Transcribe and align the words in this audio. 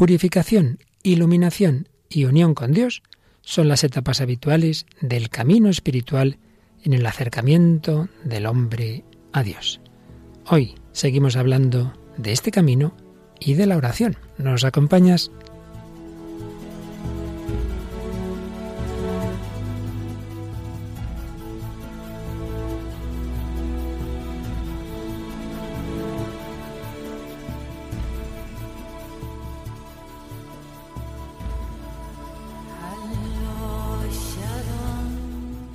Purificación, 0.00 0.78
iluminación 1.02 1.86
y 2.08 2.24
unión 2.24 2.54
con 2.54 2.72
Dios 2.72 3.02
son 3.42 3.68
las 3.68 3.84
etapas 3.84 4.22
habituales 4.22 4.86
del 5.02 5.28
camino 5.28 5.68
espiritual 5.68 6.38
en 6.82 6.94
el 6.94 7.04
acercamiento 7.04 8.08
del 8.24 8.46
hombre 8.46 9.04
a 9.34 9.42
Dios. 9.42 9.82
Hoy 10.46 10.74
seguimos 10.92 11.36
hablando 11.36 11.92
de 12.16 12.32
este 12.32 12.50
camino 12.50 12.96
y 13.40 13.52
de 13.52 13.66
la 13.66 13.76
oración. 13.76 14.16
¿Nos 14.38 14.64
acompañas? 14.64 15.30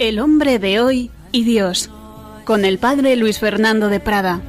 El 0.07 0.19
hombre 0.19 0.59
de 0.59 0.79
hoy 0.81 1.09
y 1.31 1.45
Dios, 1.45 1.89
con 2.43 2.63
el 2.63 2.77
padre 2.77 3.15
Luis 3.15 3.39
Fernando 3.39 3.89
de 3.89 3.99
Prada. 3.99 4.39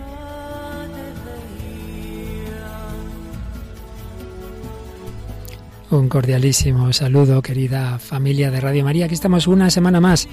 Un 5.91 6.11
cordialísimo 6.11 6.93
saludo, 6.93 7.41
querida 7.41 7.99
familia 7.99 8.51
de 8.51 8.61
Radio 8.61 8.85
María. 8.85 9.07
Aquí 9.07 9.15
estamos 9.15 9.47
una 9.47 9.71
semana 9.71 9.99
más 9.99 10.29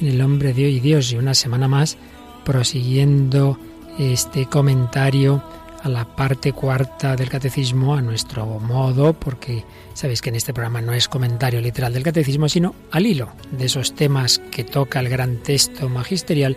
en 0.00 0.08
El 0.08 0.20
hombre 0.20 0.52
de 0.52 0.64
hoy 0.64 0.78
y 0.78 0.80
Dios 0.80 1.12
y 1.12 1.18
una 1.18 1.34
semana 1.34 1.68
más 1.68 1.96
prosiguiendo 2.44 3.56
este 4.00 4.46
comentario 4.46 5.40
a 5.84 5.88
la 5.90 6.16
parte 6.16 6.52
cuarta 6.52 7.14
del 7.14 7.28
catecismo 7.28 7.94
a 7.94 8.00
nuestro 8.00 8.46
modo, 8.46 9.12
porque 9.12 9.64
sabéis 9.92 10.22
que 10.22 10.30
en 10.30 10.36
este 10.36 10.54
programa 10.54 10.80
no 10.80 10.94
es 10.94 11.08
comentario 11.08 11.60
literal 11.60 11.92
del 11.92 12.02
catecismo, 12.02 12.48
sino 12.48 12.74
al 12.90 13.04
hilo 13.04 13.28
de 13.52 13.66
esos 13.66 13.94
temas 13.94 14.40
que 14.50 14.64
toca 14.64 14.98
el 15.00 15.10
gran 15.10 15.36
texto 15.42 15.90
magisterial, 15.90 16.56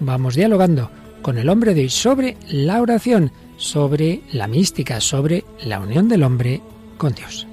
vamos 0.00 0.36
dialogando 0.36 0.90
con 1.20 1.36
el 1.36 1.50
hombre 1.50 1.74
de 1.74 1.82
hoy 1.82 1.90
sobre 1.90 2.38
la 2.48 2.80
oración, 2.80 3.30
sobre 3.58 4.22
la 4.32 4.48
mística, 4.48 5.00
sobre 5.02 5.44
la 5.62 5.78
unión 5.78 6.08
del 6.08 6.22
hombre 6.22 6.62
con 6.96 7.14
Dios. 7.14 7.46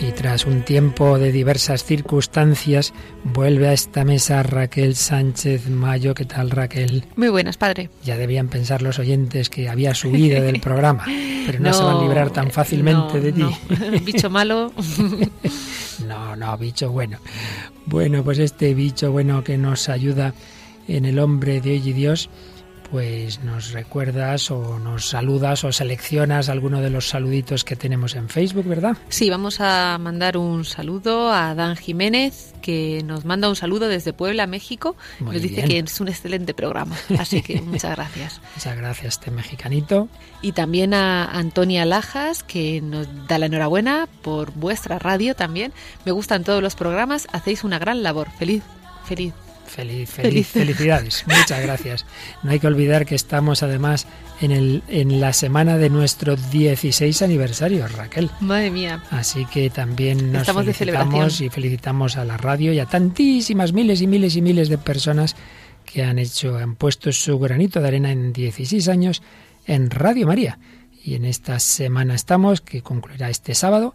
Y 0.00 0.12
tras 0.12 0.46
un 0.46 0.62
tiempo 0.62 1.18
de 1.18 1.30
diversas 1.30 1.84
circunstancias 1.84 2.94
vuelve 3.22 3.68
a 3.68 3.74
esta 3.74 4.04
mesa 4.04 4.42
Raquel 4.42 4.96
Sánchez 4.96 5.68
Mayo. 5.68 6.14
¿Qué 6.14 6.24
tal 6.24 6.50
Raquel? 6.50 7.04
Muy 7.16 7.28
buenas, 7.28 7.58
padre. 7.58 7.90
Ya 8.02 8.16
debían 8.16 8.48
pensar 8.48 8.80
los 8.80 8.98
oyentes 8.98 9.50
que 9.50 9.68
había 9.68 9.94
subido 9.94 10.42
del 10.42 10.60
programa, 10.62 11.04
pero 11.44 11.60
no, 11.60 11.72
se 11.74 11.82
van 11.82 11.98
a 11.98 12.02
librar 12.02 12.30
tan 12.30 12.50
fácilmente 12.50 13.20
de 13.20 13.32
ti. 13.32 13.44
Bicho 14.04 14.30
malo. 14.30 14.72
no, 16.06 16.34
no, 16.34 16.56
bicho 16.56 16.90
bueno. 16.90 17.18
Bueno, 17.84 18.24
pues 18.24 18.38
este 18.38 18.72
bicho 18.72 19.12
bueno 19.12 19.44
que 19.44 19.58
nos 19.58 19.88
ayuda 19.90 20.32
en 20.88 21.04
el 21.04 21.18
hombre 21.18 21.60
de 21.60 21.72
hoy 21.72 21.88
y 21.88 21.92
Dios 21.92 22.30
pues 22.90 23.42
nos 23.44 23.72
recuerdas 23.72 24.50
o 24.50 24.78
nos 24.78 25.08
saludas 25.08 25.64
o 25.64 25.72
seleccionas 25.72 26.48
alguno 26.48 26.80
de 26.80 26.90
los 26.90 27.08
saluditos 27.08 27.64
que 27.64 27.76
tenemos 27.76 28.16
en 28.16 28.28
Facebook, 28.28 28.66
¿verdad? 28.66 28.96
Sí, 29.08 29.30
vamos 29.30 29.60
a 29.60 29.96
mandar 29.98 30.36
un 30.36 30.64
saludo 30.64 31.32
a 31.32 31.54
Dan 31.54 31.76
Jiménez, 31.76 32.52
que 32.62 33.02
nos 33.04 33.24
manda 33.24 33.48
un 33.48 33.56
saludo 33.56 33.88
desde 33.88 34.12
Puebla, 34.12 34.46
México. 34.46 34.96
nos 35.20 35.40
dice 35.40 35.64
que 35.64 35.78
es 35.78 36.00
un 36.00 36.08
excelente 36.08 36.52
programa, 36.52 36.96
así 37.18 37.42
que 37.42 37.60
muchas 37.62 37.96
gracias. 37.96 38.40
muchas 38.56 38.76
gracias, 38.76 39.14
este 39.14 39.30
mexicanito. 39.30 40.08
Y 40.42 40.52
también 40.52 40.94
a 40.94 41.26
Antonia 41.26 41.84
Lajas, 41.84 42.42
que 42.42 42.80
nos 42.80 43.06
da 43.28 43.38
la 43.38 43.46
enhorabuena 43.46 44.08
por 44.22 44.52
vuestra 44.52 44.98
radio 44.98 45.34
también. 45.34 45.72
Me 46.04 46.12
gustan 46.12 46.44
todos 46.44 46.62
los 46.62 46.74
programas, 46.74 47.28
hacéis 47.32 47.62
una 47.62 47.78
gran 47.78 48.02
labor. 48.02 48.28
Feliz, 48.38 48.62
feliz 49.04 49.32
Feliz, 49.70 50.10
feliz, 50.10 50.48
felicidades. 50.48 51.24
Muchas 51.28 51.62
gracias. 51.62 52.06
No 52.42 52.50
hay 52.50 52.58
que 52.58 52.66
olvidar 52.66 53.06
que 53.06 53.14
estamos 53.14 53.62
además 53.62 54.08
en, 54.40 54.50
el, 54.50 54.82
en 54.88 55.20
la 55.20 55.32
semana 55.32 55.78
de 55.78 55.88
nuestro 55.90 56.34
16 56.34 57.22
aniversario, 57.22 57.86
Raquel. 57.86 58.30
Madre 58.40 58.72
mía. 58.72 59.00
Así 59.10 59.46
que 59.46 59.70
también 59.70 60.32
nos 60.32 60.50
felicitamos 60.50 61.40
y 61.40 61.50
felicitamos 61.50 62.16
a 62.16 62.24
la 62.24 62.36
radio 62.36 62.72
y 62.72 62.80
a 62.80 62.86
tantísimas 62.86 63.72
miles 63.72 64.02
y 64.02 64.08
miles 64.08 64.34
y 64.34 64.42
miles 64.42 64.68
de 64.68 64.78
personas 64.78 65.36
que 65.84 66.02
han 66.02 66.18
hecho, 66.18 66.56
han 66.56 66.74
puesto 66.74 67.12
su 67.12 67.38
granito 67.38 67.80
de 67.80 67.86
arena 67.86 68.10
en 68.10 68.32
16 68.32 68.88
años 68.88 69.22
en 69.66 69.88
Radio 69.90 70.26
María. 70.26 70.58
Y 71.04 71.14
en 71.14 71.24
esta 71.24 71.60
semana 71.60 72.16
estamos, 72.16 72.60
que 72.60 72.82
concluirá 72.82 73.30
este 73.30 73.54
sábado, 73.54 73.94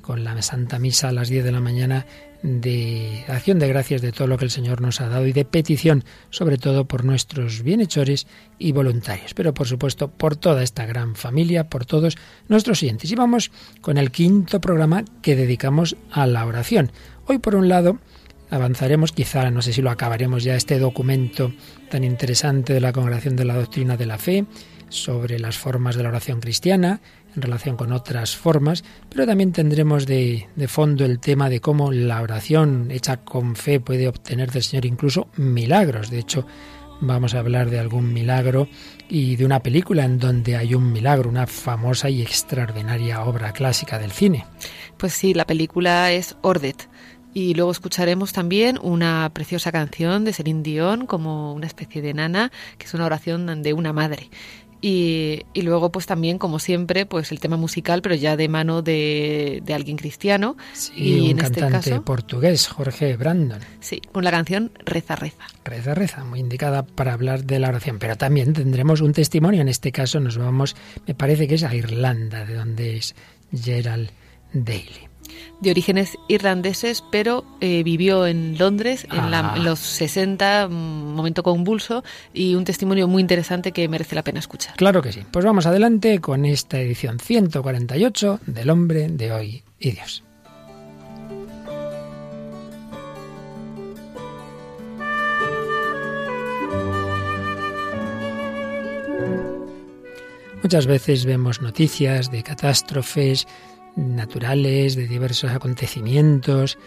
con 0.00 0.22
la 0.22 0.40
Santa 0.42 0.78
Misa 0.78 1.08
a 1.08 1.12
las 1.12 1.28
10 1.28 1.44
de 1.44 1.52
la 1.52 1.60
mañana 1.60 2.06
de 2.42 3.24
acción 3.28 3.58
de 3.58 3.68
gracias 3.68 4.00
de 4.00 4.12
todo 4.12 4.28
lo 4.28 4.38
que 4.38 4.44
el 4.44 4.50
Señor 4.50 4.80
nos 4.80 5.00
ha 5.00 5.08
dado 5.08 5.26
y 5.26 5.32
de 5.32 5.44
petición, 5.44 6.04
sobre 6.30 6.58
todo 6.58 6.86
por 6.86 7.04
nuestros 7.04 7.62
bienhechores 7.62 8.26
y 8.58 8.72
voluntarios, 8.72 9.34
pero 9.34 9.54
por 9.54 9.66
supuesto 9.66 10.08
por 10.08 10.36
toda 10.36 10.62
esta 10.62 10.86
gran 10.86 11.16
familia, 11.16 11.68
por 11.68 11.84
todos 11.84 12.16
nuestros 12.48 12.78
siguientes. 12.78 13.10
Y 13.10 13.16
vamos 13.16 13.50
con 13.80 13.98
el 13.98 14.10
quinto 14.10 14.60
programa 14.60 15.04
que 15.22 15.36
dedicamos 15.36 15.96
a 16.10 16.26
la 16.26 16.46
oración. 16.46 16.92
Hoy, 17.26 17.38
por 17.38 17.56
un 17.56 17.68
lado, 17.68 17.98
avanzaremos, 18.50 19.12
quizá 19.12 19.50
no 19.50 19.62
sé 19.62 19.72
si 19.72 19.82
lo 19.82 19.90
acabaremos 19.90 20.44
ya, 20.44 20.54
este 20.54 20.78
documento 20.78 21.52
tan 21.90 22.04
interesante 22.04 22.72
de 22.72 22.80
la 22.80 22.92
Congregación 22.92 23.36
de 23.36 23.44
la 23.44 23.54
Doctrina 23.54 23.96
de 23.96 24.06
la 24.06 24.18
Fe 24.18 24.46
sobre 24.88 25.38
las 25.38 25.58
formas 25.58 25.96
de 25.96 26.02
la 26.02 26.08
oración 26.08 26.40
cristiana, 26.40 27.00
relación 27.42 27.76
con 27.76 27.92
otras 27.92 28.36
formas, 28.36 28.84
pero 29.08 29.26
también 29.26 29.52
tendremos 29.52 30.06
de, 30.06 30.48
de, 30.56 30.68
fondo 30.68 31.04
el 31.04 31.20
tema 31.20 31.48
de 31.48 31.60
cómo 31.60 31.92
la 31.92 32.22
oración 32.22 32.90
hecha 32.90 33.18
con 33.18 33.56
fe 33.56 33.80
puede 33.80 34.08
obtener 34.08 34.50
del 34.50 34.62
Señor 34.62 34.86
incluso 34.86 35.28
milagros. 35.36 36.10
De 36.10 36.18
hecho, 36.18 36.46
vamos 37.00 37.34
a 37.34 37.40
hablar 37.40 37.70
de 37.70 37.78
algún 37.78 38.12
milagro 38.12 38.68
y 39.08 39.36
de 39.36 39.44
una 39.44 39.62
película 39.62 40.04
en 40.04 40.18
donde 40.18 40.56
hay 40.56 40.74
un 40.74 40.92
milagro, 40.92 41.30
una 41.30 41.46
famosa 41.46 42.10
y 42.10 42.22
extraordinaria 42.22 43.22
obra 43.22 43.52
clásica 43.52 43.98
del 43.98 44.12
cine. 44.12 44.44
Pues 44.96 45.12
sí, 45.12 45.34
la 45.34 45.46
película 45.46 46.12
es 46.12 46.36
Ordet. 46.42 46.88
Y 47.34 47.54
luego 47.54 47.70
escucharemos 47.70 48.32
también 48.32 48.78
una 48.82 49.30
preciosa 49.32 49.70
canción 49.70 50.24
de 50.24 50.32
Celine 50.32 50.62
Dion 50.62 51.06
como 51.06 51.52
una 51.52 51.66
especie 51.66 52.02
de 52.02 52.14
nana, 52.14 52.50
que 52.78 52.86
es 52.86 52.94
una 52.94 53.04
oración 53.04 53.62
de 53.62 53.72
una 53.74 53.92
madre. 53.92 54.30
Y, 54.80 55.42
luego, 55.54 55.90
pues 55.90 56.06
también, 56.06 56.38
como 56.38 56.58
siempre, 56.58 57.04
pues 57.04 57.32
el 57.32 57.40
tema 57.40 57.56
musical, 57.56 58.00
pero 58.02 58.14
ya 58.14 58.36
de 58.36 58.48
mano 58.48 58.82
de, 58.82 59.62
alguien 59.74 59.96
cristiano. 59.96 60.56
Sí, 60.72 60.92
y 60.96 61.20
un 61.20 61.30
en 61.30 61.38
este 61.40 61.60
cantante 61.60 61.78
este 61.78 61.90
caso, 61.90 62.04
portugués, 62.04 62.68
Jorge 62.68 63.16
Brandon. 63.16 63.60
Sí, 63.80 64.00
con 64.12 64.24
la 64.24 64.30
canción 64.30 64.70
Reza, 64.84 65.16
Reza. 65.16 65.44
Reza, 65.64 65.94
Reza, 65.94 66.24
muy 66.24 66.40
indicada 66.40 66.84
para 66.84 67.12
hablar 67.12 67.44
de 67.44 67.58
la 67.58 67.68
oración. 67.68 67.98
Pero 67.98 68.16
también 68.16 68.52
tendremos 68.52 69.00
un 69.00 69.12
testimonio. 69.12 69.60
En 69.60 69.68
este 69.68 69.90
caso 69.90 70.20
nos 70.20 70.38
vamos, 70.38 70.76
me 71.06 71.14
parece 71.14 71.48
que 71.48 71.56
es 71.56 71.64
a 71.64 71.74
Irlanda, 71.74 72.44
de 72.44 72.54
donde 72.54 72.96
es 72.96 73.14
Gerald 73.52 74.10
Daly 74.52 75.07
de 75.60 75.70
orígenes 75.70 76.18
irlandeses, 76.28 77.02
pero 77.10 77.44
eh, 77.60 77.82
vivió 77.82 78.26
en 78.26 78.56
Londres 78.58 79.06
en, 79.10 79.34
Ah. 79.34 79.56
los 79.58 79.78
60, 79.78 80.68
un 80.68 81.14
momento 81.14 81.42
convulso, 81.42 82.04
y 82.32 82.54
un 82.54 82.64
testimonio 82.64 83.08
muy 83.08 83.20
interesante 83.20 83.72
que 83.72 83.88
merece 83.88 84.14
la 84.14 84.22
pena 84.22 84.38
escuchar. 84.38 84.76
Claro 84.76 85.02
que 85.02 85.12
sí. 85.12 85.22
Pues 85.30 85.44
vamos 85.44 85.66
adelante 85.66 86.20
con 86.20 86.44
esta 86.44 86.80
edición 86.80 87.18
148 87.18 88.40
del 88.46 88.70
Hombre 88.70 89.08
de 89.08 89.32
Hoy 89.32 89.62
y 89.78 89.90
Dios. 89.92 90.22
Muchas 100.62 100.86
veces 100.86 101.24
vemos 101.24 101.62
noticias 101.62 102.30
de 102.30 102.42
catástrofes 102.42 103.46
naturales, 103.98 104.96
de 104.96 105.06
diversos 105.06 105.50
acontecimientos, 105.50 106.78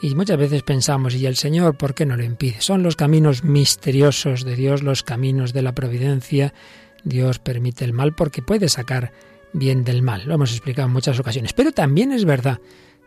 y 0.00 0.14
muchas 0.14 0.36
veces 0.36 0.62
pensamos, 0.62 1.14
¿y 1.14 1.26
el 1.26 1.36
Señor 1.36 1.76
por 1.76 1.94
qué 1.94 2.06
no 2.06 2.16
lo 2.16 2.22
impide? 2.22 2.60
Son 2.60 2.84
los 2.84 2.94
caminos 2.94 3.42
misteriosos 3.42 4.44
de 4.44 4.54
Dios, 4.54 4.82
los 4.82 5.02
caminos 5.02 5.52
de 5.52 5.62
la 5.62 5.74
providencia. 5.74 6.54
Dios 7.02 7.40
permite 7.40 7.84
el 7.84 7.92
mal 7.92 8.14
porque 8.14 8.40
puede 8.40 8.68
sacar 8.68 9.12
bien 9.52 9.82
del 9.82 10.02
mal. 10.02 10.22
Lo 10.26 10.34
hemos 10.34 10.52
explicado 10.52 10.86
en 10.86 10.92
muchas 10.92 11.18
ocasiones. 11.18 11.52
Pero 11.52 11.72
también 11.72 12.12
es 12.12 12.24
verdad 12.24 12.60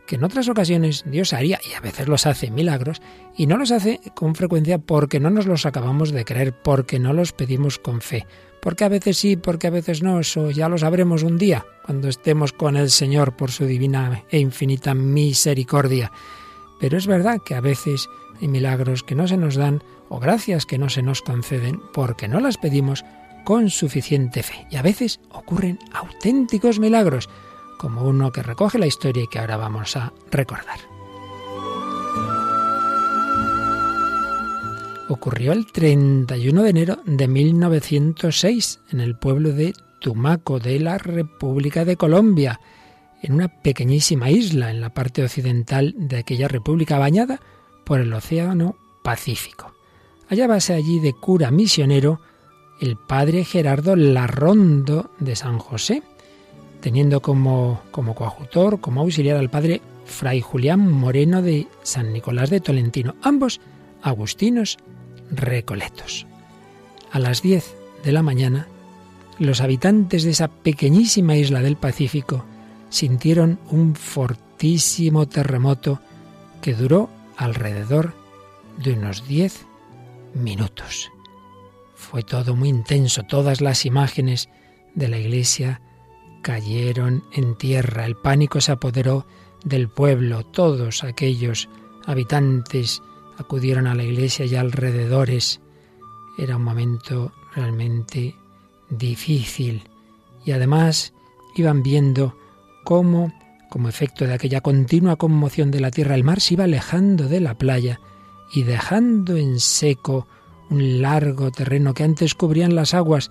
que 0.06 0.16
en 0.16 0.24
otras 0.24 0.48
ocasiones 0.48 1.04
Dios 1.06 1.32
haría, 1.32 1.60
y 1.68 1.74
a 1.74 1.80
veces 1.80 2.08
los 2.08 2.26
hace, 2.26 2.50
milagros, 2.50 3.00
y 3.36 3.46
no 3.46 3.56
los 3.56 3.70
hace 3.70 4.00
con 4.14 4.34
frecuencia 4.34 4.78
porque 4.78 5.20
no 5.20 5.30
nos 5.30 5.46
los 5.46 5.66
acabamos 5.66 6.10
de 6.10 6.24
creer, 6.24 6.52
porque 6.52 6.98
no 6.98 7.12
los 7.12 7.32
pedimos 7.32 7.78
con 7.78 8.00
fe. 8.00 8.26
Porque 8.60 8.84
a 8.84 8.88
veces 8.88 9.18
sí, 9.18 9.36
porque 9.36 9.66
a 9.66 9.70
veces 9.70 10.02
no, 10.02 10.20
eso 10.20 10.50
ya 10.50 10.68
lo 10.68 10.78
sabremos 10.78 11.22
un 11.22 11.38
día, 11.38 11.66
cuando 11.84 12.08
estemos 12.08 12.52
con 12.52 12.76
el 12.76 12.90
Señor 12.90 13.36
por 13.36 13.50
su 13.50 13.66
divina 13.66 14.24
e 14.30 14.38
infinita 14.38 14.94
misericordia. 14.94 16.12
Pero 16.78 16.96
es 16.96 17.06
verdad 17.06 17.40
que 17.44 17.54
a 17.54 17.60
veces 17.60 18.08
hay 18.40 18.48
milagros 18.48 19.02
que 19.02 19.14
no 19.14 19.26
se 19.28 19.36
nos 19.36 19.56
dan 19.56 19.82
o 20.08 20.20
gracias 20.20 20.66
que 20.66 20.78
no 20.78 20.88
se 20.88 21.02
nos 21.02 21.22
conceden 21.22 21.80
porque 21.92 22.28
no 22.28 22.40
las 22.40 22.58
pedimos 22.58 23.04
con 23.44 23.70
suficiente 23.70 24.42
fe. 24.42 24.66
Y 24.70 24.76
a 24.76 24.82
veces 24.82 25.20
ocurren 25.30 25.78
auténticos 25.92 26.78
milagros, 26.78 27.28
como 27.82 28.04
uno 28.04 28.30
que 28.30 28.44
recoge 28.44 28.78
la 28.78 28.86
historia 28.86 29.24
y 29.24 29.26
que 29.26 29.40
ahora 29.40 29.56
vamos 29.56 29.96
a 29.96 30.12
recordar. 30.30 30.78
Ocurrió 35.08 35.50
el 35.50 35.66
31 35.66 36.62
de 36.62 36.70
enero 36.70 36.98
de 37.04 37.26
1906 37.26 38.80
en 38.92 39.00
el 39.00 39.18
pueblo 39.18 39.50
de 39.50 39.74
Tumaco 40.00 40.60
de 40.60 40.78
la 40.78 40.96
República 40.96 41.84
de 41.84 41.96
Colombia, 41.96 42.60
en 43.20 43.34
una 43.34 43.48
pequeñísima 43.48 44.30
isla 44.30 44.70
en 44.70 44.80
la 44.80 44.94
parte 44.94 45.24
occidental 45.24 45.92
de 45.98 46.18
aquella 46.18 46.46
república 46.46 47.00
bañada 47.00 47.40
por 47.84 48.00
el 48.00 48.12
Océano 48.12 48.76
Pacífico. 49.02 49.74
Hallábase 50.28 50.72
allí 50.72 51.00
de 51.00 51.14
cura 51.14 51.50
misionero 51.50 52.20
el 52.80 52.96
padre 52.96 53.44
Gerardo 53.44 53.96
Larrondo 53.96 55.10
de 55.18 55.34
San 55.34 55.58
José, 55.58 56.04
teniendo 56.82 57.22
como, 57.22 57.80
como 57.92 58.14
coadjutor, 58.14 58.80
como 58.80 59.00
auxiliar 59.00 59.38
al 59.38 59.48
padre 59.48 59.80
Fray 60.04 60.40
Julián 60.40 60.90
Moreno 60.90 61.40
de 61.40 61.68
San 61.82 62.12
Nicolás 62.12 62.50
de 62.50 62.60
Tolentino, 62.60 63.14
ambos 63.22 63.60
agustinos 64.02 64.76
recoletos. 65.30 66.26
A 67.12 67.20
las 67.20 67.40
10 67.40 67.76
de 68.04 68.12
la 68.12 68.22
mañana, 68.22 68.66
los 69.38 69.60
habitantes 69.60 70.24
de 70.24 70.30
esa 70.30 70.48
pequeñísima 70.48 71.36
isla 71.36 71.60
del 71.60 71.76
Pacífico 71.76 72.44
sintieron 72.90 73.60
un 73.70 73.94
fortísimo 73.94 75.28
terremoto 75.28 76.00
que 76.60 76.74
duró 76.74 77.08
alrededor 77.36 78.12
de 78.82 78.94
unos 78.94 79.26
10 79.28 79.66
minutos. 80.34 81.12
Fue 81.94 82.24
todo 82.24 82.56
muy 82.56 82.68
intenso, 82.68 83.22
todas 83.22 83.60
las 83.60 83.86
imágenes 83.86 84.48
de 84.96 85.08
la 85.08 85.18
iglesia 85.18 85.80
cayeron 86.42 87.24
en 87.32 87.54
tierra, 87.54 88.04
el 88.04 88.16
pánico 88.16 88.60
se 88.60 88.72
apoderó 88.72 89.24
del 89.64 89.88
pueblo, 89.88 90.44
todos 90.44 91.04
aquellos 91.04 91.68
habitantes 92.04 93.02
acudieron 93.38 93.86
a 93.86 93.94
la 93.94 94.02
iglesia 94.02 94.44
y 94.44 94.56
alrededores. 94.56 95.60
Era 96.36 96.56
un 96.56 96.64
momento 96.64 97.32
realmente 97.54 98.34
difícil. 98.90 99.88
Y 100.44 100.52
además 100.52 101.14
iban 101.54 101.82
viendo 101.82 102.36
cómo, 102.84 103.32
como 103.70 103.88
efecto 103.88 104.26
de 104.26 104.34
aquella 104.34 104.60
continua 104.60 105.16
conmoción 105.16 105.70
de 105.70 105.80
la 105.80 105.90
tierra, 105.90 106.14
el 106.14 106.24
mar 106.24 106.40
se 106.40 106.54
iba 106.54 106.64
alejando 106.64 107.28
de 107.28 107.40
la 107.40 107.54
playa 107.54 108.00
y 108.52 108.64
dejando 108.64 109.36
en 109.36 109.60
seco 109.60 110.26
un 110.68 111.00
largo 111.00 111.50
terreno 111.50 111.94
que 111.94 112.04
antes 112.04 112.34
cubrían 112.34 112.74
las 112.74 112.94
aguas, 112.94 113.30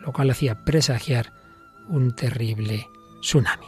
lo 0.00 0.12
cual 0.12 0.30
hacía 0.30 0.64
presagiar 0.64 1.41
un 1.88 2.14
terrible 2.14 2.88
tsunami. 3.20 3.66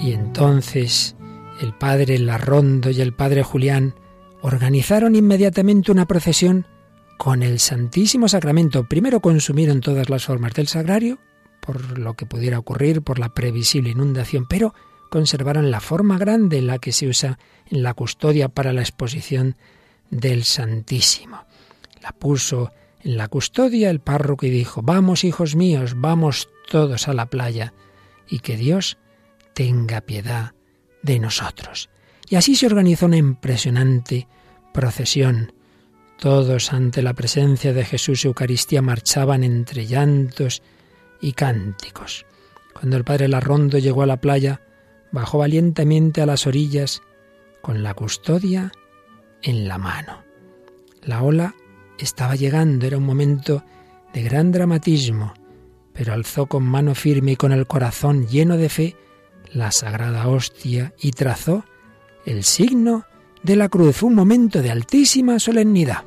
Y 0.00 0.12
entonces 0.12 1.16
el 1.60 1.72
padre 1.74 2.18
Larrondo 2.18 2.90
y 2.90 3.00
el 3.00 3.12
padre 3.12 3.42
Julián 3.42 3.94
organizaron 4.42 5.16
inmediatamente 5.16 5.90
una 5.90 6.06
procesión 6.06 6.66
con 7.18 7.42
el 7.42 7.58
Santísimo 7.58 8.28
Sacramento. 8.28 8.84
Primero 8.84 9.20
consumieron 9.20 9.80
todas 9.80 10.08
las 10.08 10.24
formas 10.24 10.54
del 10.54 10.68
sagrario, 10.68 11.18
por 11.60 11.98
lo 11.98 12.14
que 12.14 12.26
pudiera 12.26 12.58
ocurrir 12.58 13.02
por 13.02 13.18
la 13.18 13.34
previsible 13.34 13.90
inundación, 13.90 14.46
pero 14.46 14.72
conservaron 15.08 15.70
la 15.70 15.80
forma 15.80 16.18
grande, 16.18 16.62
la 16.62 16.78
que 16.78 16.92
se 16.92 17.06
usa 17.06 17.38
en 17.66 17.82
la 17.82 17.94
custodia 17.94 18.48
para 18.48 18.72
la 18.72 18.82
exposición 18.82 19.56
del 20.10 20.44
Santísimo. 20.44 21.44
La 22.02 22.12
puso 22.12 22.72
en 23.02 23.16
la 23.16 23.28
custodia 23.28 23.90
el 23.90 24.00
párroco 24.00 24.46
y 24.46 24.50
dijo, 24.50 24.82
vamos 24.82 25.24
hijos 25.24 25.56
míos, 25.56 25.94
vamos 25.96 26.48
todos 26.68 27.08
a 27.08 27.14
la 27.14 27.26
playa, 27.26 27.72
y 28.28 28.40
que 28.40 28.56
Dios 28.56 28.98
tenga 29.54 30.00
piedad 30.00 30.52
de 31.02 31.18
nosotros. 31.18 31.90
Y 32.28 32.36
así 32.36 32.56
se 32.56 32.66
organizó 32.66 33.06
una 33.06 33.16
impresionante 33.16 34.28
procesión. 34.72 35.52
Todos 36.18 36.72
ante 36.72 37.00
la 37.02 37.14
presencia 37.14 37.72
de 37.72 37.84
Jesús 37.84 38.24
Eucaristía 38.24 38.82
marchaban 38.82 39.44
entre 39.44 39.86
llantos 39.86 40.62
y 41.20 41.32
cánticos. 41.32 42.26
Cuando 42.74 42.96
el 42.96 43.04
padre 43.04 43.28
Larrondo 43.28 43.78
llegó 43.78 44.02
a 44.02 44.06
la 44.06 44.20
playa, 44.20 44.60
bajó 45.12 45.38
valientemente 45.38 46.20
a 46.20 46.26
las 46.26 46.46
orillas 46.46 47.02
con 47.62 47.82
la 47.82 47.94
custodia 47.94 48.72
en 49.42 49.68
la 49.68 49.78
mano. 49.78 50.22
La 51.02 51.22
ola 51.22 51.54
estaba 51.98 52.36
llegando, 52.36 52.86
era 52.86 52.98
un 52.98 53.06
momento 53.06 53.64
de 54.12 54.22
gran 54.22 54.52
dramatismo, 54.52 55.34
pero 55.92 56.12
alzó 56.12 56.46
con 56.46 56.64
mano 56.64 56.94
firme 56.94 57.32
y 57.32 57.36
con 57.36 57.52
el 57.52 57.66
corazón 57.66 58.26
lleno 58.26 58.56
de 58.56 58.68
fe 58.68 58.96
la 59.52 59.70
sagrada 59.70 60.28
hostia 60.28 60.92
y 61.00 61.12
trazó 61.12 61.64
el 62.24 62.44
signo 62.44 63.04
de 63.42 63.56
la 63.56 63.68
cruz. 63.68 64.02
Un 64.02 64.14
momento 64.14 64.62
de 64.62 64.70
altísima 64.70 65.38
solemnidad. 65.38 66.04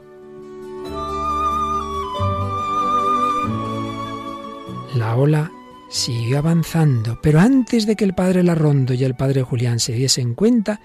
La 4.96 5.16
ola 5.16 5.52
siguió 5.92 6.40
avanzando, 6.40 7.20
pero 7.22 7.40
antes 7.40 7.86
de 7.86 7.96
que 7.96 8.06
el 8.06 8.16
padre 8.16 8.44
Larrondo 8.44 8.94
y 8.94 9.04
el 9.04 9.14
padre 9.14 9.44
Julián 9.44 9.80
se 9.80 9.92
diesen 9.92 10.34
cuenta, 10.34 10.80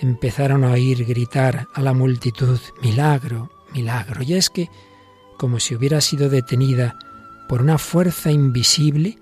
empezaron 0.00 0.64
a 0.64 0.70
oír 0.72 1.04
gritar 1.04 1.66
a 1.74 1.82
la 1.82 1.92
multitud, 1.92 2.58
milagro, 2.80 3.50
milagro. 3.74 4.22
Y 4.22 4.34
es 4.34 4.50
que, 4.50 4.70
como 5.38 5.58
si 5.58 5.74
hubiera 5.74 6.00
sido 6.00 6.30
detenida 6.30 6.96
por 7.48 7.62
una 7.62 7.78
fuerza 7.78 8.30
invisible, 8.30 9.18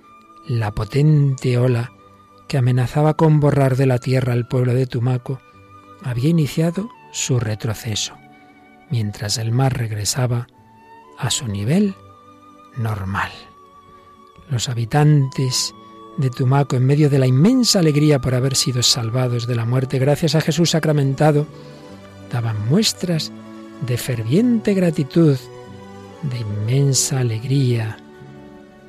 la 0.47 0.73
potente 0.73 1.57
ola 1.57 1.93
que 2.47 2.59
amenazaba 2.59 3.15
con 3.15 3.41
borrar 3.41 3.77
de 3.77 3.87
la 3.87 3.99
tierra 3.99 4.35
al 4.35 4.47
pueblo 4.47 4.75
de 4.75 4.87
Tumaco, 4.87 5.41
había 6.03 6.29
iniciado 6.29 6.91
su 7.11 7.41
retroceso, 7.41 8.15
mientras 8.91 9.39
el 9.39 9.51
mar 9.51 9.79
regresaba 9.79 10.47
a 11.19 11.31
su 11.31 11.49
nivel 11.49 11.95
normal. 12.77 13.31
Los 14.51 14.69
habitantes 14.69 15.75
de 16.17 16.31
Tumaco, 16.31 16.77
en 16.77 16.87
medio 16.87 17.09
de 17.09 17.19
la 17.19 17.27
inmensa 17.27 17.79
alegría 17.79 18.21
por 18.21 18.35
haber 18.35 18.55
sido 18.55 18.83
salvados 18.83 19.47
de 19.47 19.55
la 19.55 19.65
muerte 19.65 19.99
gracias 19.99 20.35
a 20.35 20.41
Jesús 20.41 20.71
sacramentado, 20.71 21.47
daban 22.31 22.69
muestras 22.69 23.33
de 23.87 23.97
ferviente 23.97 24.75
gratitud, 24.75 25.37
de 26.23 26.39
inmensa 26.39 27.21
alegría. 27.21 27.97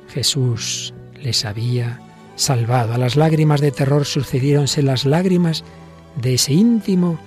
Jesús 0.08 0.94
les 1.20 1.44
había 1.44 2.00
salvado. 2.36 2.94
A 2.94 2.98
las 2.98 3.16
lágrimas 3.16 3.60
de 3.60 3.72
terror 3.72 4.04
sucediéronse 4.04 4.82
las 4.82 5.04
lágrimas 5.04 5.64
de 6.20 6.34
ese 6.34 6.52
íntimo 6.52 7.18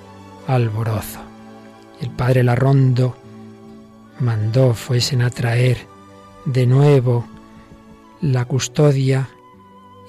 alborozo. 0.48 1.20
El 2.00 2.12
padre 2.12 2.44
Larrondo 2.44 3.18
mandó 4.20 4.74
fuesen 4.74 5.22
a 5.22 5.30
traer 5.30 5.88
de 6.46 6.66
nuevo 6.66 7.26
la 8.22 8.46
custodia 8.46 9.30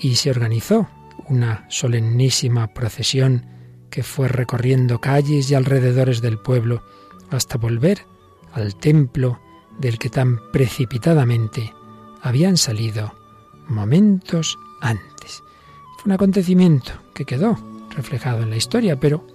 y 0.00 0.17
se 0.17 0.31
organizó 0.31 0.88
una 1.29 1.67
solemnísima 1.69 2.73
procesión 2.73 3.47
que 3.91 4.03
fue 4.03 4.29
recorriendo 4.29 5.00
calles 5.00 5.50
y 5.50 5.55
alrededores 5.55 6.21
del 6.21 6.38
pueblo 6.38 6.83
hasta 7.31 7.59
volver 7.59 8.07
al 8.53 8.77
templo 8.77 9.41
del 9.79 9.99
que 9.99 10.11
tan 10.11 10.38
precipitadamente 10.53 11.73
habían 12.23 12.57
salido 12.57 13.15
momentos 13.69 14.59
antes. 14.81 15.43
Fue 15.97 16.07
un 16.07 16.12
acontecimiento 16.12 16.93
que 17.15 17.25
quedó 17.25 17.59
reflejado 17.91 18.43
en 18.43 18.50
la 18.50 18.57
historia, 18.57 18.99
pero 18.99 19.27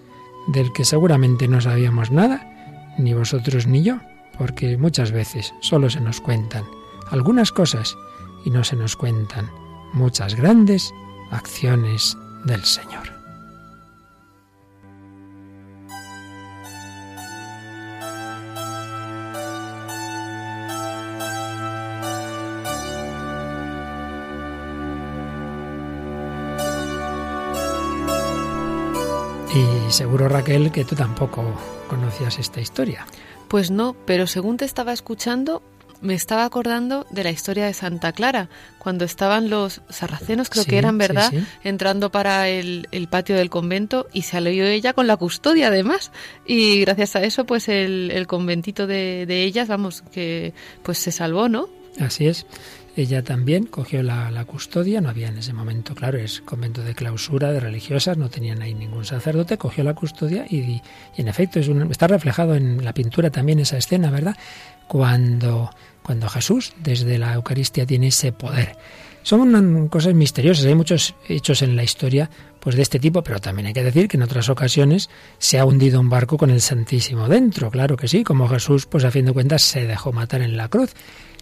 del 0.48 0.74
que 0.74 0.86
seguramente 0.86 1.48
no 1.48 1.62
sabíamos 1.62 2.12
nada, 2.12 2.96
ni 2.98 3.14
vosotros 3.14 3.68
ni 3.68 3.84
yo, 3.84 4.00
porque 4.38 4.78
muchas 4.78 5.12
veces 5.12 5.54
solo 5.62 5.90
se 5.90 6.02
nos 6.02 6.22
cuentan 6.22 6.66
algunas 7.12 7.52
cosas 7.52 7.96
y 8.44 8.50
no 8.50 8.64
se 8.64 8.76
nos 8.76 8.96
cuentan 8.96 9.50
muchas 9.94 10.36
grandes 10.36 10.94
acciones 11.32 12.18
del 12.46 12.64
Señor. 12.64 13.14
Y 29.56 29.92
seguro, 29.92 30.28
Raquel, 30.28 30.72
que 30.72 30.84
tú 30.84 30.96
tampoco 30.96 31.44
conocías 31.88 32.40
esta 32.40 32.60
historia. 32.60 33.06
Pues 33.48 33.70
no, 33.70 33.96
pero 34.08 34.26
según 34.26 34.58
te 34.58 34.66
estaba 34.66 34.94
escuchando, 34.94 35.62
me 36.04 36.14
estaba 36.14 36.44
acordando 36.44 37.08
de 37.10 37.24
la 37.24 37.32
historia 37.32 37.66
de 37.66 37.74
Santa 37.74 38.12
Clara, 38.12 38.50
cuando 38.78 39.06
estaban 39.06 39.50
los 39.50 39.82
sarracenos, 39.90 40.50
creo 40.50 40.66
que 40.66 40.78
eran, 40.78 40.98
¿verdad?, 40.98 41.32
entrando 41.64 42.12
para 42.12 42.50
el, 42.50 42.88
patio 43.10 43.36
del 43.36 43.50
convento 43.50 44.08
y 44.12 44.24
se 44.24 44.32
salió 44.32 44.66
ella 44.66 44.94
con 44.94 45.08
la 45.08 45.16
custodia 45.16 45.68
además. 45.68 46.12
Y 46.46 46.82
gracias 46.82 47.16
a 47.16 47.24
eso, 47.24 47.46
pues 47.46 47.70
el, 47.70 48.12
el 48.12 48.28
conventito 48.28 48.86
de, 48.86 49.26
de 49.26 49.44
ellas, 49.44 49.70
vamos, 49.70 50.04
que 50.12 50.54
pues 50.84 50.98
se 50.98 51.12
salvó, 51.12 51.48
¿no? 51.48 51.70
Así 52.00 52.28
es. 52.28 52.46
Ella 52.96 53.24
también 53.24 53.66
cogió 53.66 54.04
la, 54.04 54.46
custodia, 54.46 55.02
no 55.02 55.10
había 55.10 55.30
en 55.30 55.40
ese 55.40 55.52
momento, 55.52 55.96
claro, 55.96 56.20
es 56.20 56.42
convento 56.42 56.84
de 56.84 56.94
clausura 56.94 57.52
de 57.52 57.60
religiosas, 57.60 58.18
no 58.18 58.30
tenían 58.30 58.62
ahí 58.62 58.76
ningún 58.76 59.04
sacerdote, 59.04 59.58
cogió 59.58 59.84
la 59.84 59.96
custodia 59.96 60.46
y, 60.48 60.80
en 61.18 61.28
efecto 61.28 61.60
es 61.60 61.68
está 61.90 62.08
reflejado 62.08 62.54
en 62.54 62.86
la 62.86 62.94
pintura 62.94 63.32
también 63.32 63.60
esa 63.60 63.78
escena, 63.78 64.12
¿verdad? 64.12 64.38
Cuando, 64.88 65.70
cuando 66.02 66.30
Jesús 66.30 66.74
desde 66.82 67.18
la 67.18 67.34
Eucaristía 67.34 67.86
tiene 67.86 68.08
ese 68.08 68.32
poder. 68.32 68.76
Son 69.24 69.88
cosas 69.88 70.14
misteriosas, 70.14 70.66
hay 70.66 70.76
muchos 70.76 71.16
hechos 71.30 71.62
en 71.62 71.78
la 71.78 71.84
historia 71.84 72.30
pues 72.60 72.76
de 72.76 72.82
este 72.82 73.00
tipo, 73.00 73.24
pero 73.24 73.40
también 73.40 73.68
hay 73.68 73.74
que 73.74 73.84
decir 73.84 74.08
que 74.08 74.18
en 74.18 74.24
otras 74.24 74.50
ocasiones 74.50 75.10
se 75.38 75.60
ha 75.60 75.66
hundido 75.66 76.00
un 76.00 76.10
barco 76.10 76.38
con 76.38 76.50
el 76.50 76.62
Santísimo 76.62 77.30
dentro, 77.30 77.72
claro 77.72 77.96
que 77.96 78.08
sí, 78.08 78.24
como 78.24 78.50
Jesús, 78.50 78.86
pues 78.86 79.06
a 79.06 79.12
fin 79.12 79.26
de 79.26 79.34
cuentas 79.34 79.64
se 79.64 79.86
dejó 79.86 80.12
matar 80.12 80.42
en 80.42 80.58
la 80.58 80.68
cruz. 80.68 80.94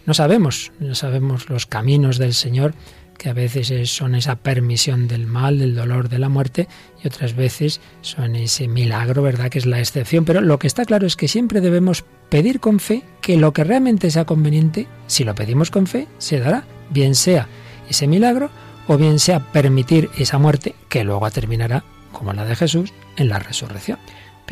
No 0.06 0.14
sabemos, 0.14 0.72
no 0.80 0.94
sabemos 0.94 1.48
los 1.48 1.66
caminos 1.66 2.18
del 2.18 2.34
Señor, 2.34 2.74
que 3.22 3.28
a 3.28 3.34
veces 3.34 3.88
son 3.88 4.16
esa 4.16 4.34
permisión 4.34 5.06
del 5.06 5.28
mal, 5.28 5.60
del 5.60 5.76
dolor, 5.76 6.08
de 6.08 6.18
la 6.18 6.28
muerte, 6.28 6.66
y 7.04 7.06
otras 7.06 7.36
veces 7.36 7.80
son 8.00 8.34
ese 8.34 8.66
milagro, 8.66 9.22
¿verdad?, 9.22 9.48
que 9.48 9.60
es 9.60 9.66
la 9.66 9.78
excepción. 9.78 10.24
Pero 10.24 10.40
lo 10.40 10.58
que 10.58 10.66
está 10.66 10.84
claro 10.84 11.06
es 11.06 11.14
que 11.14 11.28
siempre 11.28 11.60
debemos 11.60 12.04
pedir 12.30 12.58
con 12.58 12.80
fe 12.80 13.04
que 13.20 13.36
lo 13.36 13.52
que 13.52 13.62
realmente 13.62 14.10
sea 14.10 14.24
conveniente, 14.24 14.88
si 15.06 15.22
lo 15.22 15.36
pedimos 15.36 15.70
con 15.70 15.86
fe, 15.86 16.08
se 16.18 16.40
dará, 16.40 16.64
bien 16.90 17.14
sea 17.14 17.46
ese 17.88 18.08
milagro 18.08 18.50
o 18.88 18.96
bien 18.96 19.20
sea 19.20 19.52
permitir 19.52 20.10
esa 20.18 20.38
muerte 20.38 20.74
que 20.88 21.04
luego 21.04 21.30
terminará, 21.30 21.84
como 22.10 22.32
la 22.32 22.44
de 22.44 22.56
Jesús, 22.56 22.92
en 23.16 23.28
la 23.28 23.38
resurrección. 23.38 24.00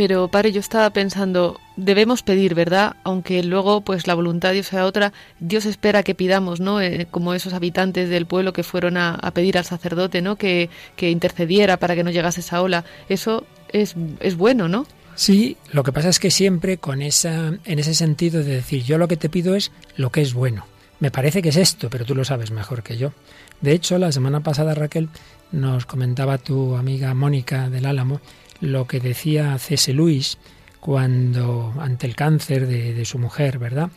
Pero, 0.00 0.28
padre, 0.28 0.50
yo 0.50 0.60
estaba 0.60 0.88
pensando, 0.88 1.60
debemos 1.76 2.22
pedir, 2.22 2.54
¿verdad? 2.54 2.96
Aunque 3.04 3.42
luego, 3.42 3.82
pues, 3.82 4.06
la 4.06 4.14
voluntad 4.14 4.48
de 4.48 4.54
Dios 4.54 4.68
sea 4.68 4.86
otra, 4.86 5.12
Dios 5.40 5.66
espera 5.66 6.02
que 6.02 6.14
pidamos, 6.14 6.58
¿no? 6.58 6.80
Eh, 6.80 7.06
como 7.10 7.34
esos 7.34 7.52
habitantes 7.52 8.08
del 8.08 8.24
pueblo 8.24 8.54
que 8.54 8.62
fueron 8.62 8.96
a, 8.96 9.18
pedir 9.34 9.58
al 9.58 9.66
sacerdote, 9.66 10.22
¿no? 10.22 10.36
Que, 10.36 10.70
que, 10.96 11.10
intercediera 11.10 11.76
para 11.76 11.94
que 11.94 12.02
no 12.02 12.10
llegase 12.10 12.40
esa 12.40 12.62
ola. 12.62 12.86
Eso 13.10 13.44
es, 13.74 13.94
es 14.20 14.36
bueno, 14.36 14.68
¿no? 14.68 14.86
Sí, 15.16 15.58
lo 15.70 15.82
que 15.82 15.92
pasa 15.92 16.08
es 16.08 16.18
que 16.18 16.30
siempre 16.30 16.78
con 16.78 17.02
esa, 17.02 17.58
en 17.66 17.78
ese 17.78 17.92
sentido 17.92 18.42
de 18.42 18.54
decir, 18.54 18.82
yo 18.82 18.96
lo 18.96 19.06
que 19.06 19.18
te 19.18 19.28
pido 19.28 19.54
es 19.54 19.70
lo 19.96 20.10
que 20.10 20.22
es 20.22 20.32
bueno. 20.32 20.64
Me 20.98 21.10
parece 21.10 21.42
que 21.42 21.50
es 21.50 21.56
esto, 21.56 21.90
pero 21.90 22.06
tú 22.06 22.14
lo 22.14 22.24
sabes 22.24 22.52
mejor 22.52 22.82
que 22.82 22.96
yo. 22.96 23.12
De 23.60 23.72
hecho, 23.72 23.98
la 23.98 24.12
semana 24.12 24.40
pasada, 24.40 24.74
Raquel, 24.74 25.10
nos 25.52 25.84
comentaba 25.84 26.38
tu 26.38 26.76
amiga 26.76 27.12
Mónica 27.12 27.68
del 27.68 27.84
Álamo, 27.84 28.22
lo 28.60 28.86
que 28.86 29.00
decía 29.00 29.58
C.S. 29.58 29.92
Lewis 29.92 30.38
cuando 30.80 31.74
ante 31.78 32.06
el 32.06 32.16
cáncer 32.16 32.66
de, 32.66 32.94
de, 32.94 33.04
su 33.04 33.18
mujer, 33.18 33.58
¿verdad? 33.58 33.90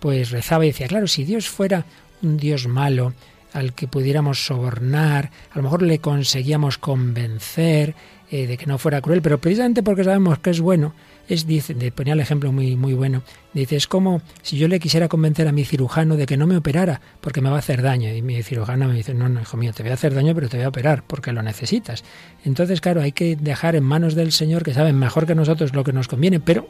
Pues 0.00 0.30
rezaba 0.30 0.64
y 0.64 0.68
decía, 0.68 0.88
claro, 0.88 1.06
si 1.06 1.24
Dios 1.24 1.48
fuera 1.48 1.84
un 2.22 2.36
Dios 2.36 2.66
malo 2.66 3.14
al 3.52 3.72
que 3.72 3.86
pudiéramos 3.86 4.44
sobornar, 4.44 5.30
a 5.52 5.56
lo 5.56 5.62
mejor 5.62 5.82
le 5.82 6.00
conseguíamos 6.00 6.76
convencer 6.76 7.94
eh, 8.30 8.48
de 8.48 8.56
que 8.56 8.66
no 8.66 8.78
fuera 8.78 9.00
cruel, 9.00 9.22
pero 9.22 9.38
precisamente 9.38 9.82
porque 9.82 10.02
sabemos 10.02 10.40
que 10.40 10.50
es 10.50 10.60
bueno, 10.60 10.92
es, 11.28 11.46
dice, 11.46 11.74
ponía 11.92 12.14
el 12.14 12.20
ejemplo 12.20 12.52
muy, 12.52 12.76
muy 12.76 12.94
bueno, 12.94 13.22
dice, 13.52 13.76
es 13.76 13.86
como 13.86 14.22
si 14.42 14.58
yo 14.58 14.68
le 14.68 14.80
quisiera 14.80 15.08
convencer 15.08 15.48
a 15.48 15.52
mi 15.52 15.64
cirujano 15.64 16.16
de 16.16 16.26
que 16.26 16.36
no 16.36 16.46
me 16.46 16.56
operara 16.56 17.00
porque 17.20 17.40
me 17.40 17.50
va 17.50 17.56
a 17.56 17.58
hacer 17.60 17.82
daño. 17.82 18.12
Y 18.14 18.22
mi 18.22 18.42
cirujano 18.42 18.88
me 18.88 18.94
dice, 18.94 19.14
no, 19.14 19.28
no, 19.28 19.40
hijo 19.40 19.56
mío, 19.56 19.72
te 19.72 19.82
voy 19.82 19.90
a 19.90 19.94
hacer 19.94 20.14
daño, 20.14 20.34
pero 20.34 20.48
te 20.48 20.56
voy 20.56 20.64
a 20.64 20.68
operar 20.68 21.04
porque 21.06 21.32
lo 21.32 21.42
necesitas. 21.42 22.04
Entonces, 22.44 22.80
claro, 22.80 23.00
hay 23.00 23.12
que 23.12 23.36
dejar 23.36 23.76
en 23.76 23.84
manos 23.84 24.14
del 24.14 24.32
Señor 24.32 24.62
que 24.62 24.74
saben 24.74 24.98
mejor 24.98 25.26
que 25.26 25.34
nosotros 25.34 25.74
lo 25.74 25.84
que 25.84 25.92
nos 25.92 26.08
conviene, 26.08 26.40
pero, 26.40 26.68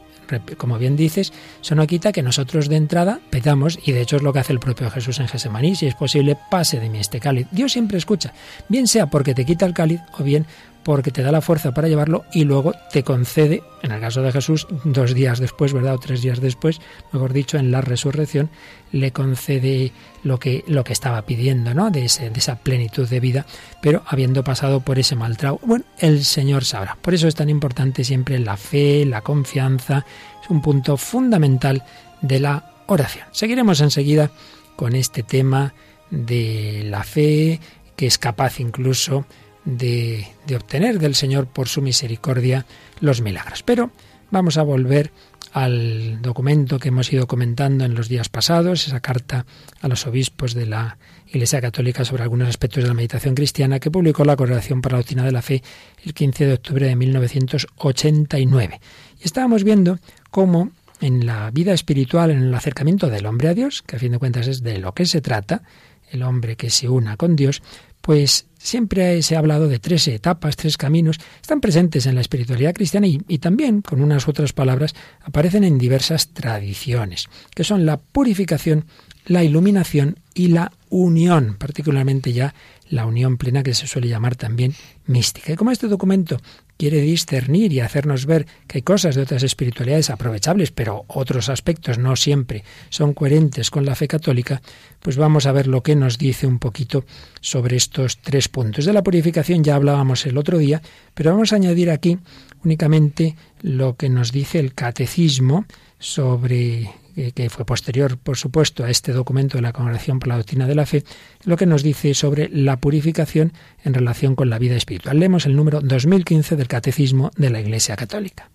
como 0.57 0.77
bien 0.77 0.95
dices, 0.95 1.33
eso 1.61 1.75
no 1.75 1.87
quita 1.87 2.11
que 2.11 2.23
nosotros 2.23 2.69
de 2.69 2.77
entrada 2.77 3.19
pedamos, 3.29 3.79
y 3.85 3.91
de 3.91 4.01
hecho 4.01 4.15
es 4.15 4.21
lo 4.21 4.33
que 4.33 4.39
hace 4.39 4.53
el 4.53 4.59
propio 4.59 4.89
Jesús 4.89 5.19
en 5.19 5.27
Gesemaní, 5.27 5.75
si 5.75 5.87
es 5.87 5.95
posible, 5.95 6.37
pase 6.49 6.79
de 6.79 6.89
mí 6.89 6.99
este 6.99 7.19
cáliz. 7.19 7.47
Dios 7.51 7.73
siempre 7.73 7.97
escucha, 7.97 8.33
bien 8.69 8.87
sea 8.87 9.07
porque 9.07 9.33
te 9.33 9.45
quita 9.45 9.65
el 9.65 9.73
cáliz 9.73 10.01
o 10.17 10.23
bien 10.23 10.45
porque 10.85 11.09
te 11.09 11.23
da 11.23 11.31
la 11.31 11.41
fuerza 11.41 11.73
para 11.73 11.87
llevarlo 11.87 12.25
y 12.31 12.43
luego 12.43 12.73
te 12.91 13.01
concede, 13.01 13.63
en 13.81 13.91
el 13.91 13.99
caso 13.99 14.21
de 14.21 14.31
Jesús, 14.31 14.67
dos 14.83 15.15
días 15.15 15.39
después, 15.39 15.73
¿verdad? 15.73 15.95
O 15.95 15.99
tres 15.99 16.21
días 16.21 16.39
después, 16.39 16.79
mejor 17.11 17.33
dicho, 17.33 17.57
en 17.57 17.71
la 17.71 17.81
resurrección, 17.81 18.51
le 18.91 19.11
concede 19.11 19.91
lo 20.23 20.37
que, 20.37 20.63
lo 20.67 20.83
que 20.83 20.93
estaba 20.93 21.23
pidiendo, 21.23 21.73
¿no? 21.73 21.89
De, 21.89 22.05
ese, 22.05 22.29
de 22.29 22.37
esa 22.37 22.57
plenitud 22.57 23.09
de 23.09 23.19
vida, 23.19 23.47
pero 23.81 24.03
habiendo 24.05 24.43
pasado 24.43 24.79
por 24.79 24.99
ese 24.99 25.15
mal 25.15 25.37
trago. 25.37 25.59
Bueno, 25.63 25.85
el 25.97 26.23
Señor 26.23 26.63
sabrá. 26.65 26.99
Por 27.01 27.15
eso 27.15 27.27
es 27.27 27.33
tan 27.33 27.49
importante 27.49 28.03
siempre 28.03 28.37
la 28.37 28.55
fe, 28.55 29.05
la 29.05 29.21
confianza, 29.21 30.05
es 30.43 30.51
un 30.51 30.61
punto 30.61 30.97
fundamental 30.97 31.83
de 32.21 32.39
la 32.39 32.73
oración. 32.85 33.25
Seguiremos 33.31 33.81
enseguida 33.81 34.29
con 34.75 34.95
este 34.95 35.23
tema 35.23 35.73
de 36.11 36.83
la 36.85 37.03
fe, 37.03 37.59
que 37.95 38.05
es 38.05 38.19
capaz 38.19 38.59
incluso 38.59 39.25
de, 39.65 40.27
obtener 40.55 40.99
del 40.99 41.15
Señor 41.15 41.47
por 41.47 41.67
su 41.67 41.81
misericordia 41.81 42.65
los 42.99 43.21
milagros. 43.21 43.63
Pero 43.63 43.91
vamos 44.31 44.57
a 44.57 44.63
volver 44.63 45.11
al 45.51 46.21
documento 46.21 46.79
que 46.79 46.89
hemos 46.89 47.11
ido 47.11 47.27
comentando 47.27 47.85
en 47.85 47.95
los 47.95 48.09
días 48.09 48.29
pasados, 48.29 48.87
esa 48.87 48.99
carta 48.99 49.45
a 49.81 49.87
los 49.87 50.05
obispos 50.05 50.53
de 50.53 50.65
la 50.65 50.97
Iglesia 51.27 51.61
Católica 51.61 52.03
sobre 52.05 52.23
algunos 52.23 52.49
aspectos 52.49 52.83
de 52.83 52.89
la 52.89 52.93
meditación 52.93 53.35
cristiana 53.35 53.79
que 53.79 53.89
publicó 53.89 54.25
la 54.25 54.35
Congregación 54.35 54.81
para 54.81 54.93
la 54.93 54.99
Doctrina 54.99 55.23
de 55.23 55.31
la 55.31 55.41
Fe 55.41 55.63
el 56.03 56.13
15 56.13 56.45
de 56.45 56.53
octubre 56.53 56.87
de 56.87 56.95
1989. 56.95 58.81
Y 59.19 59.23
estábamos 59.23 59.63
viendo 59.63 59.97
cómo 60.29 60.71
en 61.01 61.25
la 61.25 61.51
vida 61.51 61.73
espiritual, 61.73 62.31
en 62.31 62.43
el 62.43 62.53
acercamiento 62.53 63.09
del 63.09 63.25
hombre 63.25 63.49
a 63.49 63.53
Dios, 63.53 63.81
que 63.81 63.95
a 63.95 63.99
fin 63.99 64.11
de 64.11 64.19
cuentas 64.19 64.47
es 64.47 64.61
de 64.61 64.77
lo 64.79 64.93
que 64.93 65.05
se 65.05 65.21
trata, 65.21 65.63
el 66.11 66.23
hombre 66.23 66.55
que 66.55 66.69
se 66.69 66.89
una 66.89 67.17
con 67.17 67.35
Dios, 67.35 67.61
pues 68.05 68.45
siempre 68.59 69.23
se 69.23 69.35
ha 69.35 69.39
hablado 69.39 69.67
de 69.67 69.79
tres 69.79 70.07
etapas, 70.07 70.55
tres 70.55 70.77
caminos, 70.77 71.17
están 71.41 71.59
presentes 71.59 72.05
en 72.05 72.13
la 72.13 72.21
espiritualidad 72.21 72.75
cristiana 72.75 73.07
y, 73.07 73.39
también, 73.39 73.81
con 73.81 73.99
unas 73.99 74.27
otras 74.27 74.53
palabras, 74.53 74.93
aparecen 75.23 75.63
en 75.63 75.79
diversas 75.79 76.27
tradiciones, 76.27 77.29
que 77.55 77.63
son 77.63 77.87
la 77.87 77.97
purificación, 77.97 78.85
la 79.25 79.43
iluminación 79.43 80.19
y 80.35 80.49
la 80.49 80.71
unión, 80.89 81.55
particularmente 81.57 82.31
ya 82.31 82.53
la 82.89 83.05
unión 83.05 83.37
plena 83.37 83.63
que 83.63 83.73
se 83.73 83.87
suele 83.87 84.07
llamar 84.07 84.35
también 84.35 84.73
mística. 85.05 85.53
Y 85.53 85.55
como 85.55 85.71
este 85.71 85.87
documento 85.87 86.39
quiere 86.77 87.01
discernir 87.01 87.71
y 87.71 87.79
hacernos 87.79 88.25
ver 88.25 88.45
que 88.67 88.79
hay 88.79 88.81
cosas 88.81 89.15
de 89.15 89.21
otras 89.21 89.43
espiritualidades 89.43 90.09
aprovechables, 90.09 90.71
pero 90.71 91.05
otros 91.07 91.49
aspectos 91.49 91.97
no 91.97 92.15
siempre 92.15 92.63
son 92.89 93.13
coherentes 93.13 93.71
con 93.71 93.85
la 93.85 93.95
fe 93.95 94.07
católica, 94.07 94.61
pues 95.01 95.17
vamos 95.17 95.45
a 95.45 95.51
ver 95.51 95.67
lo 95.67 95.83
que 95.83 95.95
nos 95.95 96.17
dice 96.17 96.47
un 96.47 96.59
poquito 96.59 97.05
sobre 97.41 97.77
estos 97.77 98.19
tres 98.19 98.49
puntos. 98.49 98.85
De 98.85 98.93
la 98.93 99.03
purificación 99.03 99.63
ya 99.63 99.75
hablábamos 99.75 100.25
el 100.25 100.37
otro 100.37 100.57
día, 100.57 100.81
pero 101.13 101.31
vamos 101.31 101.53
a 101.53 101.57
añadir 101.57 101.89
aquí 101.89 102.17
únicamente 102.63 103.35
lo 103.65 103.95
que 103.95 104.09
nos 104.09 104.31
dice 104.31 104.59
el 104.59 104.75
catecismo 104.75 105.65
sobre 105.97 106.91
eh, 107.15 107.31
que 107.33 107.49
fue 107.49 107.65
posterior, 107.65 108.15
por 108.15 108.37
supuesto, 108.37 108.83
a 108.83 108.91
este 108.91 109.11
documento 109.11 109.57
de 109.57 109.63
la 109.63 109.73
Congregación 109.73 110.19
por 110.19 110.27
la 110.27 110.37
Doctrina 110.37 110.67
de 110.67 110.75
la 110.75 110.85
Fe, 110.85 111.03
lo 111.45 111.57
que 111.57 111.65
nos 111.65 111.81
dice 111.81 112.13
sobre 112.13 112.47
la 112.49 112.77
purificación 112.79 113.53
en 113.83 113.95
relación 113.95 114.35
con 114.35 114.51
la 114.51 114.59
vida 114.59 114.75
espiritual. 114.75 115.17
Leemos 115.17 115.47
el 115.47 115.55
número 115.55 115.81
2015 115.81 116.55
del 116.55 116.67
Catecismo 116.67 117.31
de 117.37 117.49
la 117.49 117.59
Iglesia 117.59 117.95
Católica. 117.95 118.51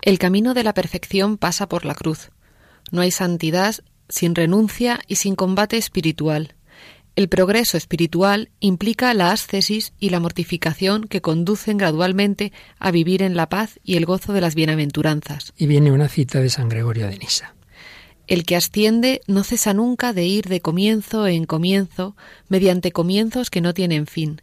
El 0.00 0.18
camino 0.18 0.54
de 0.54 0.64
la 0.64 0.72
perfección 0.72 1.36
pasa 1.36 1.68
por 1.68 1.84
la 1.84 1.94
cruz. 1.94 2.30
No 2.90 3.02
hay 3.02 3.10
santidad 3.10 3.74
sin 4.08 4.34
renuncia 4.34 4.98
y 5.06 5.16
sin 5.16 5.36
combate 5.36 5.76
espiritual. 5.76 6.54
El 7.16 7.28
progreso 7.28 7.76
espiritual 7.76 8.50
implica 8.58 9.14
la 9.14 9.30
ascesis 9.30 9.92
y 10.00 10.10
la 10.10 10.18
mortificación 10.18 11.04
que 11.04 11.20
conducen 11.20 11.78
gradualmente 11.78 12.52
a 12.80 12.90
vivir 12.90 13.22
en 13.22 13.36
la 13.36 13.48
paz 13.48 13.78
y 13.84 13.96
el 13.96 14.04
gozo 14.04 14.32
de 14.32 14.40
las 14.40 14.56
bienaventuranzas. 14.56 15.52
Y 15.56 15.66
viene 15.66 15.92
una 15.92 16.08
cita 16.08 16.40
de 16.40 16.50
San 16.50 16.68
Gregorio 16.68 17.06
de 17.06 17.18
Nisa. 17.18 17.54
El 18.26 18.44
que 18.44 18.56
asciende 18.56 19.20
no 19.28 19.44
cesa 19.44 19.74
nunca 19.74 20.12
de 20.12 20.24
ir 20.24 20.46
de 20.46 20.60
comienzo 20.60 21.28
en 21.28 21.44
comienzo 21.44 22.16
mediante 22.48 22.90
comienzos 22.90 23.48
que 23.48 23.60
no 23.60 23.74
tienen 23.74 24.06
fin. 24.06 24.42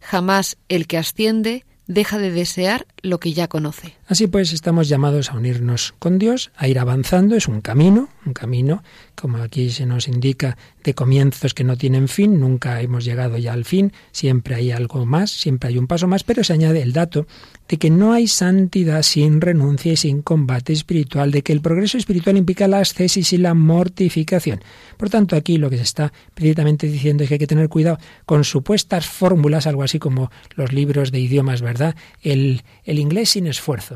Jamás 0.00 0.56
el 0.68 0.86
que 0.86 0.96
asciende 0.96 1.66
deja 1.86 2.18
de 2.18 2.30
desear 2.30 2.86
lo 3.02 3.18
que 3.18 3.34
ya 3.34 3.48
conoce. 3.48 3.95
Así 4.08 4.28
pues, 4.28 4.52
estamos 4.52 4.88
llamados 4.88 5.30
a 5.30 5.36
unirnos 5.36 5.92
con 5.98 6.20
Dios, 6.20 6.52
a 6.56 6.68
ir 6.68 6.78
avanzando, 6.78 7.34
es 7.34 7.48
un 7.48 7.60
camino, 7.60 8.08
un 8.24 8.34
camino, 8.34 8.84
como 9.16 9.38
aquí 9.38 9.70
se 9.70 9.84
nos 9.84 10.06
indica, 10.06 10.56
de 10.84 10.94
comienzos 10.94 11.54
que 11.54 11.64
no 11.64 11.76
tienen 11.76 12.06
fin, 12.06 12.38
nunca 12.38 12.80
hemos 12.80 13.04
llegado 13.04 13.36
ya 13.36 13.52
al 13.52 13.64
fin, 13.64 13.92
siempre 14.12 14.54
hay 14.54 14.70
algo 14.70 15.04
más, 15.04 15.32
siempre 15.32 15.70
hay 15.70 15.78
un 15.78 15.88
paso 15.88 16.06
más, 16.06 16.22
pero 16.22 16.44
se 16.44 16.52
añade 16.52 16.82
el 16.82 16.92
dato 16.92 17.26
de 17.68 17.78
que 17.78 17.90
no 17.90 18.12
hay 18.12 18.28
santidad 18.28 19.02
sin 19.02 19.40
renuncia 19.40 19.92
y 19.92 19.96
sin 19.96 20.22
combate 20.22 20.72
espiritual, 20.72 21.32
de 21.32 21.42
que 21.42 21.52
el 21.52 21.60
progreso 21.60 21.98
espiritual 21.98 22.36
implica 22.36 22.68
la 22.68 22.78
ascesis 22.78 23.32
y 23.32 23.38
la 23.38 23.54
mortificación. 23.54 24.60
Por 24.96 25.10
tanto, 25.10 25.34
aquí 25.34 25.58
lo 25.58 25.68
que 25.68 25.76
se 25.76 25.82
está 25.82 26.12
precisamente 26.34 26.86
diciendo 26.86 27.24
es 27.24 27.28
que 27.28 27.34
hay 27.34 27.38
que 27.40 27.46
tener 27.46 27.68
cuidado 27.68 27.98
con 28.24 28.44
supuestas 28.44 29.06
fórmulas, 29.06 29.66
algo 29.66 29.82
así 29.82 29.98
como 29.98 30.30
los 30.54 30.72
libros 30.72 31.10
de 31.10 31.18
idiomas, 31.18 31.60
¿verdad? 31.60 31.96
El, 32.22 32.62
inglés 32.84 33.30
sin 33.30 33.46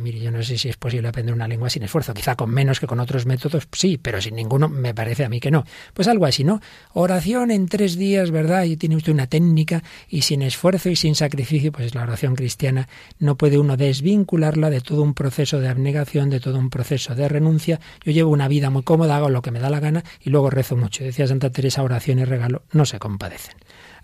Mire, 0.00 0.18
yo 0.20 0.30
no 0.30 0.42
sé 0.42 0.58
si 0.58 0.68
es 0.68 0.76
posible 0.76 1.08
aprender 1.08 1.34
una 1.34 1.46
lengua 1.46 1.70
sin 1.70 1.82
esfuerzo, 1.82 2.14
quizá 2.14 2.34
con 2.36 2.50
menos 2.50 2.80
que 2.80 2.86
con 2.86 3.00
otros 3.00 3.26
métodos, 3.26 3.68
sí, 3.72 3.98
pero 3.98 4.20
sin 4.20 4.34
ninguno 4.34 4.68
me 4.68 4.94
parece 4.94 5.24
a 5.24 5.28
mí 5.28 5.40
que 5.40 5.50
no. 5.50 5.64
Pues 5.94 6.08
algo 6.08 6.26
así, 6.26 6.44
¿no? 6.44 6.60
Oración 6.92 7.50
en 7.50 7.68
tres 7.68 7.96
días, 7.96 8.30
¿verdad? 8.30 8.64
Y 8.64 8.76
tiene 8.76 8.96
usted 8.96 9.12
una 9.12 9.26
técnica 9.26 9.82
y 10.08 10.22
sin 10.22 10.42
esfuerzo 10.42 10.88
y 10.88 10.96
sin 10.96 11.14
sacrificio, 11.14 11.72
pues 11.72 11.94
la 11.94 12.02
oración 12.02 12.34
cristiana 12.34 12.88
no 13.18 13.36
puede 13.36 13.58
uno 13.58 13.76
desvincularla 13.76 14.70
de 14.70 14.80
todo 14.80 15.02
un 15.02 15.14
proceso 15.14 15.60
de 15.60 15.68
abnegación, 15.68 16.30
de 16.30 16.40
todo 16.40 16.58
un 16.58 16.70
proceso 16.70 17.14
de 17.14 17.28
renuncia. 17.28 17.80
Yo 18.04 18.12
llevo 18.12 18.30
una 18.30 18.48
vida 18.48 18.70
muy 18.70 18.82
cómoda, 18.82 19.16
hago 19.16 19.28
lo 19.28 19.42
que 19.42 19.50
me 19.50 19.60
da 19.60 19.70
la 19.70 19.80
gana 19.80 20.04
y 20.22 20.30
luego 20.30 20.50
rezo 20.50 20.76
mucho. 20.76 21.04
Decía 21.04 21.26
Santa 21.26 21.50
Teresa, 21.50 21.82
oración 21.82 22.18
y 22.18 22.24
regalo 22.24 22.62
no 22.72 22.84
se 22.84 22.98
compadecen. 22.98 23.56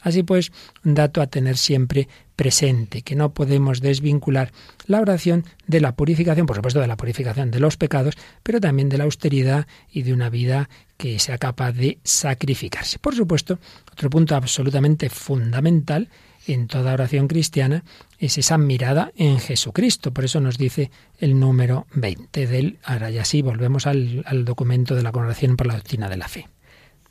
Así 0.06 0.22
pues, 0.22 0.52
un 0.84 0.94
dato 0.94 1.20
a 1.20 1.26
tener 1.26 1.56
siempre 1.56 2.06
presente, 2.36 3.02
que 3.02 3.16
no 3.16 3.34
podemos 3.34 3.80
desvincular 3.80 4.52
la 4.86 5.00
oración 5.00 5.44
de 5.66 5.80
la 5.80 5.96
purificación, 5.96 6.46
por 6.46 6.54
supuesto 6.54 6.78
de 6.78 6.86
la 6.86 6.96
purificación 6.96 7.50
de 7.50 7.58
los 7.58 7.76
pecados, 7.76 8.14
pero 8.44 8.60
también 8.60 8.88
de 8.88 8.98
la 8.98 9.04
austeridad 9.04 9.66
y 9.90 10.02
de 10.02 10.12
una 10.12 10.30
vida 10.30 10.68
que 10.96 11.18
sea 11.18 11.38
capaz 11.38 11.72
de 11.72 11.98
sacrificarse. 12.04 13.00
Por 13.00 13.16
supuesto, 13.16 13.58
otro 13.90 14.08
punto 14.08 14.36
absolutamente 14.36 15.10
fundamental 15.10 16.08
en 16.46 16.68
toda 16.68 16.92
oración 16.92 17.26
cristiana 17.26 17.82
es 18.20 18.38
esa 18.38 18.58
mirada 18.58 19.10
en 19.16 19.40
Jesucristo. 19.40 20.12
Por 20.12 20.24
eso 20.24 20.38
nos 20.38 20.56
dice 20.56 20.92
el 21.18 21.40
número 21.40 21.88
20 21.94 22.46
del 22.46 22.78
ahora 22.84 23.10
volvemos 23.42 23.88
al, 23.88 24.44
documento 24.44 24.94
de 24.94 25.02
la 25.02 25.10
Congregación 25.10 25.56
por 25.56 25.66
la 25.66 25.74
Doctrina 25.74 26.08
de 26.08 26.16
la 26.16 26.28
Fe. 26.28 26.46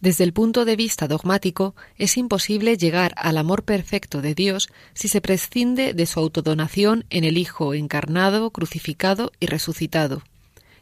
Desde 0.02 0.24
el 0.24 0.34
punto 0.34 0.66
de 0.66 0.76
vista 0.76 1.08
dogmático, 1.08 1.76
es 1.98 2.18
imposible 2.18 2.78
llegar 2.78 3.14
al 3.18 3.38
amor 3.38 3.64
perfecto 3.64 4.22
de 4.22 4.36
Dios 4.36 4.70
si 4.94 5.08
se 5.08 5.22
prescinde 5.22 5.94
de 5.94 6.06
su 6.06 6.20
autodonación 6.20 7.06
en 7.10 7.24
el 7.24 7.38
Hijo 7.38 7.74
encarnado, 7.74 8.52
crucificado 8.52 9.32
y 9.40 9.48
resucitado. 9.48 10.24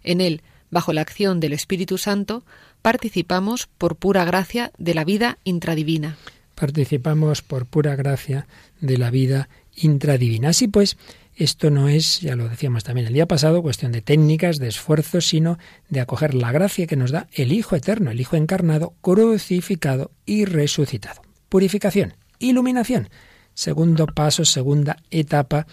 En 0.04 0.22
él, 0.22 0.42
bajo 0.72 0.92
la 0.92 1.02
acción 1.02 1.40
del 1.40 1.54
Espíritu 1.54 1.98
Santo, 1.98 2.44
participamos 2.82 3.68
por 3.78 3.96
pura 3.96 4.26
gracia 4.26 4.72
de 4.78 4.94
la 4.94 5.06
vida 5.06 5.38
intradivina. 5.44 6.18
Participamos 6.56 7.42
por 7.42 7.66
pura 7.66 7.96
gracia 7.96 8.48
de 8.82 8.98
la 8.98 9.10
vida 9.10 9.50
intradivina. 9.76 10.50
Así 10.50 10.68
pues, 10.68 10.98
esto 11.36 11.72
no 11.72 11.90
es, 11.90 12.22
ya 12.22 12.36
lo 12.36 12.48
decíamos 12.48 12.84
también 12.84 13.08
el 13.08 13.14
día 13.14 13.28
pasado, 13.28 13.62
cuestión 13.62 13.92
de 13.92 14.02
técnicas, 14.02 14.60
de 14.60 14.68
esfuerzos, 14.68 15.28
sino 15.28 15.58
de 15.90 16.00
acoger 16.00 16.34
la 16.36 16.52
gracia 16.52 16.88
que 16.88 16.96
nos 16.96 17.12
da 17.12 17.28
el 17.34 17.52
Hijo 17.52 17.76
Eterno, 17.76 18.12
el 18.12 18.22
Hijo 18.22 18.36
encarnado, 18.36 18.94
crucificado 19.02 20.12
y 20.26 20.46
resucitado. 20.46 21.22
Purificación, 21.50 22.14
iluminación. 22.40 23.10
Segundo 23.54 24.06
paso, 24.08 24.46
segunda 24.46 24.98
etapa 25.12 25.68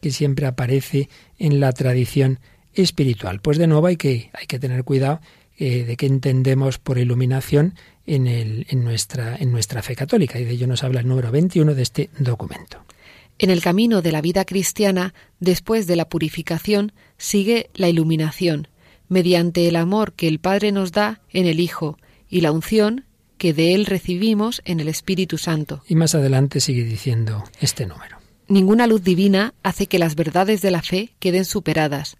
que 0.00 0.10
siempre 0.10 0.46
aparece 0.46 1.08
en 1.38 1.60
la 1.60 1.72
tradición 1.72 2.40
espiritual. 2.74 3.40
Pues 3.40 3.58
de 3.58 3.66
nuevo 3.66 3.86
hay 3.86 3.96
que, 3.96 4.30
hay 4.34 4.46
que 4.46 4.58
tener 4.58 4.84
cuidado 4.84 5.20
eh, 5.56 5.84
de 5.84 5.96
qué 5.96 6.06
entendemos 6.06 6.78
por 6.78 6.98
iluminación 6.98 7.74
en, 8.06 8.84
nuestra 8.84 9.82
fe 9.82 9.96
católica. 9.96 10.38
Y 10.38 10.44
de 10.44 10.52
ello 10.52 10.66
nos 10.66 10.82
habla 10.82 11.00
el 11.00 11.08
número 11.08 11.30
21 11.30 11.74
de 11.74 11.82
este 11.82 12.10
documento. 12.18 12.84
En 13.38 13.50
el 13.50 13.62
camino 13.62 14.00
de 14.00 14.12
la 14.12 14.20
vida 14.20 14.44
cristiana, 14.44 15.14
después 15.40 15.86
de 15.86 15.96
la 15.96 16.08
purificación, 16.08 16.92
sigue 17.18 17.70
la 17.74 17.88
iluminación, 17.88 18.68
mediante 19.08 19.68
el 19.68 19.76
amor 19.76 20.12
que 20.12 20.28
el 20.28 20.38
Padre 20.38 20.72
nos 20.72 20.92
da 20.92 21.20
en 21.30 21.46
el 21.46 21.60
Hijo 21.60 21.98
y 22.28 22.40
la 22.40 22.52
unción 22.52 23.06
que 23.38 23.52
de 23.52 23.74
Él 23.74 23.86
recibimos 23.86 24.62
en 24.64 24.80
el 24.80 24.88
Espíritu 24.88 25.38
Santo. 25.38 25.82
Y 25.88 25.96
más 25.96 26.14
adelante 26.14 26.60
sigue 26.60 26.84
diciendo 26.84 27.44
este 27.60 27.86
número. 27.86 28.18
Ninguna 28.46 28.86
luz 28.86 29.02
divina 29.02 29.54
hace 29.62 29.86
que 29.86 29.98
las 29.98 30.14
verdades 30.14 30.62
de 30.62 30.70
la 30.70 30.82
fe 30.82 31.14
queden 31.18 31.44
superadas. 31.44 32.16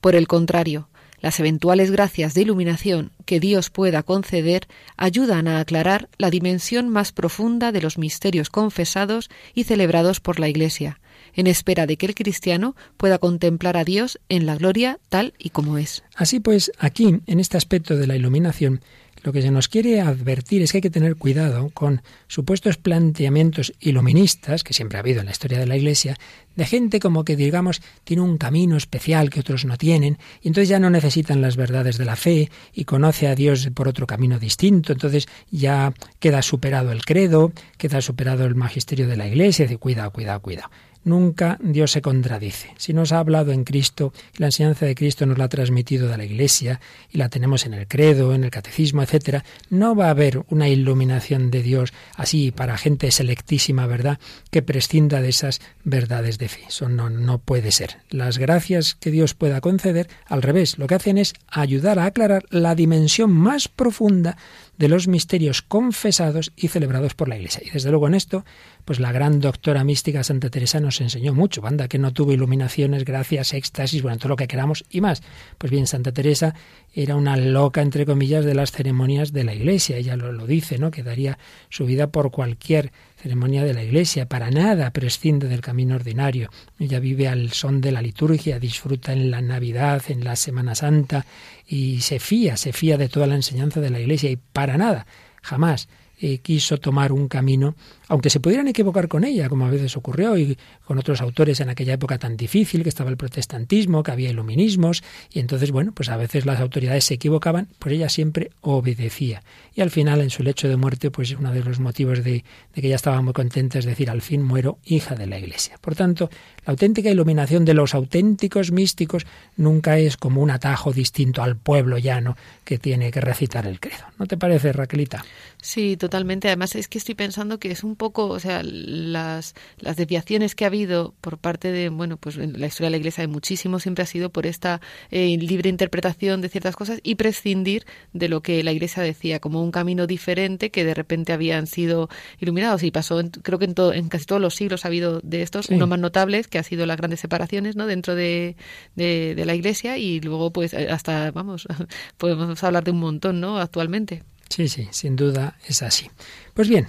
Por 0.00 0.14
el 0.14 0.28
contrario, 0.28 0.88
las 1.20 1.40
eventuales 1.40 1.90
gracias 1.90 2.34
de 2.34 2.42
iluminación 2.42 3.12
que 3.24 3.40
Dios 3.40 3.70
pueda 3.70 4.02
conceder 4.02 4.66
ayudan 4.96 5.48
a 5.48 5.60
aclarar 5.60 6.08
la 6.18 6.30
dimensión 6.30 6.88
más 6.88 7.12
profunda 7.12 7.72
de 7.72 7.80
los 7.80 7.98
misterios 7.98 8.50
confesados 8.50 9.30
y 9.54 9.64
celebrados 9.64 10.20
por 10.20 10.38
la 10.38 10.48
Iglesia, 10.48 11.00
en 11.34 11.46
espera 11.46 11.86
de 11.86 11.96
que 11.96 12.06
el 12.06 12.14
cristiano 12.14 12.76
pueda 12.96 13.18
contemplar 13.18 13.76
a 13.76 13.84
Dios 13.84 14.18
en 14.28 14.46
la 14.46 14.56
gloria 14.56 14.98
tal 15.08 15.34
y 15.38 15.50
como 15.50 15.78
es. 15.78 16.04
Así 16.14 16.40
pues, 16.40 16.72
aquí, 16.78 17.20
en 17.26 17.40
este 17.40 17.56
aspecto 17.56 17.96
de 17.96 18.06
la 18.06 18.16
iluminación, 18.16 18.80
lo 19.22 19.32
que 19.32 19.42
se 19.42 19.50
nos 19.50 19.68
quiere 19.68 20.00
advertir 20.00 20.62
es 20.62 20.72
que 20.72 20.78
hay 20.78 20.82
que 20.82 20.90
tener 20.90 21.16
cuidado 21.16 21.70
con 21.74 22.02
supuestos 22.26 22.76
planteamientos 22.76 23.72
iluministas, 23.80 24.64
que 24.64 24.74
siempre 24.74 24.98
ha 24.98 25.00
habido 25.00 25.20
en 25.20 25.26
la 25.26 25.32
historia 25.32 25.58
de 25.58 25.66
la 25.66 25.76
Iglesia, 25.76 26.16
de 26.56 26.66
gente 26.66 27.00
como 27.00 27.24
que, 27.24 27.36
digamos, 27.36 27.80
tiene 28.04 28.22
un 28.22 28.36
camino 28.36 28.76
especial 28.76 29.30
que 29.30 29.40
otros 29.40 29.64
no 29.64 29.76
tienen, 29.76 30.18
y 30.42 30.48
entonces 30.48 30.68
ya 30.68 30.78
no 30.78 30.90
necesitan 30.90 31.40
las 31.40 31.56
verdades 31.56 31.98
de 31.98 32.04
la 32.04 32.16
fe 32.16 32.50
y 32.72 32.84
conoce 32.84 33.28
a 33.28 33.34
Dios 33.34 33.68
por 33.74 33.88
otro 33.88 34.06
camino 34.06 34.38
distinto, 34.38 34.92
entonces 34.92 35.28
ya 35.50 35.92
queda 36.18 36.42
superado 36.42 36.92
el 36.92 37.04
credo, 37.04 37.52
queda 37.76 38.00
superado 38.00 38.44
el 38.44 38.54
magisterio 38.54 39.06
de 39.06 39.16
la 39.16 39.28
Iglesia, 39.28 39.64
y 39.64 39.68
dice, 39.68 39.78
cuidado, 39.78 40.10
cuidado, 40.10 40.40
cuidado. 40.40 40.70
Nunca 41.08 41.56
Dios 41.62 41.92
se 41.92 42.02
contradice. 42.02 42.74
Si 42.76 42.92
nos 42.92 43.12
ha 43.12 43.18
hablado 43.18 43.52
en 43.52 43.64
Cristo, 43.64 44.12
la 44.36 44.46
enseñanza 44.46 44.84
de 44.84 44.94
Cristo 44.94 45.24
nos 45.24 45.38
la 45.38 45.44
ha 45.44 45.48
transmitido 45.48 46.06
de 46.06 46.18
la 46.18 46.24
Iglesia 46.26 46.80
y 47.10 47.16
la 47.16 47.30
tenemos 47.30 47.64
en 47.64 47.72
el 47.72 47.88
credo, 47.88 48.34
en 48.34 48.44
el 48.44 48.50
catecismo, 48.50 49.02
etcétera, 49.02 49.42
no 49.70 49.96
va 49.96 50.08
a 50.08 50.10
haber 50.10 50.42
una 50.50 50.68
iluminación 50.68 51.50
de 51.50 51.62
Dios 51.62 51.94
así 52.14 52.50
para 52.50 52.76
gente 52.76 53.10
selectísima, 53.10 53.86
¿verdad?, 53.86 54.18
que 54.50 54.60
prescinda 54.60 55.22
de 55.22 55.30
esas 55.30 55.62
verdades 55.82 56.36
de 56.36 56.48
fe. 56.48 56.64
Eso 56.68 56.90
no, 56.90 57.08
no 57.08 57.38
puede 57.38 57.72
ser. 57.72 57.96
Las 58.10 58.36
gracias 58.36 58.94
que 58.94 59.10
Dios 59.10 59.32
pueda 59.32 59.62
conceder, 59.62 60.08
al 60.26 60.42
revés, 60.42 60.76
lo 60.76 60.86
que 60.88 60.96
hacen 60.96 61.16
es 61.16 61.32
ayudar 61.48 61.98
a 61.98 62.04
aclarar 62.04 62.44
la 62.50 62.74
dimensión 62.74 63.30
más 63.30 63.68
profunda 63.68 64.36
de 64.78 64.88
los 64.88 65.08
misterios 65.08 65.60
confesados 65.62 66.52
y 66.56 66.68
celebrados 66.68 67.14
por 67.14 67.28
la 67.28 67.36
Iglesia. 67.36 67.62
Y 67.64 67.70
desde 67.70 67.90
luego 67.90 68.06
en 68.06 68.14
esto, 68.14 68.44
pues 68.84 69.00
la 69.00 69.12
gran 69.12 69.40
doctora 69.40 69.84
mística 69.84 70.22
Santa 70.22 70.50
Teresa 70.50 70.80
nos 70.80 71.00
enseñó 71.00 71.34
mucho. 71.34 71.60
Banda 71.60 71.88
que 71.88 71.98
no 71.98 72.12
tuvo 72.12 72.32
iluminaciones, 72.32 73.04
gracias, 73.04 73.52
éxtasis, 73.54 74.02
bueno, 74.02 74.18
todo 74.18 74.30
lo 74.30 74.36
que 74.36 74.46
queramos 74.46 74.84
y 74.88 75.00
más. 75.00 75.22
Pues 75.58 75.70
bien, 75.70 75.86
Santa 75.86 76.12
Teresa 76.12 76.54
era 76.94 77.16
una 77.16 77.36
loca, 77.36 77.82
entre 77.82 78.06
comillas, 78.06 78.44
de 78.44 78.54
las 78.54 78.70
ceremonias 78.70 79.32
de 79.32 79.44
la 79.44 79.54
Iglesia. 79.54 79.96
Ella 79.96 80.16
lo, 80.16 80.32
lo 80.32 80.46
dice, 80.46 80.78
¿no? 80.78 80.90
Que 80.90 81.02
daría 81.02 81.38
su 81.68 81.84
vida 81.84 82.08
por 82.08 82.30
cualquier 82.30 82.92
ceremonia 83.20 83.64
de 83.64 83.74
la 83.74 83.82
Iglesia, 83.82 84.28
para 84.28 84.50
nada 84.50 84.92
prescinde 84.92 85.48
del 85.48 85.60
camino 85.60 85.96
ordinario. 85.96 86.50
Ella 86.78 87.00
vive 87.00 87.28
al 87.28 87.52
son 87.52 87.80
de 87.80 87.92
la 87.92 88.00
liturgia, 88.00 88.58
disfruta 88.58 89.12
en 89.12 89.30
la 89.30 89.40
Navidad, 89.40 90.02
en 90.08 90.22
la 90.22 90.36
Semana 90.36 90.74
Santa 90.74 91.26
y 91.66 92.00
se 92.00 92.20
fía, 92.20 92.56
se 92.56 92.72
fía 92.72 92.96
de 92.96 93.08
toda 93.08 93.26
la 93.26 93.34
enseñanza 93.34 93.80
de 93.80 93.90
la 93.90 94.00
Iglesia 94.00 94.30
y 94.30 94.36
para 94.36 94.78
nada, 94.78 95.06
jamás 95.42 95.88
eh, 96.20 96.38
quiso 96.38 96.78
tomar 96.78 97.12
un 97.12 97.28
camino, 97.28 97.74
aunque 98.08 98.30
se 98.30 98.40
pudieran 98.40 98.68
equivocar 98.68 99.08
con 99.08 99.24
ella, 99.24 99.48
como 99.48 99.66
a 99.66 99.70
veces 99.70 99.96
ocurrió, 99.96 100.36
y 100.36 100.58
con 100.84 100.98
otros 100.98 101.20
autores 101.20 101.60
en 101.60 101.68
aquella 101.68 101.94
época 101.94 102.18
tan 102.18 102.36
difícil, 102.36 102.82
que 102.82 102.88
estaba 102.88 103.10
el 103.10 103.16
protestantismo, 103.16 104.02
que 104.02 104.10
había 104.10 104.30
iluminismos, 104.30 105.02
y 105.32 105.40
entonces, 105.40 105.70
bueno, 105.70 105.92
pues 105.92 106.08
a 106.08 106.16
veces 106.16 106.46
las 106.46 106.60
autoridades 106.60 107.04
se 107.04 107.14
equivocaban, 107.14 107.68
pues 107.78 107.94
ella 107.94 108.08
siempre 108.08 108.50
obedecía. 108.60 109.42
Y 109.74 109.80
al 109.80 109.90
final, 109.90 110.20
en 110.20 110.30
su 110.30 110.42
lecho 110.42 110.68
de 110.68 110.76
muerte, 110.76 111.10
pues 111.10 111.30
uno 111.32 111.52
de 111.52 111.62
los 111.62 111.78
motivos 111.78 112.24
de, 112.24 112.44
que 112.74 112.86
ella 112.86 112.96
estaba 112.96 113.22
muy 113.22 113.32
contenta 113.32 113.78
es 113.78 113.84
decir, 113.84 114.10
al 114.10 114.22
fin 114.22 114.42
muero 114.42 114.78
hija 114.84 115.14
de 115.14 115.26
la 115.26 115.38
Iglesia. 115.38 115.76
Por 115.80 115.94
tanto, 115.94 116.30
la 116.64 116.72
auténtica 116.72 117.10
iluminación 117.10 117.64
de 117.64 117.74
los 117.74 117.94
auténticos 117.94 118.72
místicos 118.72 119.26
nunca 119.56 119.98
es 119.98 120.16
como 120.16 120.42
un 120.42 120.50
atajo 120.50 120.92
distinto 120.92 121.42
al 121.42 121.56
pueblo 121.56 121.98
llano 121.98 122.36
que 122.64 122.78
tiene 122.78 123.10
que 123.10 123.20
recitar 123.20 123.66
el 123.66 123.80
credo. 123.80 124.04
¿No 124.18 124.26
te 124.26 124.36
parece, 124.36 124.72
Raquelita? 124.72 125.24
Sí, 125.60 125.96
totalmente. 125.96 126.48
Además, 126.48 126.74
es 126.74 126.88
que 126.88 126.98
estoy 126.98 127.14
pensando 127.14 127.58
que 127.58 127.70
es 127.70 127.84
un 127.84 127.96
poco, 127.98 128.26
o 128.28 128.40
sea, 128.40 128.62
las, 128.62 129.54
las 129.78 129.96
desviaciones 129.96 130.54
que 130.54 130.64
ha 130.64 130.68
habido 130.68 131.14
por 131.20 131.36
parte 131.36 131.70
de, 131.70 131.90
bueno, 131.90 132.16
pues 132.16 132.38
en 132.38 132.58
la 132.58 132.66
historia 132.66 132.86
de 132.86 132.92
la 132.92 132.96
Iglesia 132.96 133.22
hay 133.22 133.28
muchísimo, 133.28 133.78
siempre 133.78 134.04
ha 134.04 134.06
sido 134.06 134.30
por 134.30 134.46
esta 134.46 134.80
eh, 135.10 135.36
libre 135.38 135.68
interpretación 135.68 136.40
de 136.40 136.48
ciertas 136.48 136.76
cosas 136.76 137.00
y 137.02 137.16
prescindir 137.16 137.84
de 138.14 138.30
lo 138.30 138.40
que 138.40 138.62
la 138.62 138.72
Iglesia 138.72 139.02
decía, 139.02 139.40
como 139.40 139.62
un 139.62 139.70
camino 139.70 140.06
diferente 140.06 140.70
que 140.70 140.84
de 140.84 140.94
repente 140.94 141.34
habían 141.34 141.66
sido 141.66 142.08
iluminados. 142.40 142.82
Y 142.82 142.90
pasó, 142.90 143.20
creo 143.42 143.58
que 143.58 143.66
en, 143.66 143.74
en 143.94 144.08
casi 144.08 144.24
todos 144.24 144.40
los 144.40 144.54
siglos 144.54 144.84
ha 144.84 144.88
habido 144.88 145.20
de 145.22 145.42
estos, 145.42 145.68
uno 145.68 145.86
más 145.86 145.98
notables, 145.98 146.48
que 146.48 146.58
ha 146.58 146.62
sido 146.62 146.86
las 146.86 146.96
grandes 146.96 147.20
separaciones, 147.20 147.76
¿no? 147.76 147.86
Dentro 147.86 148.14
de, 148.14 148.56
de, 148.96 149.34
de 149.34 149.44
la 149.44 149.54
Iglesia 149.54 149.98
y 149.98 150.20
luego, 150.20 150.52
pues, 150.52 150.72
hasta, 150.72 151.30
vamos, 151.32 151.66
podemos 152.16 152.62
hablar 152.64 152.84
de 152.84 152.92
un 152.92 153.00
montón, 153.00 153.40
¿no? 153.40 153.58
Actualmente. 153.58 154.22
Sí, 154.48 154.68
sí, 154.68 154.88
sin 154.90 155.16
duda 155.16 155.58
es 155.66 155.82
así. 155.82 156.10
Pues 156.54 156.68
bien, 156.68 156.88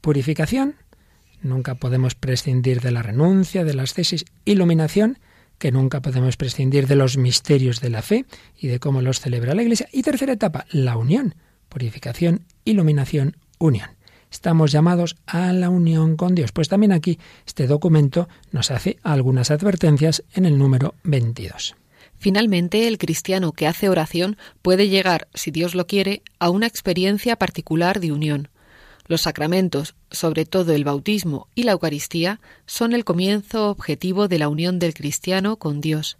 purificación, 0.00 0.76
nunca 1.42 1.74
podemos 1.74 2.14
prescindir 2.14 2.80
de 2.80 2.90
la 2.90 3.02
renuncia, 3.02 3.64
de 3.64 3.74
las 3.74 3.94
tesis, 3.94 4.24
iluminación, 4.44 5.18
que 5.58 5.72
nunca 5.72 6.00
podemos 6.00 6.36
prescindir 6.36 6.86
de 6.86 6.96
los 6.96 7.18
misterios 7.18 7.80
de 7.80 7.90
la 7.90 8.02
fe 8.02 8.24
y 8.58 8.68
de 8.68 8.78
cómo 8.78 9.02
los 9.02 9.20
celebra 9.20 9.54
la 9.54 9.62
Iglesia. 9.62 9.88
Y 9.92 10.02
tercera 10.02 10.32
etapa, 10.32 10.64
la 10.70 10.96
unión, 10.96 11.34
purificación, 11.68 12.46
iluminación, 12.64 13.36
unión. 13.58 13.90
Estamos 14.30 14.72
llamados 14.72 15.16
a 15.26 15.52
la 15.52 15.68
unión 15.68 16.16
con 16.16 16.34
Dios. 16.34 16.52
Pues 16.52 16.68
también 16.68 16.92
aquí 16.92 17.18
este 17.46 17.66
documento 17.66 18.28
nos 18.52 18.70
hace 18.70 18.98
algunas 19.02 19.50
advertencias 19.50 20.22
en 20.32 20.46
el 20.46 20.56
número 20.56 20.94
22. 21.02 21.76
Finalmente, 22.18 22.86
el 22.86 22.98
cristiano 22.98 23.52
que 23.52 23.66
hace 23.66 23.88
oración 23.88 24.36
puede 24.62 24.88
llegar, 24.88 25.28
si 25.34 25.50
Dios 25.50 25.74
lo 25.74 25.86
quiere, 25.86 26.22
a 26.38 26.50
una 26.50 26.66
experiencia 26.66 27.36
particular 27.36 27.98
de 27.98 28.12
unión. 28.12 28.48
Los 29.10 29.22
sacramentos, 29.22 29.96
sobre 30.12 30.44
todo 30.44 30.72
el 30.72 30.84
bautismo 30.84 31.48
y 31.56 31.64
la 31.64 31.72
Eucaristía, 31.72 32.40
son 32.64 32.92
el 32.92 33.04
comienzo 33.04 33.68
objetivo 33.68 34.28
de 34.28 34.38
la 34.38 34.48
unión 34.48 34.78
del 34.78 34.94
cristiano 34.94 35.56
con 35.56 35.80
Dios. 35.80 36.16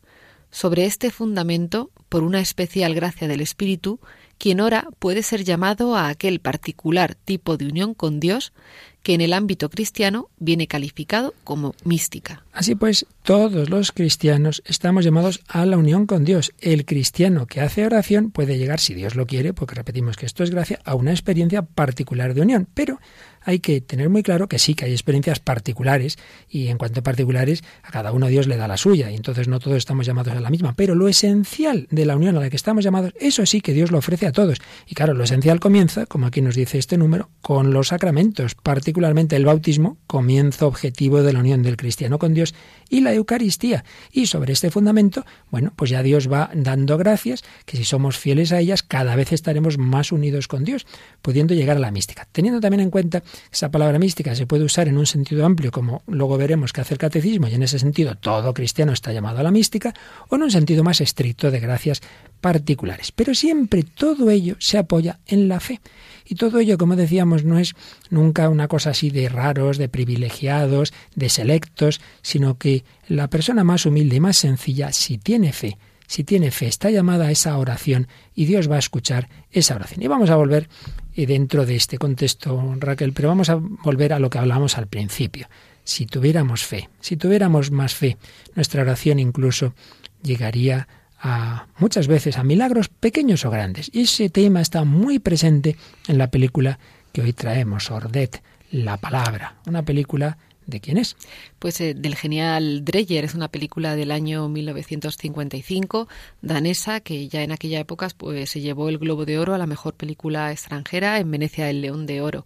Sobre 0.50 0.87
este 0.87 1.12
fundamento, 1.12 1.92
por 2.09 2.24
una 2.24 2.40
especial 2.40 2.92
gracia 2.96 3.29
del 3.29 3.42
Espíritu, 3.42 4.00
quien 4.40 4.61
ora 4.61 4.88
puede 4.98 5.22
ser 5.22 5.44
llamado 5.44 5.94
a 5.96 6.09
aquel 6.09 6.40
particular 6.40 7.14
tipo 7.14 7.59
de 7.59 7.66
unión 7.66 7.92
con 7.92 8.20
Dios 8.20 8.55
que 9.03 9.12
en 9.12 9.20
el 9.20 9.35
ámbito 9.35 9.68
cristiano 9.68 10.31
viene 10.38 10.66
calificado 10.66 11.35
como 11.44 11.74
mística. 11.85 12.42
Así 12.53 12.74
pues, 12.74 13.07
todos 13.22 13.68
los 13.68 13.92
cristianos 13.92 14.62
estamos 14.64 15.05
llamados 15.05 15.40
a 15.46 15.66
la 15.66 15.76
unión 15.76 16.07
con 16.07 16.24
Dios. 16.24 16.53
El 16.59 16.87
cristiano 16.87 17.46
que 17.46 17.61
hace 17.61 17.85
oración 17.85 18.31
puede 18.31 18.57
llegar, 18.57 18.81
si 18.81 18.94
Dios 18.94 19.14
lo 19.14 19.26
quiere, 19.26 19.53
porque 19.53 19.74
repetimos 19.74 20.16
que 20.16 20.26
esto 20.26 20.42
es 20.42 20.50
gracia, 20.50 20.81
a 20.85 20.94
una 20.94 21.11
experiencia 21.11 21.62
particular 21.62 22.33
de 22.33 22.40
unión. 22.40 22.66
Pero 22.72 22.98
hay 23.42 23.61
que 23.61 23.81
tener 23.81 24.09
muy 24.09 24.22
claro 24.22 24.48
que 24.48 24.59
sí, 24.59 24.74
que 24.74 24.85
hay 24.85 24.92
experiencias 24.92 25.40
particulares 25.40 26.18
y 26.48 26.68
en 26.68 26.79
cuanto 26.79 27.00
a 27.00 27.03
particulares, 27.03 27.62
a 27.83 27.90
cada 27.90 28.12
uno 28.12 28.26
Dios 28.26 28.46
le 28.46 28.57
da 28.57 28.68
la 28.68 28.76
suya 28.76 29.11
y 29.11 29.16
entonces 29.16 29.48
no 29.48 29.59
todos 29.59 29.76
estamos 29.76 30.07
llamados 30.07 30.35
a 30.35 30.40
la 30.40 30.50
misma. 30.50 30.74
Pero 30.76 30.94
lo 30.94 31.09
esencial 31.09 31.87
de 31.90 32.07
la 32.07 32.16
unión 32.16 32.37
a 32.37 32.40
la 32.40 32.50
que 32.50 32.57
estamos 32.57 32.85
llamados, 32.85 33.12
eso 33.18 33.46
sí 33.46 33.61
que 33.61 33.72
Dios 33.72 33.90
lo 33.90 33.98
ofrece 33.98 34.26
a 34.26 34.33
todos. 34.33 34.59
Y 34.87 34.94
claro, 34.94 35.14
lo 35.14 35.24
esencial 35.24 35.61
comienza, 35.61 36.07
como 36.07 36.26
aquí 36.26 36.42
nos 36.42 36.55
dice 36.55 36.79
este 36.79 36.96
número, 36.96 37.31
con 37.40 37.72
los 37.72 37.88
sacramentos, 37.88 38.55
particularmente 38.55 39.37
el 39.37 39.44
bautismo, 39.44 39.96
comienzo 40.07 40.66
objetivo 40.66 41.22
de 41.22 41.33
la 41.33 41.40
unión 41.40 41.62
del 41.62 41.76
cristiano 41.76 42.18
con 42.18 42.35
Dios, 42.35 42.55
y 42.88 43.00
la 43.00 43.14
Eucaristía. 43.14 43.85
Y 44.12 44.26
sobre 44.26 44.53
este 44.53 44.70
fundamento, 44.70 45.24
bueno, 45.50 45.72
pues 45.76 45.90
ya 45.90 46.03
Dios 46.03 46.31
va 46.31 46.50
dando 46.55 46.98
gracias, 46.98 47.44
que 47.64 47.76
si 47.76 47.85
somos 47.85 48.18
fieles 48.18 48.53
a 48.53 48.61
ellas, 48.61 48.83
cada 48.83 49.16
vez 49.16 49.33
estaremos 49.33 49.79
más 49.79 50.12
unidos 50.12 50.48
con 50.48 50.64
Dios, 50.64 50.87
pudiendo 51.22 51.55
llegar 51.55 51.76
a 51.76 51.81
la 51.81 51.90
mística. 51.90 52.29
Teniendo 52.33 52.61
también 52.61 52.81
en 52.81 52.90
cuenta 52.90 53.22
esa 53.53 53.70
palabra 53.70 53.98
mística 53.98 54.35
se 54.35 54.46
puede 54.46 54.64
usar 54.64 54.88
en 54.88 54.98
un 54.98 55.07
sentido 55.07 55.44
amplio, 55.44 55.70
como 55.70 56.03
luego 56.07 56.37
veremos 56.37 56.72
que 56.72 56.81
hace 56.81 56.94
el 56.94 56.98
catecismo, 56.98 57.48
y 57.48 57.55
en 57.55 57.62
ese 57.62 57.79
sentido 57.79 58.14
todo 58.16 58.55
cristiano 58.55 58.92
está 58.92 59.12
llamado 59.12 59.38
a 59.38 59.42
la 59.42 59.50
mística, 59.50 59.94
o 60.29 60.37
en 60.37 60.42
un 60.42 60.50
sentido 60.50 60.85
más 60.85 61.00
estricto 61.00 61.50
de 61.50 61.61
gracias 61.61 62.00
particulares. 62.40 63.12
Pero 63.12 63.35
siempre 63.35 63.83
todo 63.83 64.31
ello 64.31 64.57
se 64.59 64.79
apoya 64.79 65.18
en 65.26 65.48
la 65.48 65.61
fe. 65.61 65.81
Y 66.24 66.37
todo 66.37 66.59
ello, 66.59 66.79
como 66.79 66.96
decíamos, 66.96 67.44
no 67.44 67.59
es 67.59 67.74
nunca 68.09 68.48
una 68.48 68.68
cosa 68.68 68.90
así 68.90 69.11
de 69.11 69.29
raros, 69.29 69.79
de 69.79 69.88
privilegiados, 69.88 70.92
de 71.14 71.29
selectos, 71.29 72.00
sino 72.22 72.57
que 72.57 72.85
la 73.09 73.29
persona 73.29 73.64
más 73.64 73.85
humilde 73.87 74.16
y 74.16 74.20
más 74.20 74.37
sencilla, 74.37 74.92
si 74.92 75.18
tiene 75.18 75.53
fe, 75.53 75.76
si 76.07 76.24
tiene 76.24 76.50
fe, 76.50 76.66
está 76.66 76.90
llamada 76.90 77.26
a 77.26 77.31
esa 77.31 77.57
oración 77.57 78.09
y 78.35 78.44
Dios 78.44 78.68
va 78.70 78.76
a 78.76 78.81
escuchar 78.81 79.29
esa 79.53 79.76
oración. 79.76 80.03
Y 80.03 80.09
vamos 80.09 80.29
a 80.31 80.35
volver 80.37 80.68
dentro 81.14 81.66
de 81.66 81.77
este 81.77 81.99
contexto, 81.99 82.75
Raquel, 82.79 83.12
pero 83.12 83.29
vamos 83.29 83.51
a 83.51 83.57
volver 83.57 84.12
a 84.12 84.18
lo 84.18 84.31
que 84.31 84.38
hablamos 84.38 84.79
al 84.79 84.87
principio. 84.87 85.49
Si 85.85 86.07
tuviéramos 86.07 86.64
fe, 86.64 86.88
si 87.01 87.16
tuviéramos 87.16 87.70
más 87.70 87.94
fe, 87.94 88.16
nuestra 88.55 88.83
oración 88.83 89.18
incluso 89.18 89.75
llegaría 90.23 90.88
a 91.23 91.66
muchas 91.79 92.07
veces 92.07 92.38
a 92.38 92.44
milagros 92.44 92.88
pequeños 92.88 93.44
o 93.44 93.51
grandes. 93.51 93.90
Y 93.92 94.03
ese 94.03 94.31
tema 94.31 94.61
está 94.61 94.85
muy 94.85 95.18
presente 95.18 95.77
en 96.09 96.18
la 96.18 96.31
película 96.31 96.79
que 97.12 97.23
hoy 97.23 97.33
traemos, 97.33 97.90
Ordet, 97.90 98.42
la 98.70 98.96
palabra, 98.96 99.57
una 99.66 99.83
película 99.83 100.38
¿De 100.70 100.80
quién 100.80 100.98
es? 100.98 101.16
Pues 101.59 101.80
eh, 101.80 101.94
del 101.94 102.14
genial 102.14 102.85
Dreyer, 102.85 103.24
es 103.24 103.35
una 103.35 103.48
película 103.48 103.96
del 103.96 104.12
año 104.12 104.48
1955, 104.48 106.06
danesa, 106.42 107.00
que 107.00 107.26
ya 107.28 107.42
en 107.42 107.50
aquella 107.50 107.80
época 107.80 108.09
pues, 108.16 108.50
se 108.50 108.61
llevó 108.61 108.88
el 108.88 108.98
Globo 108.98 109.26
de 109.26 109.40
Oro 109.40 109.52
a 109.52 109.59
la 109.59 109.66
mejor 109.66 109.94
película 109.94 110.52
extranjera 110.52 111.18
en 111.18 111.28
Venecia 111.28 111.68
el 111.68 111.83
León 111.83 112.06
de 112.06 112.20
Oro. 112.20 112.44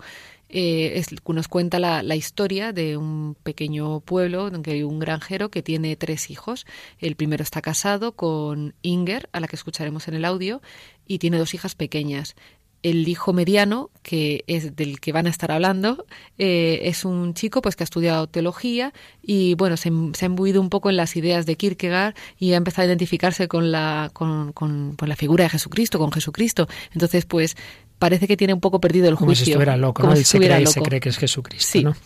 Eh, 0.48 1.02
nos 1.26 1.48
cuenta 1.48 1.78
la, 1.78 2.02
la, 2.02 2.14
historia 2.14 2.72
de 2.72 2.96
un 2.96 3.37
pequeño 3.42 4.00
pueblo 4.00 4.50
donde 4.50 4.72
hay 4.72 4.82
un 4.84 5.00
granjero 5.00 5.50
que 5.50 5.62
tiene 5.62 5.96
tres 5.96 6.30
hijos. 6.30 6.64
El 7.00 7.16
primero 7.16 7.42
está 7.42 7.60
casado 7.60 8.12
con 8.12 8.74
Inger, 8.80 9.28
a 9.32 9.40
la 9.40 9.48
que 9.48 9.56
escucharemos 9.56 10.06
en 10.08 10.14
el 10.14 10.24
audio, 10.24 10.62
y 11.06 11.18
tiene 11.18 11.38
dos 11.38 11.54
hijas 11.54 11.74
pequeñas 11.74 12.37
el 12.85 13.09
hijo 13.09 13.33
mediano, 13.33 13.90
que 14.03 14.44
es 14.47 14.77
del 14.77 15.01
que 15.01 15.11
van 15.11 15.27
a 15.27 15.31
estar 15.31 15.51
hablando, 15.51 16.05
eh, 16.37 16.81
es 16.85 17.07
un 17.07 17.33
chico 17.33 17.62
pues 17.62 17.77
que 17.77 17.83
ha 17.83 17.87
estudiado 17.87 18.27
teología 18.27 18.92
y 19.23 19.55
bueno, 19.55 19.79
se, 19.79 19.88
ha 19.88 20.25
imbuido 20.27 20.61
un 20.61 20.68
poco 20.68 20.90
en 20.90 20.99
las 20.99 21.16
ideas 21.16 21.47
de 21.47 21.57
Kierkegaard 21.57 22.14
y 22.38 22.53
ha 22.53 22.57
empezado 22.57 22.85
a 22.85 22.87
identificarse 22.88 23.49
con 23.49 23.73
la, 23.73 24.11
con, 24.12 24.53
con, 24.53 24.97
la 25.01 25.16
figura 25.16 25.44
de 25.44 25.51
Jesucristo, 25.51 25.99
con 25.99 26.12
Jesucristo. 26.12 26.68
Entonces, 26.92 27.25
pues 27.25 27.57
parece 27.99 28.29
que 28.29 28.37
tiene 28.37 28.53
un 28.53 28.61
poco 28.61 28.83
perdido 28.83 29.09
el 29.09 29.14
juicio. 29.14 29.27
Como 29.27 29.35
si 29.35 29.51
estuviera 29.51 29.77
loco, 29.79 30.03
como 30.03 30.14
Si 30.14 30.25
se, 30.25 30.38
cree, 30.38 30.66
se 30.66 30.83
cree 30.83 31.01
que 31.01 31.09
es 31.09 31.16
Jesucristo, 31.16 31.73
sí. 31.73 31.85
¿no? 31.85 31.97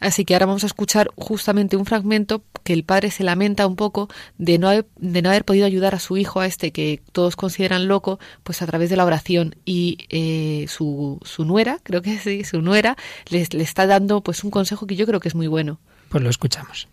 Así 0.00 0.24
que 0.24 0.34
ahora 0.34 0.46
vamos 0.46 0.64
a 0.64 0.66
escuchar 0.66 1.10
justamente 1.16 1.76
un 1.76 1.84
fragmento 1.84 2.42
que 2.64 2.72
el 2.72 2.84
padre 2.84 3.10
se 3.10 3.22
lamenta 3.22 3.66
un 3.66 3.76
poco 3.76 4.08
de 4.38 4.58
no 4.58 4.68
haber, 4.68 4.86
de 4.96 5.22
no 5.22 5.28
haber 5.28 5.44
podido 5.44 5.66
ayudar 5.66 5.94
a 5.94 5.98
su 5.98 6.16
hijo, 6.16 6.40
a 6.40 6.46
este 6.46 6.72
que 6.72 7.02
todos 7.12 7.36
consideran 7.36 7.86
loco, 7.86 8.18
pues 8.42 8.62
a 8.62 8.66
través 8.66 8.90
de 8.90 8.96
la 8.96 9.04
oración. 9.04 9.56
Y 9.64 9.98
eh, 10.08 10.66
su, 10.68 11.20
su 11.22 11.44
nuera, 11.44 11.78
creo 11.82 12.02
que 12.02 12.18
sí, 12.18 12.44
su 12.44 12.62
nuera, 12.62 12.96
le, 13.28 13.46
le 13.50 13.62
está 13.62 13.86
dando 13.86 14.22
pues 14.22 14.42
un 14.42 14.50
consejo 14.50 14.86
que 14.86 14.96
yo 14.96 15.06
creo 15.06 15.20
que 15.20 15.28
es 15.28 15.34
muy 15.34 15.46
bueno. 15.46 15.78
Pues 16.08 16.24
lo 16.24 16.30
escuchamos. 16.30 16.88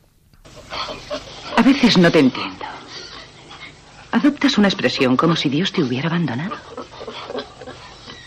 A 1.56 1.62
veces 1.62 1.98
no 1.98 2.12
te 2.12 2.20
entiendo. 2.20 2.66
Adoptas 4.12 4.58
una 4.58 4.68
expresión 4.68 5.16
como 5.16 5.36
si 5.36 5.50
Dios 5.50 5.72
te 5.72 5.82
hubiera 5.82 6.10
abandonado. 6.10 6.56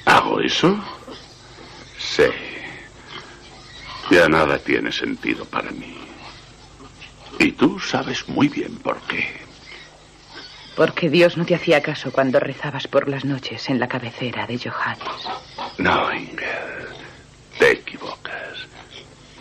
¿Hago 0.05 0.41
eso? 0.41 0.79
Sí. 1.99 2.25
Ya 4.11 4.29
nada 4.29 4.59
tiene 4.59 4.91
sentido 4.91 5.45
para 5.45 5.71
mí. 5.71 5.97
Y 7.39 7.53
tú 7.53 7.79
sabes 7.79 8.29
muy 8.29 8.49
bien 8.49 8.77
por 8.79 9.01
qué. 9.03 9.41
Porque 10.75 11.09
Dios 11.09 11.37
no 11.37 11.47
te 11.47 11.55
hacía 11.55 11.81
caso 11.81 12.11
cuando 12.11 12.41
rezabas 12.41 12.89
por 12.89 13.09
las 13.09 13.25
noches 13.25 13.69
en 13.69 13.79
la 13.79 13.87
cabecera 13.87 14.47
de 14.47 14.59
Johannes. 14.59 15.29
No, 15.79 16.13
Inger. 16.13 16.89
Te 17.59 17.73
equivocas. 17.73 18.67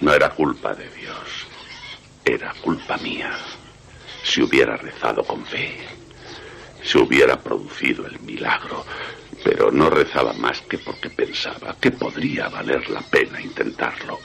No 0.02 0.14
era 0.14 0.30
culpa 0.30 0.74
de 0.76 0.88
Dios. 0.92 1.48
Era 2.24 2.54
culpa 2.62 2.98
mía. 2.98 3.32
Si 4.24 4.42
hubiera 4.42 4.78
rezado 4.78 5.24
con 5.24 5.44
fe, 5.46 5.78
se 6.84 7.00
hubiera 7.00 7.40
producido 7.40 8.06
el 8.06 8.20
milagro. 8.20 8.86
Pero 9.44 9.72
no 9.72 9.90
rezaba 9.90 10.34
más 10.34 10.62
que 10.62 10.78
porque 10.78 11.10
pensaba 11.10 11.76
que 11.80 11.92
podría 11.92 12.50
valer 12.50 12.90
la 12.90 13.02
pena 13.02 13.42
intentarlo. 13.42 14.20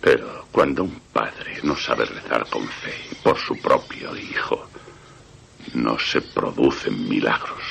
Pero 0.00 0.46
cuando 0.50 0.84
un 0.84 1.00
padre 1.12 1.58
no 1.62 1.76
sabe 1.76 2.06
rezar 2.06 2.46
con 2.48 2.66
fe 2.66 2.94
por 3.22 3.38
su 3.38 3.56
propio 3.60 4.16
hijo, 4.16 4.66
no 5.74 5.98
se 5.98 6.22
producen 6.22 7.08
milagros. 7.08 7.62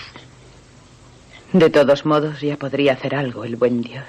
De 1.54 1.70
todos 1.70 2.06
modos, 2.06 2.42
ya 2.42 2.58
podría 2.58 2.94
hacer 2.94 3.15
algo 3.15 3.44
el 3.44 3.56
buen 3.56 3.82
Dios. 3.82 4.06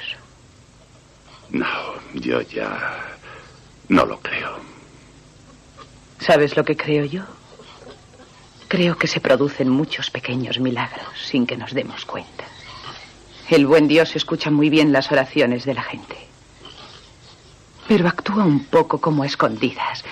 No, 1.51 1.67
yo 2.15 2.43
ya 2.43 3.17
no 3.89 4.05
lo 4.05 4.21
creo. 4.21 4.59
¿Sabes 6.21 6.57
lo 6.57 6.65
que 6.65 6.77
creo 6.77 7.07
yo? 7.07 7.23
Creo 8.69 8.97
que 8.99 9.09
se 9.09 9.21
producen 9.21 9.71
muchos 9.71 10.11
pequeños 10.11 10.61
milagros 10.61 11.09
sin 11.25 11.47
que 11.47 11.57
nos 11.57 11.73
demos 11.73 12.05
cuenta. 12.05 12.45
El 13.49 13.67
buen 13.67 13.89
Dios 13.89 14.15
escucha 14.15 14.51
muy 14.51 14.69
bien 14.69 14.93
las 14.93 15.11
oraciones 15.11 15.65
de 15.65 15.75
la 15.75 15.83
gente. 15.83 16.30
Pero 17.91 18.07
actúa 18.07 18.45
un 18.45 18.67
poco 18.67 19.01
como 19.01 19.25
escondidas 19.25 20.05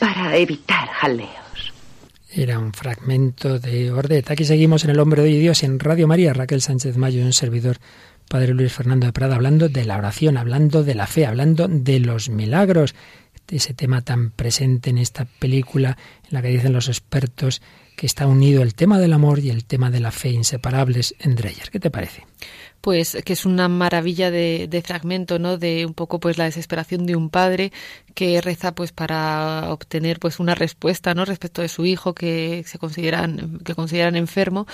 para 0.00 0.36
evitar 0.36 0.88
jaleos. 0.88 1.72
Era 2.28 2.58
un 2.58 2.72
fragmento 2.72 3.60
de 3.60 3.92
Ordet. 3.92 4.28
Aquí 4.32 4.44
seguimos 4.44 4.82
en 4.82 4.90
El 4.90 4.98
Hombre 4.98 5.22
de 5.22 5.28
Dios 5.28 5.62
en 5.62 5.78
Radio 5.78 6.08
María. 6.08 6.32
Raquel 6.32 6.60
Sánchez 6.60 6.96
Mayo, 6.96 7.22
un 7.22 7.32
servidor, 7.32 7.76
Padre 8.28 8.52
Luis 8.52 8.72
Fernando 8.72 9.06
de 9.06 9.12
Prada, 9.12 9.36
hablando 9.36 9.68
de 9.68 9.84
la 9.84 9.96
oración, 9.96 10.38
hablando 10.38 10.82
de 10.82 10.96
la 10.96 11.06
fe, 11.06 11.24
hablando 11.24 11.68
de 11.68 12.00
los 12.00 12.30
milagros. 12.30 12.96
Ese 13.46 13.74
tema 13.74 14.02
tan 14.02 14.32
presente 14.32 14.90
en 14.90 14.98
esta 14.98 15.24
película, 15.24 15.98
en 16.24 16.30
la 16.30 16.42
que 16.42 16.48
dicen 16.48 16.72
los 16.72 16.88
expertos 16.88 17.62
que 17.96 18.06
está 18.06 18.26
unido 18.26 18.62
el 18.62 18.74
tema 18.74 18.98
del 18.98 19.12
amor 19.12 19.38
y 19.38 19.50
el 19.50 19.66
tema 19.66 19.92
de 19.92 20.00
la 20.00 20.10
fe 20.10 20.30
inseparables 20.30 21.14
entre 21.20 21.50
ellas. 21.50 21.70
¿Qué 21.70 21.78
te 21.78 21.92
parece? 21.92 22.26
Pues 22.80 23.18
que 23.24 23.32
es 23.32 23.44
una 23.46 23.68
maravilla 23.68 24.30
de, 24.30 24.66
de, 24.68 24.82
fragmento, 24.82 25.38
¿no? 25.38 25.58
De 25.58 25.86
un 25.86 25.94
poco 25.94 26.20
pues 26.20 26.38
la 26.38 26.44
desesperación 26.44 27.06
de 27.06 27.16
un 27.16 27.30
padre 27.30 27.72
que 28.14 28.40
reza 28.40 28.74
pues 28.74 28.92
para 28.92 29.72
obtener 29.72 30.18
pues 30.18 30.40
una 30.40 30.54
respuesta, 30.54 31.14
¿no? 31.14 31.24
Respecto 31.24 31.62
de 31.62 31.68
su 31.68 31.86
hijo 31.86 32.14
que 32.14 32.64
se 32.66 32.78
consideran 32.78 33.60
que 33.64 33.74
consideran 33.74 34.16
enfermo 34.16 34.66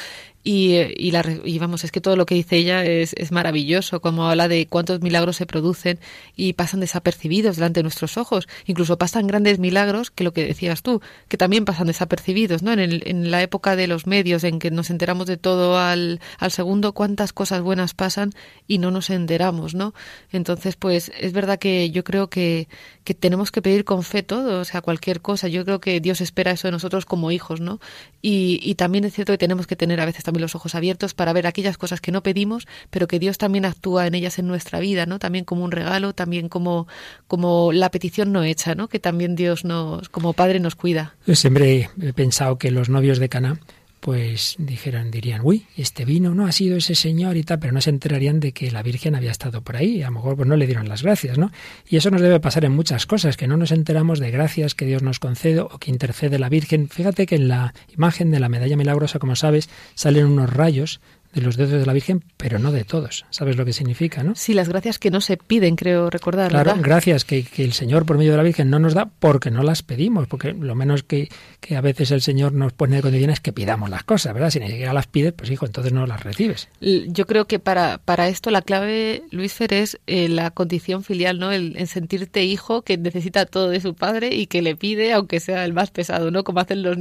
y, 0.47 0.77
y, 0.97 1.11
la, 1.11 1.25
y 1.45 1.59
vamos, 1.59 1.83
es 1.83 1.91
que 1.91 2.01
todo 2.01 2.15
lo 2.15 2.25
que 2.25 2.37
dice 2.37 2.57
ella 2.57 2.85
es, 2.85 3.15
es 3.15 3.33
maravilloso, 3.33 4.01
como 4.01 4.29
habla 4.29 4.47
de 4.47 4.69
cuántos 4.69 5.01
milagros 5.01 5.35
se 5.35 5.45
producen 5.45 5.99
y 6.37 6.53
pasan 6.53 6.79
desapercibidos 6.79 7.57
delante 7.57 7.81
de 7.81 7.83
nuestros 7.83 8.17
ojos. 8.17 8.47
Incluso 8.65 8.97
pasan 8.97 9.27
grandes 9.27 9.59
milagros 9.59 10.13
que 10.13 10.23
lo 10.23 10.33
que 10.33 10.45
decías 10.45 10.83
tú, 10.83 11.01
que 11.27 11.37
también 11.37 11.65
pasan 11.65 11.89
desapercibidos, 11.89 12.63
¿no? 12.63 12.73
En, 12.73 12.79
el, 12.79 13.03
en 13.07 13.33
la 13.33 13.43
época 13.43 13.75
de 13.75 13.89
los 13.89 14.07
medios 14.07 14.45
en 14.45 14.61
que 14.61 14.71
nos 14.71 14.91
enteramos 14.91 15.27
de 15.27 15.37
todo 15.37 15.81
al, 15.81 16.21
al 16.39 16.53
segundo, 16.53 16.93
cuántas 16.93 17.33
cosas 17.33 17.63
buenas 17.63 17.95
pasan 17.97 18.33
y 18.67 18.79
no 18.79 18.91
nos 18.91 19.11
enteramos, 19.11 19.75
¿no? 19.75 19.95
Entonces, 20.31 20.77
pues 20.77 21.11
es 21.19 21.33
verdad 21.33 21.59
que 21.59 21.91
yo 21.91 22.05
creo 22.05 22.29
que, 22.29 22.69
que 23.05 23.15
tenemos 23.15 23.51
que 23.51 23.63
pedir 23.63 23.85
con 23.85 24.03
fe 24.03 24.23
todo, 24.23 24.61
o 24.61 24.65
sea, 24.65 24.83
cualquier 24.83 25.21
cosa. 25.21 25.49
Yo 25.49 25.65
creo 25.65 25.81
que 25.81 26.01
Dios 26.01 26.21
espera 26.21 26.53
eso 26.53 26.69
de 26.69 26.73
nosotros 26.73 27.05
como 27.05 27.31
hijos, 27.33 27.61
¿no? 27.61 27.81
Y, 28.23 28.61
y 28.63 28.77
también 28.77 29.05
es 29.05 29.15
cierto 29.15 29.33
que 29.33 29.39
tenemos 29.39 29.67
que 29.67 29.77
tener 29.77 30.01
a 30.01 30.07
veces 30.07 30.25
también 30.25 30.43
los 30.43 30.55
ojos 30.55 30.75
abiertos 30.75 31.15
para 31.15 31.33
ver 31.33 31.47
aquellas 31.47 31.79
cosas 31.79 32.01
que 32.01 32.13
no 32.13 32.23
pedimos, 32.23 32.67
pero 32.91 33.09
que 33.09 33.19
Dios 33.19 33.39
también 33.39 33.65
actúa 33.65 34.07
en 34.07 34.15
ellas 34.15 34.39
en 34.39 34.47
nuestra 34.47 34.79
vida, 34.81 35.07
¿no? 35.07 35.19
También 35.19 35.45
como 35.45 35.65
un 35.65 35.73
regalo, 35.73 36.13
también 36.13 36.49
como, 36.49 36.87
como 37.27 37.73
la 37.73 37.91
petición 37.91 38.33
no 38.33 38.43
hecha, 38.43 38.75
¿no? 38.75 38.89
Que 38.89 39.01
también 39.01 39.35
Dios 39.35 39.65
nos, 39.65 40.09
como 40.09 40.33
Padre 40.33 40.61
nos 40.61 40.75
cuida. 40.75 41.17
Siempre 41.33 41.91
he 42.01 42.13
pensado 42.13 42.59
que 42.59 42.71
los 42.71 42.89
novios 42.89 43.19
de 43.19 43.29
Cana 43.29 43.61
pues 44.07 44.55
dijeron, 44.61 45.11
dirían, 45.11 45.41
uy, 45.43 45.67
este 45.77 46.05
vino 46.05 46.33
no 46.33 46.47
ha 46.47 46.53
sido 46.53 46.77
ese 46.77 46.95
señor 46.95 47.37
y 47.37 47.43
tal, 47.43 47.59
pero 47.59 47.73
no 47.73 47.81
se 47.81 47.91
enterarían 47.91 48.39
de 48.39 48.53
que 48.53 48.71
la 48.71 48.85
Virgen 48.85 49.17
había 49.17 49.33
estado 49.33 49.63
por 49.63 49.77
ahí, 49.77 50.01
a 50.05 50.07
lo 50.07 50.13
mejor 50.13 50.37
pues 50.37 50.49
no 50.49 50.55
le 50.55 50.67
dieron 50.67 50.89
las 50.89 51.03
gracias, 51.03 51.39
¿no? 51.39 51.51
Y 51.89 51.97
eso 51.97 52.13
nos 52.13 52.21
debe 52.21 52.39
pasar 52.39 52.65
en 52.65 52.71
muchas 52.71 53.05
cosas, 53.05 53.37
que 53.37 53.49
no 53.49 53.57
nos 53.57 53.73
enteramos 53.73 54.21
de 54.21 54.31
gracias 54.31 54.77
que 54.77 54.87
Dios 54.87 55.03
nos 55.03 55.19
concede 55.19 55.59
o 55.59 55.79
que 55.81 55.91
intercede 55.91 56.39
la 56.39 56.49
Virgen. 56.49 56.89
Fíjate 56.89 57.27
que 57.27 57.35
en 57.35 57.49
la 57.49 57.75
imagen 57.97 58.31
de 58.31 58.39
la 58.39 58.49
medalla 58.49 58.77
milagrosa, 58.77 59.19
como 59.19 59.35
sabes, 59.35 59.69
salen 59.97 60.27
unos 60.27 60.53
rayos 60.53 61.01
de 61.37 61.43
los 61.43 61.57
dedos 61.57 61.73
de 61.73 61.85
la 61.85 61.93
Virgen, 61.93 62.25
pero 62.39 62.59
no 62.59 62.73
de 62.73 62.85
todos. 62.85 63.27
¿Sabes 63.31 63.57
lo 63.57 63.65
que 63.67 63.75
significa, 63.75 64.23
no? 64.23 64.35
Sí, 64.35 64.55
las 64.55 64.71
gracias 64.71 64.99
que 64.99 65.11
no 65.11 65.21
se 65.21 65.37
piden, 65.37 65.77
creo 65.77 66.09
recordar. 66.09 66.51
Claro, 66.51 66.75
gracias 66.81 67.27
que, 67.27 67.45
que, 67.45 67.63
el 67.63 67.75
Señor 67.75 68.07
por 68.07 68.17
medio 68.17 68.31
de 68.31 68.39
la 68.39 68.43
Virgen 68.43 68.71
no 68.71 68.79
nos 68.79 68.95
da 68.95 69.07
porque 69.07 69.51
no 69.51 69.63
las 69.63 69.83
pedimos, 69.83 70.27
porque 70.29 70.55
lo 70.55 70.75
menos 70.75 71.03
que, 71.03 71.29
que 71.61 71.77
a 71.77 71.83
veces 71.83 72.11
el 72.11 72.23
Señor 72.23 72.53
nos 72.53 72.73
pone 72.73 72.97
de 72.97 73.03
condiciones 73.03 73.35
es 73.35 73.41
que 73.41 73.53
pidamos 73.53 73.91
las 73.91 74.03
cosas, 74.03 74.33
¿verdad? 74.33 74.49
Si 74.49 74.61
ni 74.61 74.69
siquiera 74.69 74.95
las 74.95 75.09
pides, 75.09 75.35
pues 75.35 75.51
hijo, 75.51 75.67
entonces 75.67 75.93
no 75.93 76.07
las 76.07 76.25
recibes. 76.25 76.69
Yo 76.81 77.27
creo 77.27 77.45
que 77.45 77.59
para, 77.59 77.99
para 77.99 78.29
esto 78.29 78.51
la 78.51 78.63
clave, 78.63 79.23
Luis 79.31 79.53
Fer, 79.53 79.75
es 79.75 79.99
eh, 80.07 80.31
la 80.31 80.51
condición 80.51 81.05
filial, 81.05 81.39
¿no? 81.39 81.53
El, 81.53 81.77
en 81.77 81.87
sentirte 81.87 82.45
hijo 82.45 82.81
que 82.81 82.97
necesita 82.97 83.45
todo 83.45 83.69
de 83.69 83.81
su 83.81 83.95
padre 83.95 84.35
y 84.35 84.47
que 84.47 84.63
le 84.63 84.75
pide, 84.75 85.13
aunque 85.13 85.41
sea 85.41 85.67
el 85.67 85.75
más 85.75 85.91
pesado, 85.91 86.31
¿no? 86.31 86.45
Como 86.45 86.61
hacen 86.61 86.83
los, 86.83 86.97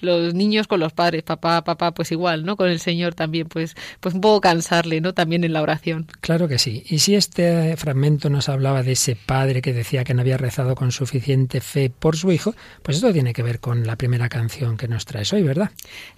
los 0.00 0.34
niños 0.34 0.66
con 0.66 0.80
los 0.80 0.92
padres, 0.92 1.22
papá, 1.22 1.62
papá, 1.62 1.92
pues 1.92 2.10
igual, 2.10 2.44
¿no? 2.44 2.56
Con 2.56 2.68
el 2.70 2.80
Señor 2.80 3.14
también, 3.14 3.46
pues 3.46 3.67
pues, 3.74 3.98
pues 4.00 4.14
un 4.14 4.20
poco 4.20 4.40
cansarle, 4.40 5.00
¿no? 5.00 5.14
También 5.14 5.44
en 5.44 5.52
la 5.52 5.62
oración. 5.62 6.06
Claro 6.20 6.48
que 6.48 6.58
sí. 6.58 6.84
Y 6.88 7.00
si 7.00 7.14
este 7.14 7.76
fragmento 7.76 8.30
nos 8.30 8.48
hablaba 8.48 8.82
de 8.82 8.92
ese 8.92 9.16
padre 9.16 9.62
que 9.62 9.72
decía 9.72 10.04
que 10.04 10.14
no 10.14 10.20
había 10.20 10.36
rezado 10.36 10.74
con 10.74 10.92
suficiente 10.92 11.60
fe 11.60 11.90
por 11.90 12.16
su 12.16 12.32
hijo, 12.32 12.54
pues 12.82 12.96
esto 12.96 13.12
tiene 13.12 13.32
que 13.32 13.42
ver 13.42 13.60
con 13.60 13.86
la 13.86 13.96
primera 13.96 14.28
canción 14.28 14.76
que 14.76 14.88
nos 14.88 15.04
traes 15.04 15.32
hoy, 15.32 15.42
¿verdad? 15.42 15.70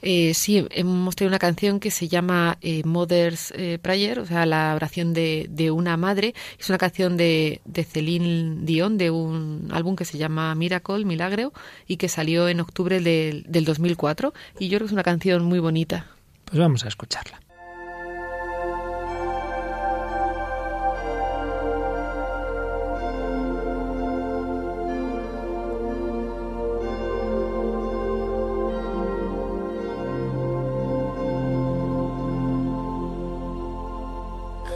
Eh, 0.03 0.33
sí, 0.35 0.67
hemos 0.71 1.17
traído 1.17 1.31
una 1.31 1.39
canción 1.39 1.81
que 1.81 1.91
se 1.91 2.09
llama 2.09 2.59
eh, 2.61 2.83
Mother's 2.85 3.53
eh, 3.57 3.79
Prayer, 3.81 4.21
o 4.21 4.27
sea, 4.27 4.47
la 4.47 4.75
oración 4.75 5.13
de, 5.13 5.47
de, 5.51 5.71
una 5.71 5.97
madre. 5.97 6.35
Es 6.59 6.69
una 6.69 6.79
canción 6.79 7.17
de, 7.17 7.61
de 7.65 7.85
Celine 7.85 8.65
Dion, 8.65 8.99
de 8.99 9.11
un 9.11 9.69
álbum 9.73 9.97
que 9.97 10.05
se 10.05 10.19
llama 10.19 10.55
Miracle, 10.55 11.05
Milagro, 11.05 11.53
y 11.87 11.97
que 11.97 12.09
salió 12.09 12.49
en 12.49 12.61
octubre 12.61 13.01
del, 13.01 13.45
del 13.49 13.65
2004. 13.65 14.33
Y 14.59 14.69
yo 14.69 14.79
creo 14.79 14.87
que 14.87 14.87
es 14.87 14.93
una 14.93 15.03
canción 15.03 15.45
muy 15.45 15.59
bonita. 15.59 16.07
Pues 16.51 16.59
vamos 16.59 16.85
a 16.85 16.89
escucharla. 16.89 17.39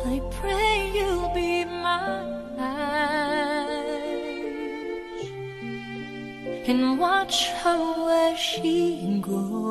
I 0.06 0.20
pray 0.30 0.92
you'll 0.94 1.34
be 1.34 1.64
my 1.64 2.34
and 6.66 7.00
watch 7.00 7.48
her 7.48 8.04
where 8.06 8.36
she 8.36 9.18
goes 9.20 9.63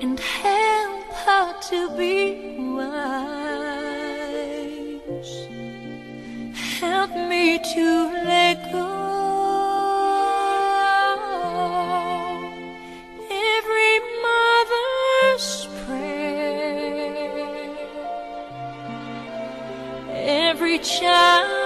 and 0.00 0.20
help 0.20 1.04
her 1.26 1.54
to 1.70 1.90
be 1.96 2.56
wise. 2.76 3.08
Help 6.80 7.10
me 7.28 7.58
to 7.74 7.86
let 8.24 8.72
go. 8.72 8.86
Every 13.30 14.00
mother's 14.26 15.48
prayer, 15.84 17.18
every 20.14 20.78
child. 20.78 21.57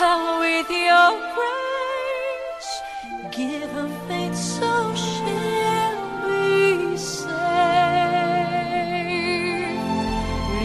Her 0.00 0.40
with 0.40 0.70
your 0.70 1.10
grace, 1.36 2.72
give 3.36 3.70
her 3.72 3.88
faith 4.08 4.34
so 4.34 4.72
she'll 4.94 6.00
be 6.24 6.96
safe. 6.96 7.28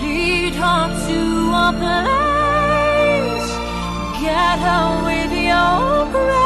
Lead 0.03 0.53
her 0.63 0.83
to 1.07 1.19
a 1.65 1.69
place, 1.81 3.51
get 4.21 4.57
her 4.67 4.87
with 5.07 5.33
your 5.51 6.05
grace, 6.15 6.44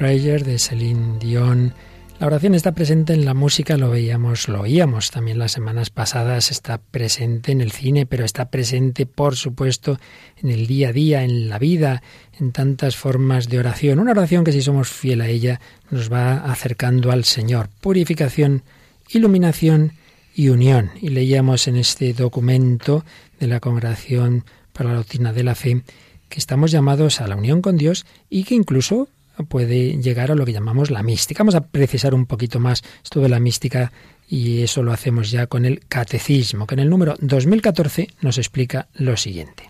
De 0.00 0.96
Dion. 1.20 1.74
La 2.18 2.26
oración 2.26 2.54
está 2.54 2.72
presente 2.72 3.12
en 3.12 3.26
la 3.26 3.34
música, 3.34 3.76
lo 3.76 3.90
veíamos, 3.90 4.48
lo 4.48 4.62
oíamos 4.62 5.10
también 5.10 5.38
las 5.38 5.52
semanas 5.52 5.90
pasadas, 5.90 6.50
está 6.50 6.78
presente 6.78 7.52
en 7.52 7.60
el 7.60 7.70
cine, 7.70 8.06
pero 8.06 8.24
está 8.24 8.50
presente, 8.50 9.04
por 9.04 9.36
supuesto, 9.36 9.98
en 10.42 10.48
el 10.48 10.66
día 10.66 10.88
a 10.88 10.92
día, 10.94 11.22
en 11.22 11.50
la 11.50 11.58
vida, 11.58 12.02
en 12.38 12.52
tantas 12.52 12.96
formas 12.96 13.50
de 13.50 13.58
oración. 13.58 13.98
Una 13.98 14.12
oración 14.12 14.42
que 14.42 14.52
si 14.52 14.62
somos 14.62 14.88
fiel 14.88 15.20
a 15.20 15.28
ella 15.28 15.60
nos 15.90 16.10
va 16.10 16.50
acercando 16.50 17.12
al 17.12 17.24
Señor. 17.24 17.68
Purificación, 17.82 18.62
iluminación 19.10 19.92
y 20.34 20.48
unión. 20.48 20.92
Y 21.02 21.10
leíamos 21.10 21.68
en 21.68 21.76
este 21.76 22.14
documento 22.14 23.04
de 23.38 23.48
la 23.48 23.60
Congregación 23.60 24.46
para 24.72 24.92
la 24.92 24.96
Doctrina 24.96 25.34
de 25.34 25.44
la 25.44 25.54
Fe 25.54 25.82
que 26.30 26.38
estamos 26.38 26.70
llamados 26.70 27.20
a 27.20 27.26
la 27.26 27.36
unión 27.36 27.60
con 27.60 27.76
Dios 27.76 28.06
y 28.30 28.44
que 28.44 28.54
incluso 28.54 29.08
puede 29.48 30.00
llegar 30.00 30.30
a 30.30 30.34
lo 30.34 30.44
que 30.44 30.52
llamamos 30.52 30.90
la 30.90 31.02
mística. 31.02 31.42
Vamos 31.42 31.54
a 31.54 31.66
precisar 31.66 32.14
un 32.14 32.26
poquito 32.26 32.60
más 32.60 32.82
esto 33.02 33.20
de 33.20 33.28
la 33.28 33.40
mística 33.40 33.92
y 34.28 34.62
eso 34.62 34.82
lo 34.82 34.92
hacemos 34.92 35.30
ya 35.30 35.46
con 35.46 35.64
el 35.64 35.80
catecismo, 35.86 36.66
que 36.66 36.74
en 36.74 36.80
el 36.80 36.90
número 36.90 37.16
2014 37.20 38.08
nos 38.20 38.38
explica 38.38 38.88
lo 38.94 39.16
siguiente. 39.16 39.64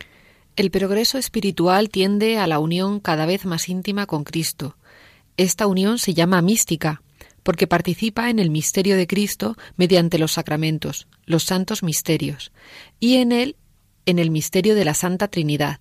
El 0.57 0.71
progreso 0.71 1.17
espiritual 1.17 1.89
tiende 1.89 2.39
a 2.39 2.47
la 2.47 2.59
unión 2.59 3.01
cada 3.01 3.25
vez 3.25 3.47
más 3.47 3.69
íntima 3.69 4.07
con 4.07 4.25
Cristo. 4.25 4.77
Esta 5.37 5.67
unión 5.67 5.99
se 5.99 6.13
llama 6.13 6.43
mística, 6.43 7.03
porque 7.43 7.67
participa 7.67 8.29
en 8.29 8.39
el 8.39 8.51
misterio 8.51 8.97
de 8.97 9.07
Cristo 9.07 9.57
mediante 9.77 10.19
los 10.19 10.33
sacramentos, 10.33 11.07
los 11.25 11.45
santos 11.45 11.83
misterios, 11.83 12.53
y 12.99 13.17
en 13.17 13.33
él, 13.33 13.57
en 14.05 14.19
el 14.19 14.31
misterio 14.31 14.75
de 14.75 14.85
la 14.85 14.95
Santa 14.95 15.29
Trinidad. 15.29 15.81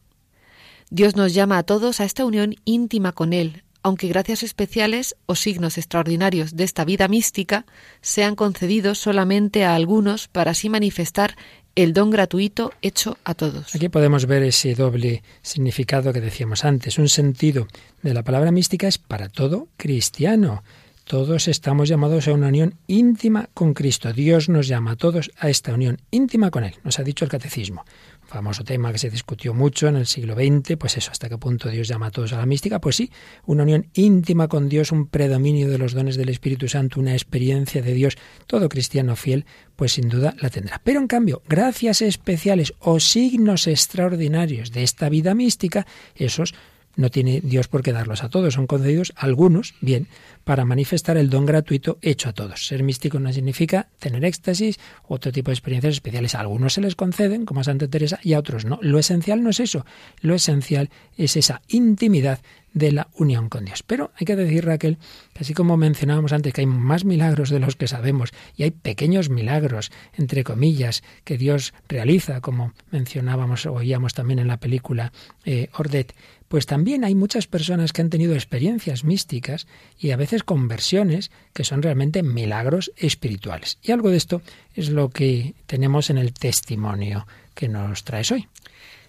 Dios 0.89 1.15
nos 1.15 1.33
llama 1.33 1.57
a 1.57 1.63
todos 1.63 1.99
a 1.99 2.05
esta 2.05 2.25
unión 2.25 2.55
íntima 2.65 3.11
con 3.11 3.33
Él, 3.33 3.63
aunque 3.83 4.07
gracias 4.07 4.43
especiales 4.43 5.15
o 5.25 5.35
signos 5.35 5.77
extraordinarios 5.77 6.55
de 6.55 6.63
esta 6.63 6.85
vida 6.85 7.07
mística 7.07 7.65
sean 8.01 8.35
concedidos 8.35 8.97
solamente 8.97 9.65
a 9.65 9.75
algunos 9.75 10.27
para 10.27 10.51
así 10.51 10.69
manifestar 10.69 11.35
el 11.75 11.93
don 11.93 12.09
gratuito 12.09 12.73
hecho 12.81 13.17
a 13.23 13.35
todos. 13.35 13.73
Aquí 13.73 13.89
podemos 13.89 14.25
ver 14.25 14.43
ese 14.43 14.75
doble 14.75 15.23
significado 15.41 16.11
que 16.11 16.19
decíamos 16.19 16.65
antes. 16.65 16.97
Un 16.97 17.07
sentido 17.07 17.67
de 18.01 18.13
la 18.13 18.23
palabra 18.23 18.51
mística 18.51 18.87
es 18.87 18.97
para 18.97 19.29
todo 19.29 19.69
cristiano. 19.77 20.63
Todos 21.05 21.47
estamos 21.47 21.89
llamados 21.89 22.27
a 22.27 22.33
una 22.33 22.49
unión 22.49 22.75
íntima 22.85 23.49
con 23.53 23.73
Cristo. 23.73 24.13
Dios 24.13 24.49
nos 24.49 24.67
llama 24.67 24.91
a 24.91 24.95
todos 24.95 25.31
a 25.39 25.49
esta 25.49 25.73
unión 25.73 25.99
íntima 26.11 26.51
con 26.51 26.63
Él, 26.63 26.75
nos 26.83 26.99
ha 26.99 27.03
dicho 27.03 27.25
el 27.25 27.31
catecismo. 27.31 27.83
Famoso 28.29 28.63
tema 28.63 28.91
que 28.91 28.99
se 28.99 29.09
discutió 29.09 29.55
mucho 29.55 29.87
en 29.87 29.95
el 29.95 30.05
siglo 30.05 30.35
XX, 30.35 30.77
pues 30.77 30.95
eso, 30.97 31.09
hasta 31.09 31.29
qué 31.29 31.39
punto 31.39 31.67
Dios 31.67 31.87
llama 31.87 32.05
a 32.05 32.11
todos 32.11 32.31
a 32.31 32.37
la 32.37 32.45
mística. 32.45 32.79
Pues 32.79 32.95
sí, 32.95 33.09
una 33.47 33.63
unión 33.63 33.87
íntima 33.95 34.47
con 34.47 34.69
Dios, 34.69 34.91
un 34.91 35.07
predominio 35.07 35.67
de 35.67 35.79
los 35.79 35.93
dones 35.93 36.15
del 36.15 36.29
Espíritu 36.29 36.67
Santo, 36.67 36.99
una 36.99 37.13
experiencia 37.13 37.81
de 37.81 37.91
Dios, 37.95 38.19
todo 38.45 38.69
cristiano 38.69 39.15
fiel, 39.15 39.47
pues 39.75 39.93
sin 39.93 40.09
duda 40.09 40.35
la 40.41 40.51
tendrá. 40.51 40.79
Pero 40.83 40.99
en 40.99 41.07
cambio, 41.07 41.41
gracias 41.49 42.03
especiales 42.03 42.75
o 42.77 42.99
signos 42.99 43.65
extraordinarios 43.65 44.71
de 44.71 44.83
esta 44.83 45.09
vida 45.09 45.33
mística, 45.33 45.87
esos 46.13 46.53
no 46.95 47.09
tiene 47.09 47.41
Dios 47.41 47.67
por 47.67 47.81
qué 47.81 47.93
darlos 47.93 48.23
a 48.23 48.29
todos, 48.29 48.53
son 48.53 48.67
concedidos 48.67 49.13
algunos, 49.15 49.75
bien, 49.81 50.07
para 50.43 50.65
manifestar 50.65 51.17
el 51.17 51.29
don 51.29 51.45
gratuito 51.45 51.97
hecho 52.01 52.29
a 52.29 52.33
todos. 52.33 52.67
Ser 52.67 52.83
místico 52.83 53.19
no 53.19 53.31
significa 53.31 53.87
tener 53.99 54.25
éxtasis, 54.25 54.79
otro 55.07 55.31
tipo 55.31 55.51
de 55.51 55.55
experiencias 55.55 55.93
especiales. 55.93 56.35
A 56.35 56.41
algunos 56.41 56.73
se 56.73 56.81
les 56.81 56.95
conceden, 56.95 57.45
como 57.45 57.61
a 57.61 57.63
Santa 57.63 57.87
Teresa, 57.87 58.19
y 58.23 58.33
a 58.33 58.39
otros 58.39 58.65
no. 58.65 58.79
Lo 58.81 58.99
esencial 58.99 59.43
no 59.43 59.49
es 59.49 59.59
eso, 59.59 59.85
lo 60.21 60.35
esencial 60.35 60.89
es 61.17 61.37
esa 61.37 61.61
intimidad 61.67 62.39
de 62.73 62.91
la 62.91 63.07
unión 63.15 63.49
con 63.49 63.65
Dios. 63.65 63.83
Pero 63.83 64.11
hay 64.15 64.25
que 64.25 64.35
decir, 64.35 64.65
Raquel, 64.65 64.97
que 65.33 65.39
así 65.41 65.53
como 65.53 65.77
mencionábamos 65.77 66.33
antes 66.33 66.53
que 66.53 66.61
hay 66.61 66.67
más 66.67 67.05
milagros 67.05 67.49
de 67.49 67.59
los 67.59 67.75
que 67.75 67.87
sabemos, 67.87 68.31
y 68.55 68.63
hay 68.63 68.71
pequeños 68.71 69.29
milagros, 69.29 69.91
entre 70.17 70.43
comillas, 70.43 71.03
que 71.23 71.37
Dios 71.37 71.73
realiza, 71.87 72.41
como 72.41 72.73
mencionábamos 72.91 73.65
o 73.65 73.73
oíamos 73.73 74.13
también 74.13 74.39
en 74.39 74.47
la 74.47 74.59
película 74.59 75.11
eh, 75.45 75.69
Ordet, 75.73 76.13
pues 76.49 76.65
también 76.65 77.05
hay 77.05 77.15
muchas 77.15 77.47
personas 77.47 77.93
que 77.93 78.01
han 78.01 78.09
tenido 78.09 78.33
experiencias 78.33 79.05
místicas 79.05 79.67
y 79.97 80.11
a 80.11 80.17
veces 80.17 80.43
conversiones 80.43 81.31
que 81.53 81.63
son 81.63 81.81
realmente 81.81 82.23
milagros 82.23 82.91
espirituales. 82.97 83.77
Y 83.81 83.91
algo 83.91 84.09
de 84.09 84.17
esto 84.17 84.41
es 84.75 84.89
lo 84.89 85.09
que 85.09 85.53
tenemos 85.67 86.09
en 86.09 86.17
el 86.17 86.33
testimonio 86.33 87.25
que 87.53 87.69
nos 87.69 88.03
traes 88.03 88.31
hoy. 88.31 88.47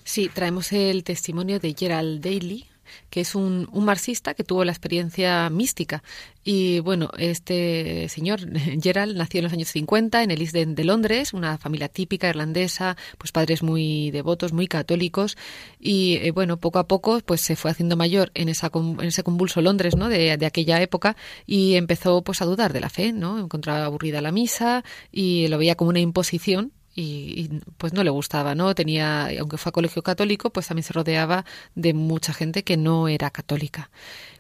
Sí, 0.05 0.31
traemos 0.33 0.73
el 0.73 1.03
testimonio 1.03 1.59
de 1.59 1.75
Gerald 1.77 2.23
Daly, 2.23 2.67
que 3.11 3.21
es 3.21 3.35
un, 3.35 3.69
un, 3.73 3.85
marxista 3.85 4.35
que 4.35 4.45
tuvo 4.45 4.65
la 4.65 4.73
experiencia 4.73 5.49
mística. 5.51 6.03
Y 6.43 6.81
bueno, 6.81 7.11
este 7.19 8.09
señor, 8.09 8.41
Gerald, 8.83 9.17
nació 9.17 9.39
en 9.39 9.45
los 9.45 9.53
años 9.53 9.69
50 9.69 10.23
en 10.23 10.31
el 10.31 10.41
East 10.41 10.57
End 10.57 10.77
de 10.77 10.85
Londres, 10.85 11.33
una 11.35 11.59
familia 11.59 11.89
típica 11.89 12.29
irlandesa, 12.29 12.97
pues 13.19 13.33
padres 13.33 13.63
muy 13.63 14.11
devotos, 14.11 14.53
muy 14.53 14.67
católicos. 14.67 15.37
Y 15.79 16.17
eh, 16.17 16.31
bueno, 16.31 16.59
poco 16.59 16.79
a 16.79 16.89
poco 16.89 17.21
pues 17.25 17.41
se 17.41 17.57
fue 17.57 17.71
haciendo 17.71 17.97
mayor 17.97 18.31
en, 18.35 18.49
esa, 18.49 18.71
en 18.75 19.01
ese 19.01 19.23
convulso 19.23 19.61
Londres 19.61 19.97
¿no? 19.97 20.09
de, 20.09 20.37
de, 20.37 20.47
aquella 20.47 20.81
época 20.81 21.17
y 21.47 21.75
empezó 21.75 22.23
pues 22.23 22.43
a 22.43 22.45
dudar 22.45 22.73
de 22.73 22.81
la 22.81 22.89
fe, 22.89 23.13
¿no? 23.13 23.39
Encontraba 23.39 23.85
aburrida 23.85 24.21
la 24.21 24.33
misa 24.33 24.85
y 25.13 25.49
lo 25.49 25.59
veía 25.59 25.75
como 25.75 25.91
una 25.91 26.01
imposición 26.01 26.73
y, 27.01 27.41
y, 27.41 27.61
pues 27.79 27.93
no 27.93 28.05
le 28.05 28.11
gustaba, 28.11 28.55
¿no? 28.55 28.75
Tenía, 28.75 29.29
aunque 29.39 29.57
fue 29.57 29.71
a 29.71 29.73
colegio 29.73 30.03
católico, 30.03 30.51
pues 30.51 30.67
también 30.69 30.85
se 30.85 30.93
rodeaba 30.93 31.45
de 31.75 31.95
mucha 31.95 32.33
gente 32.33 32.65
que 32.65 32.77
no 32.77 33.09
era 33.09 33.31
católica. 33.31 33.91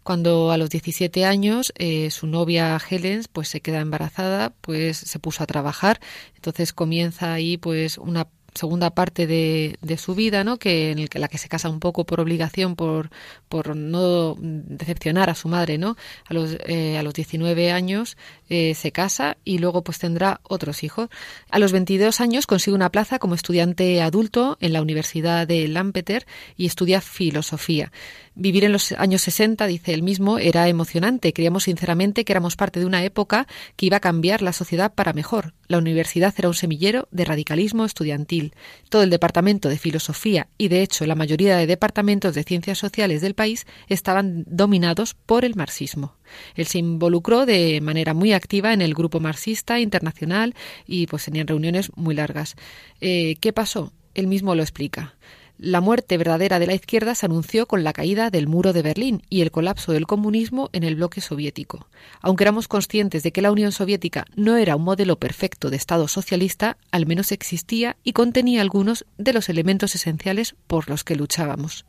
Cuando 0.03 0.51
a 0.51 0.57
los 0.57 0.70
17 0.70 1.25
años 1.25 1.73
eh, 1.77 2.11
su 2.11 2.27
novia 2.27 2.81
Helen 2.88 3.23
pues 3.33 3.49
se 3.49 3.61
queda 3.61 3.81
embarazada, 3.81 4.51
pues 4.61 4.96
se 4.96 5.18
puso 5.18 5.42
a 5.42 5.46
trabajar, 5.46 6.01
entonces 6.35 6.73
comienza 6.73 7.33
ahí 7.33 7.59
pues 7.59 7.99
una 7.99 8.27
segunda 8.55 8.91
parte 8.91 9.27
de, 9.27 9.97
su 9.99 10.15
vida, 10.15 10.45
¿no? 10.45 10.59
Que 10.59 10.93
en 10.93 10.99
el, 10.99 11.09
la 11.15 11.29
que 11.29 11.39
se 11.39 11.49
casa 11.49 11.69
un 11.69 11.81
poco 11.81 12.05
por 12.05 12.21
obligación, 12.21 12.77
por, 12.77 13.11
por 13.49 13.77
no 13.77 14.37
decepcionar 14.41 15.31
a 15.31 15.35
su 15.35 15.49
madre, 15.49 15.79
¿no? 15.79 15.97
A 16.27 16.35
los, 16.35 16.57
eh, 16.67 16.97
a 16.99 17.03
los 17.03 17.15
19 17.15 17.73
años 17.73 18.17
eh, 18.49 18.75
se 18.75 18.93
casa 18.93 19.37
y 19.45 19.59
luego 19.59 19.83
pues 19.83 19.99
tendrá 19.99 20.41
otros 20.45 20.83
hijos. 20.83 21.09
A 21.51 21.59
los 21.59 21.73
22 21.73 22.21
años 22.21 22.47
consigue 22.47 22.75
una 22.75 22.91
plaza 22.91 23.19
como 23.19 23.35
estudiante 23.35 24.01
adulto 24.03 24.57
en 24.61 24.73
la 24.73 24.83
Universidad 24.83 25.47
de 25.47 25.69
Lampeter 25.69 26.27
y 26.57 26.67
estudia 26.67 27.01
filosofía. 27.01 27.93
Vivir 28.35 28.65
en 28.65 28.73
los 28.73 28.93
años 28.93 29.23
60, 29.23 29.67
dice 29.67 29.93
él 29.93 30.03
mismo, 30.03 30.39
era 30.39 30.67
emocionante. 30.69 31.33
Creíamos 31.33 31.65
sinceramente 31.65 32.25
que 32.25 32.33
éramos 32.33 32.57
parte 32.57 32.81
de 32.81 32.87
una 32.87 33.05
época 33.05 33.47
que 33.77 33.87
iba 33.87 33.99
a 33.99 34.01
cambiar 34.01 34.41
la 34.41 34.53
sociedad 34.53 34.95
para 34.95 35.13
mejor. 35.13 35.53
La 35.69 35.79
universidad 35.79 36.33
era 36.39 36.49
un 36.49 36.55
semillero 36.55 37.09
de 37.11 37.25
radicalismo 37.25 37.85
estudiantil. 37.85 38.39
Todo 38.88 39.03
el 39.03 39.11
departamento 39.11 39.68
de 39.68 39.79
filosofía 39.79 40.48
y, 40.59 40.68
de 40.68 40.83
hecho, 40.83 41.07
la 41.07 41.14
mayoría 41.14 41.57
de 41.57 41.66
departamentos 41.66 42.35
de 42.35 42.44
ciencias 42.44 42.79
sociales 42.79 43.20
del 43.20 43.35
país 43.35 43.66
estaban 43.88 44.44
dominados 44.46 45.14
por 45.14 45.44
el 45.44 45.55
marxismo. 45.55 46.16
Él 46.55 46.66
se 46.66 46.79
involucró 46.79 47.46
de 47.46 47.81
manera 47.81 48.14
muy 48.14 48.33
activa 48.33 48.72
en 48.72 48.83
el 48.83 48.94
grupo 48.94 49.20
marxista 49.20 49.81
internacional 49.81 50.55
y 50.87 51.07
pues 51.07 51.24
tenían 51.24 51.46
reuniones 51.46 51.90
muy 51.96 52.14
largas. 52.14 52.57
Eh, 53.00 53.37
¿Qué 53.40 53.53
pasó? 53.53 53.92
Él 54.14 54.26
mismo 54.26 54.55
lo 54.55 54.62
explica. 54.62 55.14
La 55.62 55.83
muerte 55.83 56.16
verdadera 56.16 56.59
de 56.59 56.66
la 56.66 56.73
izquierda 56.73 57.14
se 57.14 57.27
anunció 57.27 57.66
con 57.66 57.85
la 57.85 57.92
caída 57.92 58.31
del 58.31 58.46
muro 58.46 58.73
de 58.73 58.81
Berlín 58.81 59.20
y 59.29 59.42
el 59.42 59.51
colapso 59.51 59.92
del 59.92 60.07
comunismo 60.07 60.70
en 60.72 60.85
el 60.85 60.95
bloque 60.95 61.20
soviético. 61.20 61.87
Aunque 62.22 62.45
éramos 62.45 62.66
conscientes 62.66 63.22
de 63.22 63.30
que 63.30 63.43
la 63.43 63.53
Unión 63.53 63.70
Soviética 63.70 64.24
no 64.35 64.57
era 64.57 64.74
un 64.74 64.85
modelo 64.85 65.16
perfecto 65.18 65.68
de 65.68 65.76
Estado 65.76 66.09
socialista, 66.09 66.78
al 66.91 67.05
menos 67.05 67.30
existía 67.30 67.99
y 68.03 68.14
contenía 68.14 68.62
algunos 68.62 69.05
de 69.18 69.35
los 69.35 69.51
elementos 69.51 69.95
esenciales 69.95 70.55
por 70.66 70.89
los 70.89 71.05
que 71.05 71.14
luchábamos. 71.14 71.85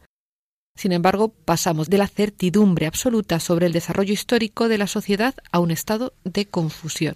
Sin 0.75 0.91
embargo, 0.91 1.29
pasamos 1.29 1.89
de 1.89 1.97
la 1.97 2.09
certidumbre 2.09 2.87
absoluta 2.87 3.39
sobre 3.39 3.67
el 3.67 3.71
desarrollo 3.71 4.11
histórico 4.11 4.67
de 4.67 4.79
la 4.79 4.87
sociedad 4.87 5.33
a 5.49 5.59
un 5.59 5.71
estado 5.71 6.11
de 6.25 6.45
confusión. 6.45 7.15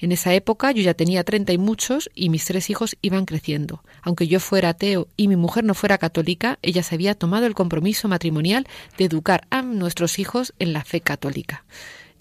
En 0.00 0.12
esa 0.12 0.32
época 0.32 0.72
yo 0.72 0.82
ya 0.82 0.94
tenía 0.94 1.24
treinta 1.24 1.52
y 1.52 1.58
muchos 1.58 2.10
y 2.14 2.30
mis 2.30 2.46
tres 2.46 2.70
hijos 2.70 2.96
iban 3.02 3.26
creciendo. 3.26 3.82
Aunque 4.02 4.26
yo 4.26 4.40
fuera 4.40 4.70
ateo 4.70 5.08
y 5.16 5.28
mi 5.28 5.36
mujer 5.36 5.64
no 5.64 5.74
fuera 5.74 5.98
católica, 5.98 6.58
ella 6.62 6.82
se 6.82 6.94
había 6.94 7.14
tomado 7.14 7.44
el 7.46 7.54
compromiso 7.54 8.08
matrimonial 8.08 8.66
de 8.96 9.04
educar 9.04 9.46
a 9.50 9.60
nuestros 9.60 10.18
hijos 10.18 10.54
en 10.58 10.72
la 10.72 10.84
fe 10.84 11.02
católica. 11.02 11.64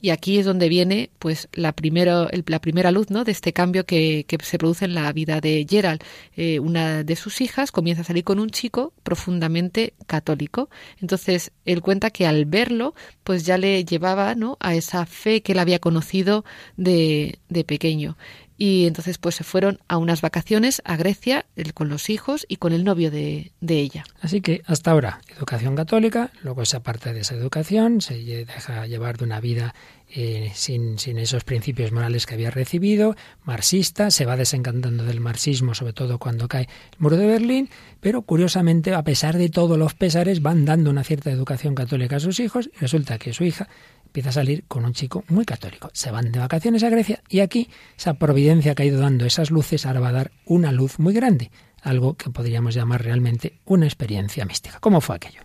Y 0.01 0.11
aquí 0.11 0.37
es 0.37 0.45
donde 0.45 0.69
viene 0.69 1.09
pues 1.19 1.49
la, 1.53 1.73
primera 1.73 2.27
la 2.45 2.59
primera 2.59 2.91
luz 2.91 3.09
¿no? 3.09 3.23
de 3.23 3.31
este 3.31 3.53
cambio 3.53 3.85
que, 3.85 4.25
que 4.27 4.37
se 4.43 4.57
produce 4.57 4.85
en 4.85 4.93
la 4.93 5.11
vida 5.11 5.41
de 5.41 5.65
Gerald. 5.69 6.01
Eh, 6.35 6.59
una 6.59 7.03
de 7.03 7.15
sus 7.15 7.41
hijas 7.41 7.71
comienza 7.71 8.01
a 8.01 8.05
salir 8.05 8.23
con 8.23 8.39
un 8.39 8.49
chico 8.49 8.93
profundamente 9.03 9.93
católico. 10.07 10.69
Entonces 11.01 11.51
él 11.65 11.81
cuenta 11.81 12.11
que 12.11 12.25
al 12.25 12.45
verlo 12.45 12.93
pues 13.23 13.45
ya 13.45 13.57
le 13.57 13.83
llevaba 13.83 14.35
¿no? 14.35 14.57
a 14.59 14.75
esa 14.75 15.05
fe 15.05 15.41
que 15.41 15.51
él 15.51 15.59
había 15.59 15.79
conocido 15.79 16.45
de, 16.77 17.39
de 17.49 17.63
pequeño 17.63 18.17
y 18.59 18.85
entonces 18.85 19.17
pues 19.17 19.35
se 19.35 19.45
fueron 19.45 19.79
a 19.87 19.97
unas 19.97 20.21
vacaciones 20.21 20.81
a 20.83 20.97
Grecia 20.97 21.45
con 21.73 21.87
los 21.87 22.09
hijos 22.09 22.45
y 22.49 22.57
con 22.57 22.73
el 22.73 22.83
novio 22.83 23.09
de, 23.09 23.53
de, 23.61 23.79
ella. 23.79 24.03
Así 24.21 24.41
que 24.41 24.61
hasta 24.65 24.91
ahora 24.91 25.21
educación 25.35 25.77
católica, 25.77 26.29
luego 26.43 26.61
esa 26.61 26.83
parte 26.83 27.13
de 27.13 27.21
esa 27.21 27.35
educación, 27.35 28.01
se 28.01 28.15
deja 28.15 28.85
llevar 28.85 29.17
de 29.17 29.23
una 29.23 29.39
vida 29.39 29.73
eh, 30.13 30.51
sin, 30.55 30.99
sin, 30.99 31.19
esos 31.19 31.43
principios 31.43 31.91
morales 31.93 32.25
que 32.25 32.33
había 32.33 32.51
recibido, 32.51 33.15
marxista, 33.43 34.11
se 34.11 34.25
va 34.25 34.35
desencantando 34.35 35.05
del 35.05 35.21
marxismo, 35.21 35.73
sobre 35.73 35.93
todo 35.93 36.17
cuando 36.17 36.47
cae 36.47 36.63
el 36.63 36.97
muro 36.97 37.15
de 37.15 37.27
Berlín, 37.27 37.69
pero 38.01 38.23
curiosamente, 38.23 38.93
a 38.93 39.03
pesar 39.03 39.37
de 39.37 39.49
todos 39.49 39.77
los 39.77 39.93
pesares, 39.93 40.41
van 40.41 40.65
dando 40.65 40.89
una 40.89 41.03
cierta 41.03 41.31
educación 41.31 41.75
católica 41.75 42.17
a 42.17 42.19
sus 42.19 42.39
hijos 42.39 42.69
y 42.75 42.79
resulta 42.79 43.19
que 43.19 43.31
su 43.31 43.45
hija 43.45 43.69
empieza 44.09 44.29
a 44.29 44.33
salir 44.33 44.63
con 44.67 44.85
un 44.85 44.93
chico 44.93 45.23
muy 45.27 45.45
católico. 45.45 45.91
Se 45.93 46.09
van 46.09 46.31
de 46.31 46.39
vacaciones 46.39 46.83
a 46.83 46.89
Grecia 46.89 47.21
y 47.29 47.41
aquí 47.41 47.69
esa 47.95 48.15
providencia 48.15 48.73
que 48.73 48.83
ha 48.83 48.85
ido 48.87 48.99
dando 48.99 49.25
esas 49.25 49.51
luces 49.51 49.85
ahora 49.85 49.99
va 49.99 50.09
a 50.09 50.13
dar 50.13 50.31
una 50.45 50.71
luz 50.71 50.97
muy 50.97 51.13
grande, 51.13 51.51
algo 51.83 52.15
que 52.15 52.31
podríamos 52.31 52.73
llamar 52.73 53.03
realmente 53.03 53.59
una 53.65 53.85
experiencia 53.85 54.45
mística. 54.45 54.79
¿Cómo 54.79 54.99
fue 54.99 55.15
aquello? 55.15 55.41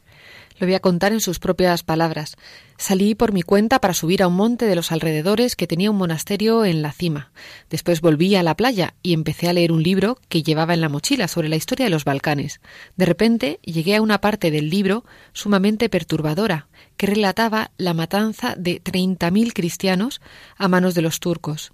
Lo 0.57 0.69
voy 0.69 0.75
a 0.75 0.81
contar 0.81 1.13
en 1.13 1.21
sus 1.21 1.41
propias 1.41 1.83
palabras. 1.83 2.37
Salí 2.79 3.17
por 3.17 3.33
mi 3.33 3.43
cuenta 3.43 3.81
para 3.81 3.93
subir 3.93 4.23
a 4.23 4.29
un 4.29 4.37
monte 4.37 4.67
de 4.67 4.77
los 4.77 4.93
alrededores 4.93 5.57
que 5.57 5.67
tenía 5.67 5.91
un 5.91 5.97
monasterio 5.97 6.65
en 6.65 6.81
la 6.81 6.93
cima. 6.93 7.33
Después 7.71 8.01
volví 8.01 8.37
a 8.37 8.45
la 8.45 8.57
playa 8.57 8.95
y 9.03 9.15
empecé 9.15 9.49
a 9.49 9.53
leer 9.53 9.73
un 9.73 9.83
libro 9.83 10.17
que 10.29 10.45
llevaba 10.45 10.75
en 10.75 10.81
la 10.81 10.89
mochila 10.89 11.27
sobre 11.27 11.49
la 11.49 11.57
historia 11.57 11.87
de 11.87 11.91
los 11.91 12.05
Balcanes. 12.05 12.61
De 12.97 13.05
repente 13.05 13.59
llegué 13.63 13.97
a 13.97 14.03
una 14.03 14.21
parte 14.21 14.53
del 14.53 14.71
libro 14.71 15.05
sumamente 15.33 15.89
perturbadora, 15.89 16.69
que 16.97 17.07
relataba 17.07 17.73
la 17.77 17.93
matanza 17.93 18.55
de 18.57 18.79
treinta 18.79 19.33
mil 19.33 19.55
cristianos 19.55 20.21
a 20.57 20.69
manos 20.69 20.95
de 20.95 21.03
los 21.03 21.19
turcos. 21.19 21.73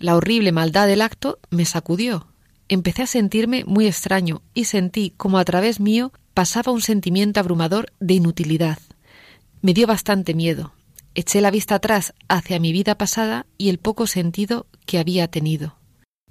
La 0.00 0.16
horrible 0.16 0.50
maldad 0.50 0.88
del 0.88 1.02
acto 1.02 1.38
me 1.50 1.64
sacudió. 1.64 2.26
Empecé 2.68 3.02
a 3.02 3.06
sentirme 3.06 3.64
muy 3.64 3.86
extraño 3.86 4.42
y 4.52 4.64
sentí 4.64 5.14
como 5.16 5.38
a 5.38 5.44
través 5.44 5.78
mío 5.78 6.12
pasaba 6.36 6.70
un 6.70 6.82
sentimiento 6.82 7.40
abrumador 7.40 7.94
de 7.98 8.12
inutilidad. 8.12 8.76
Me 9.62 9.72
dio 9.72 9.86
bastante 9.86 10.34
miedo. 10.34 10.74
Eché 11.14 11.40
la 11.40 11.50
vista 11.50 11.76
atrás 11.76 12.12
hacia 12.28 12.60
mi 12.60 12.72
vida 12.72 12.98
pasada 12.98 13.46
y 13.56 13.70
el 13.70 13.78
poco 13.78 14.06
sentido 14.06 14.66
que 14.84 14.98
había 14.98 15.28
tenido. 15.28 15.78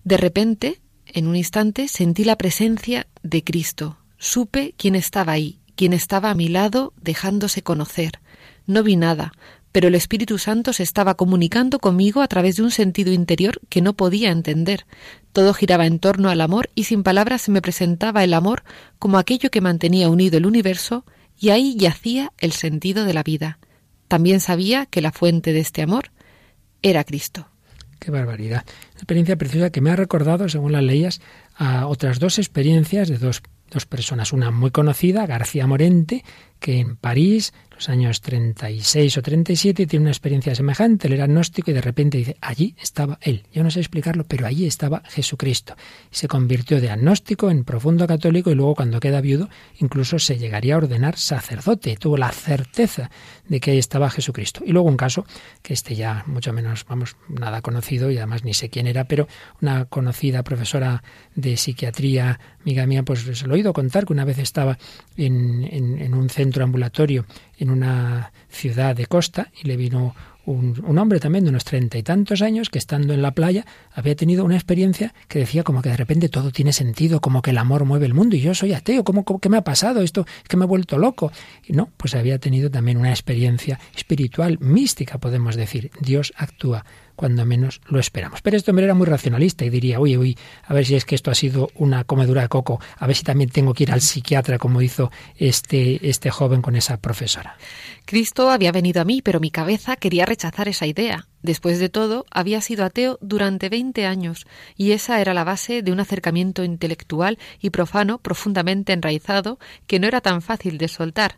De 0.03 0.17
repente, 0.17 0.79
en 1.07 1.25
un 1.25 1.35
instante, 1.35 1.87
sentí 1.87 2.23
la 2.23 2.35
presencia 2.35 3.07
de 3.23 3.43
Cristo. 3.43 3.97
Supe 4.19 4.75
quién 4.77 4.93
estaba 4.93 5.31
ahí, 5.31 5.57
quién 5.75 5.91
estaba 5.91 6.29
a 6.29 6.35
mi 6.35 6.49
lado 6.49 6.93
dejándose 7.01 7.63
conocer. 7.63 8.19
No 8.67 8.83
vi 8.83 8.97
nada, 8.97 9.31
pero 9.71 9.87
el 9.87 9.95
Espíritu 9.95 10.37
Santo 10.37 10.71
se 10.71 10.83
estaba 10.83 11.15
comunicando 11.15 11.79
conmigo 11.79 12.21
a 12.21 12.27
través 12.27 12.57
de 12.57 12.61
un 12.61 12.69
sentido 12.69 13.11
interior 13.11 13.59
que 13.69 13.81
no 13.81 13.95
podía 13.95 14.29
entender. 14.29 14.85
Todo 15.35 15.53
giraba 15.53 15.85
en 15.85 15.99
torno 15.99 16.29
al 16.29 16.39
amor 16.39 16.69
y 16.75 16.85
sin 16.85 17.03
palabras 17.03 17.41
se 17.41 17.51
me 17.51 17.61
presentaba 17.61 18.23
el 18.23 18.33
amor 18.33 18.63
como 18.99 19.17
aquello 19.17 19.51
que 19.51 19.59
mantenía 19.59 20.07
unido 20.07 20.37
el 20.37 20.45
universo 20.45 21.03
y 21.37 21.49
ahí 21.49 21.75
yacía 21.75 22.31
el 22.37 22.53
sentido 22.53 23.03
de 23.03 23.13
la 23.13 23.21
vida. 23.21 23.59
También 24.07 24.39
sabía 24.39 24.85
que 24.85 25.01
la 25.01 25.11
fuente 25.11 25.51
de 25.51 25.59
este 25.59 25.81
amor 25.81 26.11
era 26.81 27.03
Cristo. 27.03 27.49
Qué 27.99 28.11
barbaridad. 28.11 28.63
Una 28.65 28.93
experiencia 28.93 29.35
preciosa 29.35 29.71
que 29.71 29.81
me 29.81 29.89
ha 29.91 29.97
recordado, 29.97 30.47
según 30.47 30.71
las 30.71 30.83
leyes, 30.83 31.19
a 31.57 31.87
otras 31.87 32.19
dos 32.19 32.39
experiencias 32.39 33.09
de 33.09 33.17
dos, 33.17 33.43
dos 33.69 33.85
personas. 33.85 34.31
Una 34.31 34.51
muy 34.51 34.71
conocida, 34.71 35.25
García 35.25 35.67
Morente, 35.67 36.23
que 36.65 36.79
en 36.79 36.95
París 36.95 37.53
los 37.75 37.89
años 37.89 38.21
36 38.21 39.17
o 39.17 39.21
37, 39.21 39.85
tiene 39.85 40.03
una 40.03 40.11
experiencia 40.11 40.55
semejante, 40.55 41.07
él 41.07 41.13
era 41.13 41.25
agnóstico 41.25 41.71
y 41.71 41.73
de 41.73 41.81
repente 41.81 42.17
dice, 42.17 42.37
allí 42.41 42.75
estaba 42.81 43.19
él. 43.21 43.43
Yo 43.53 43.63
no 43.63 43.69
sé 43.69 43.81
explicarlo, 43.81 44.23
pero 44.23 44.47
allí 44.47 44.65
estaba 44.65 45.03
Jesucristo. 45.05 45.75
se 46.09 46.27
convirtió 46.27 46.79
de 46.79 46.89
agnóstico 46.89 47.51
en 47.51 47.65
profundo 47.65 48.07
católico 48.07 48.49
y 48.49 48.55
luego 48.55 48.75
cuando 48.75 48.99
queda 48.99 49.21
viudo 49.21 49.49
incluso 49.79 50.19
se 50.19 50.37
llegaría 50.37 50.75
a 50.75 50.77
ordenar 50.77 51.17
sacerdote. 51.17 51.97
Tuvo 51.97 52.17
la 52.17 52.31
certeza 52.31 53.11
de 53.47 53.59
que 53.59 53.71
ahí 53.71 53.77
estaba 53.77 54.09
Jesucristo. 54.09 54.61
Y 54.65 54.71
luego 54.71 54.87
un 54.87 54.97
caso 54.97 55.25
que 55.61 55.73
este 55.73 55.95
ya 55.95 56.23
mucho 56.27 56.53
menos, 56.53 56.85
vamos, 56.87 57.17
nada 57.27 57.61
conocido 57.61 58.09
y 58.09 58.17
además 58.17 58.43
ni 58.43 58.53
sé 58.53 58.69
quién 58.69 58.87
era, 58.87 59.03
pero 59.03 59.27
una 59.61 59.85
conocida 59.85 60.43
profesora 60.43 61.03
de 61.35 61.57
psiquiatría, 61.57 62.39
amiga 62.61 62.85
mía, 62.85 63.03
pues 63.03 63.19
se 63.21 63.45
lo 63.45 63.53
he 63.53 63.57
oído 63.57 63.73
contar 63.73 64.05
que 64.05 64.13
una 64.13 64.25
vez 64.25 64.39
estaba 64.39 64.77
en, 65.17 65.63
en 65.65 66.13
un 66.13 66.29
centro 66.29 66.54
ambulatorio 66.63 67.25
en 67.57 67.69
una 67.69 68.31
ciudad 68.49 68.95
de 68.95 69.05
costa 69.05 69.51
y 69.61 69.67
le 69.67 69.77
vino 69.77 70.15
un, 70.45 70.97
hombre 70.97 71.19
también 71.19 71.43
de 71.43 71.49
unos 71.49 71.63
treinta 71.63 71.97
y 71.97 72.03
tantos 72.03 72.41
años 72.41 72.69
que 72.69 72.77
estando 72.77 73.13
en 73.13 73.21
la 73.21 73.31
playa 73.31 73.65
había 73.91 74.15
tenido 74.15 74.45
una 74.45 74.55
experiencia 74.55 75.13
que 75.27 75.39
decía 75.39 75.63
como 75.63 75.81
que 75.81 75.89
de 75.89 75.97
repente 75.97 76.29
todo 76.29 76.51
tiene 76.51 76.73
sentido, 76.73 77.19
como 77.19 77.41
que 77.41 77.51
el 77.51 77.57
amor 77.57 77.85
mueve 77.85 78.05
el 78.05 78.13
mundo 78.13 78.35
y 78.35 78.41
yo 78.41 78.53
soy 78.53 78.73
ateo, 78.73 79.03
¿cómo, 79.03 79.25
qué 79.25 79.49
me 79.49 79.57
ha 79.57 79.63
pasado? 79.63 80.01
Esto 80.01 80.25
es 80.43 80.47
que 80.47 80.57
me 80.57 80.65
he 80.65 80.67
vuelto 80.67 80.97
loco. 80.97 81.31
Y 81.65 81.73
no, 81.73 81.89
pues 81.97 82.15
había 82.15 82.39
tenido 82.39 82.69
también 82.69 82.97
una 82.97 83.09
experiencia 83.09 83.79
espiritual, 83.95 84.59
mística, 84.59 85.17
podemos 85.17 85.55
decir. 85.55 85.91
Dios 85.99 86.33
actúa 86.37 86.85
cuando 87.15 87.45
menos 87.45 87.81
lo 87.87 87.99
esperamos. 87.99 88.41
Pero 88.41 88.57
este 88.57 88.71
hombre 88.71 88.85
era 88.85 88.93
muy 88.93 89.07
racionalista 89.07 89.65
y 89.65 89.69
diría, 89.69 89.99
uy, 89.99 90.17
uy, 90.17 90.37
a 90.63 90.73
ver 90.73 90.85
si 90.85 90.95
es 90.95 91.05
que 91.05 91.15
esto 91.15 91.31
ha 91.31 91.35
sido 91.35 91.69
una 91.75 92.03
comedura 92.03 92.41
de 92.41 92.49
coco, 92.49 92.79
a 92.97 93.07
ver 93.07 93.15
si 93.15 93.23
también 93.23 93.49
tengo 93.49 93.73
que 93.73 93.83
ir 93.83 93.91
al 93.91 94.01
psiquiatra 94.01 94.57
como 94.57 94.81
hizo 94.81 95.11
este, 95.37 96.07
este 96.07 96.29
joven 96.29 96.61
con 96.61 96.75
esa 96.75 96.97
profesora. 96.97 97.57
Cristo 98.05 98.49
había 98.51 98.71
venido 98.71 99.01
a 99.01 99.05
mí, 99.05 99.21
pero 99.21 99.39
mi 99.39 99.49
cabeza 99.49 99.95
quería 99.95 100.25
rechazar 100.25 100.67
esa 100.67 100.85
idea. 100.85 101.27
Después 101.41 101.79
de 101.79 101.89
todo, 101.89 102.25
había 102.31 102.61
sido 102.61 102.85
ateo 102.85 103.17
durante 103.21 103.69
veinte 103.69 104.05
años, 104.05 104.45
y 104.75 104.91
esa 104.91 105.21
era 105.21 105.33
la 105.33 105.43
base 105.43 105.81
de 105.81 105.91
un 105.91 105.99
acercamiento 105.99 106.63
intelectual 106.63 107.37
y 107.59 107.69
profano 107.69 108.19
profundamente 108.19 108.93
enraizado 108.93 109.59
que 109.87 109.99
no 109.99 110.07
era 110.07 110.21
tan 110.21 110.41
fácil 110.41 110.77
de 110.77 110.87
soltar. 110.87 111.37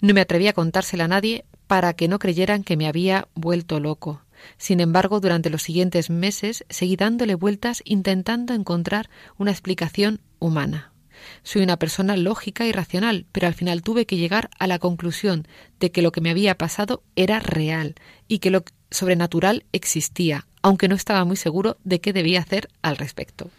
No 0.00 0.14
me 0.14 0.20
atreví 0.20 0.48
a 0.48 0.52
contársela 0.52 1.04
a 1.04 1.08
nadie 1.08 1.44
para 1.66 1.94
que 1.94 2.08
no 2.08 2.18
creyeran 2.18 2.64
que 2.64 2.76
me 2.76 2.86
había 2.86 3.28
vuelto 3.34 3.80
loco. 3.80 4.22
Sin 4.56 4.80
embargo, 4.80 5.20
durante 5.20 5.50
los 5.50 5.62
siguientes 5.62 6.10
meses 6.10 6.64
seguí 6.68 6.96
dándole 6.96 7.34
vueltas 7.34 7.82
intentando 7.84 8.54
encontrar 8.54 9.10
una 9.38 9.50
explicación 9.50 10.20
humana. 10.38 10.92
Soy 11.42 11.62
una 11.62 11.78
persona 11.78 12.16
lógica 12.16 12.66
y 12.66 12.72
racional, 12.72 13.26
pero 13.32 13.46
al 13.46 13.54
final 13.54 13.82
tuve 13.82 14.06
que 14.06 14.16
llegar 14.16 14.50
a 14.58 14.66
la 14.66 14.78
conclusión 14.78 15.46
de 15.80 15.90
que 15.90 16.02
lo 16.02 16.12
que 16.12 16.20
me 16.20 16.30
había 16.30 16.56
pasado 16.56 17.02
era 17.16 17.38
real 17.40 17.94
y 18.28 18.38
que 18.38 18.50
lo 18.50 18.64
sobrenatural 18.90 19.64
existía, 19.72 20.46
aunque 20.62 20.88
no 20.88 20.94
estaba 20.94 21.24
muy 21.24 21.36
seguro 21.36 21.78
de 21.84 22.00
qué 22.00 22.12
debía 22.12 22.40
hacer 22.40 22.68
al 22.82 22.96
respecto. 22.96 23.50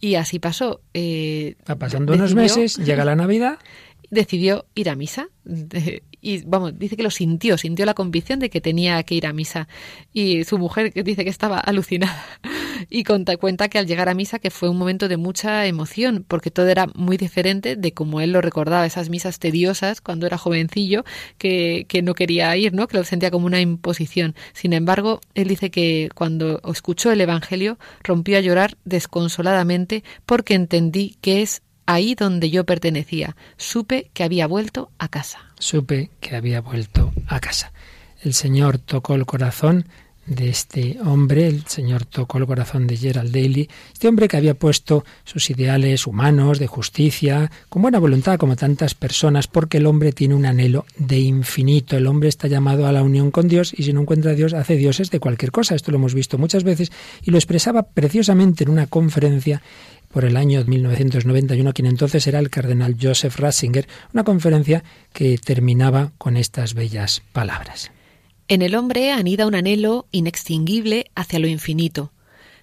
Y 0.00 0.14
así 0.14 0.38
pasó. 0.38 0.80
Eh, 0.94 1.56
pasando 1.78 2.14
unos 2.14 2.34
meses, 2.34 2.76
llega 2.76 3.04
la 3.04 3.16
Navidad. 3.16 3.58
Decidió 4.10 4.66
ir 4.74 4.88
a 4.88 4.94
misa 4.94 5.28
y 6.20 6.42
vamos, 6.44 6.78
dice 6.78 6.96
que 6.96 7.02
lo 7.02 7.10
sintió, 7.10 7.56
sintió 7.56 7.86
la 7.86 7.94
convicción 7.94 8.40
de 8.40 8.50
que 8.50 8.60
tenía 8.60 9.02
que 9.02 9.14
ir 9.14 9.26
a 9.26 9.32
misa. 9.32 9.68
Y 10.12 10.44
su 10.44 10.58
mujer 10.58 10.92
dice 10.92 11.24
que 11.24 11.30
estaba 11.30 11.58
alucinada 11.58 12.24
y 12.90 13.04
cuenta, 13.04 13.36
cuenta 13.36 13.68
que 13.68 13.78
al 13.78 13.86
llegar 13.86 14.08
a 14.08 14.14
misa 14.14 14.38
que 14.38 14.50
fue 14.50 14.68
un 14.68 14.78
momento 14.78 15.08
de 15.08 15.16
mucha 15.16 15.66
emoción, 15.66 16.24
porque 16.26 16.50
todo 16.50 16.68
era 16.68 16.86
muy 16.94 17.16
diferente 17.16 17.76
de 17.76 17.92
como 17.92 18.20
él 18.20 18.32
lo 18.32 18.40
recordaba, 18.40 18.86
esas 18.86 19.10
misas 19.10 19.38
tediosas 19.38 20.00
cuando 20.00 20.26
era 20.26 20.38
jovencillo, 20.38 21.04
que, 21.38 21.86
que 21.88 22.02
no 22.02 22.14
quería 22.14 22.56
ir, 22.56 22.74
¿no? 22.74 22.88
que 22.88 22.96
lo 22.96 23.04
sentía 23.04 23.30
como 23.30 23.46
una 23.46 23.60
imposición. 23.60 24.34
Sin 24.52 24.72
embargo, 24.72 25.20
él 25.34 25.48
dice 25.48 25.70
que 25.70 26.08
cuando 26.14 26.60
escuchó 26.68 27.12
el 27.12 27.20
Evangelio 27.20 27.78
rompió 28.02 28.38
a 28.38 28.40
llorar 28.40 28.76
desconsoladamente 28.84 30.02
porque 30.26 30.54
entendí 30.54 31.16
que 31.20 31.42
es 31.42 31.62
ahí 31.88 32.14
donde 32.14 32.50
yo 32.50 32.64
pertenecía. 32.64 33.34
Supe 33.56 34.10
que 34.12 34.22
había 34.22 34.46
vuelto 34.46 34.90
a 34.98 35.08
casa. 35.08 35.38
Supe 35.58 36.10
que 36.20 36.36
había 36.36 36.60
vuelto 36.60 37.12
a 37.26 37.40
casa. 37.40 37.72
El 38.22 38.34
Señor 38.34 38.78
tocó 38.78 39.14
el 39.14 39.24
corazón 39.24 39.88
de 40.28 40.50
este 40.50 40.98
hombre, 41.04 41.46
el 41.46 41.66
Señor 41.66 42.04
tocó 42.04 42.38
el 42.38 42.46
corazón 42.46 42.86
de 42.86 42.96
Gerald 42.96 43.32
Daly, 43.32 43.68
este 43.92 44.08
hombre 44.08 44.28
que 44.28 44.36
había 44.36 44.54
puesto 44.54 45.04
sus 45.24 45.50
ideales 45.50 46.06
humanos, 46.06 46.58
de 46.58 46.66
justicia, 46.66 47.50
con 47.68 47.82
buena 47.82 47.98
voluntad, 47.98 48.38
como 48.38 48.56
tantas 48.56 48.94
personas, 48.94 49.46
porque 49.46 49.78
el 49.78 49.86
hombre 49.86 50.12
tiene 50.12 50.34
un 50.34 50.46
anhelo 50.46 50.84
de 50.96 51.18
infinito. 51.18 51.96
El 51.96 52.06
hombre 52.06 52.28
está 52.28 52.48
llamado 52.48 52.86
a 52.86 52.92
la 52.92 53.02
unión 53.02 53.30
con 53.30 53.48
Dios 53.48 53.72
y 53.76 53.82
si 53.82 53.92
no 53.92 54.02
encuentra 54.02 54.32
a 54.32 54.34
Dios, 54.34 54.54
hace 54.54 54.76
dioses 54.76 55.10
de 55.10 55.20
cualquier 55.20 55.50
cosa. 55.50 55.74
Esto 55.74 55.90
lo 55.90 55.98
hemos 55.98 56.14
visto 56.14 56.38
muchas 56.38 56.64
veces 56.64 56.92
y 57.22 57.30
lo 57.30 57.38
expresaba 57.38 57.82
preciosamente 57.82 58.64
en 58.64 58.70
una 58.70 58.86
conferencia 58.86 59.62
por 60.12 60.24
el 60.24 60.36
año 60.36 60.64
1991, 60.64 61.72
quien 61.74 61.86
entonces 61.86 62.26
era 62.26 62.38
el 62.38 62.50
cardenal 62.50 62.96
Joseph 63.00 63.36
Ratzinger, 63.36 63.86
una 64.14 64.24
conferencia 64.24 64.82
que 65.12 65.36
terminaba 65.38 66.12
con 66.18 66.36
estas 66.36 66.74
bellas 66.74 67.22
palabras. 67.32 67.90
En 68.50 68.62
el 68.62 68.74
hombre 68.74 69.12
anida 69.12 69.46
un 69.46 69.54
anhelo 69.54 70.06
inextinguible 70.10 71.10
hacia 71.14 71.38
lo 71.38 71.48
infinito. 71.48 72.12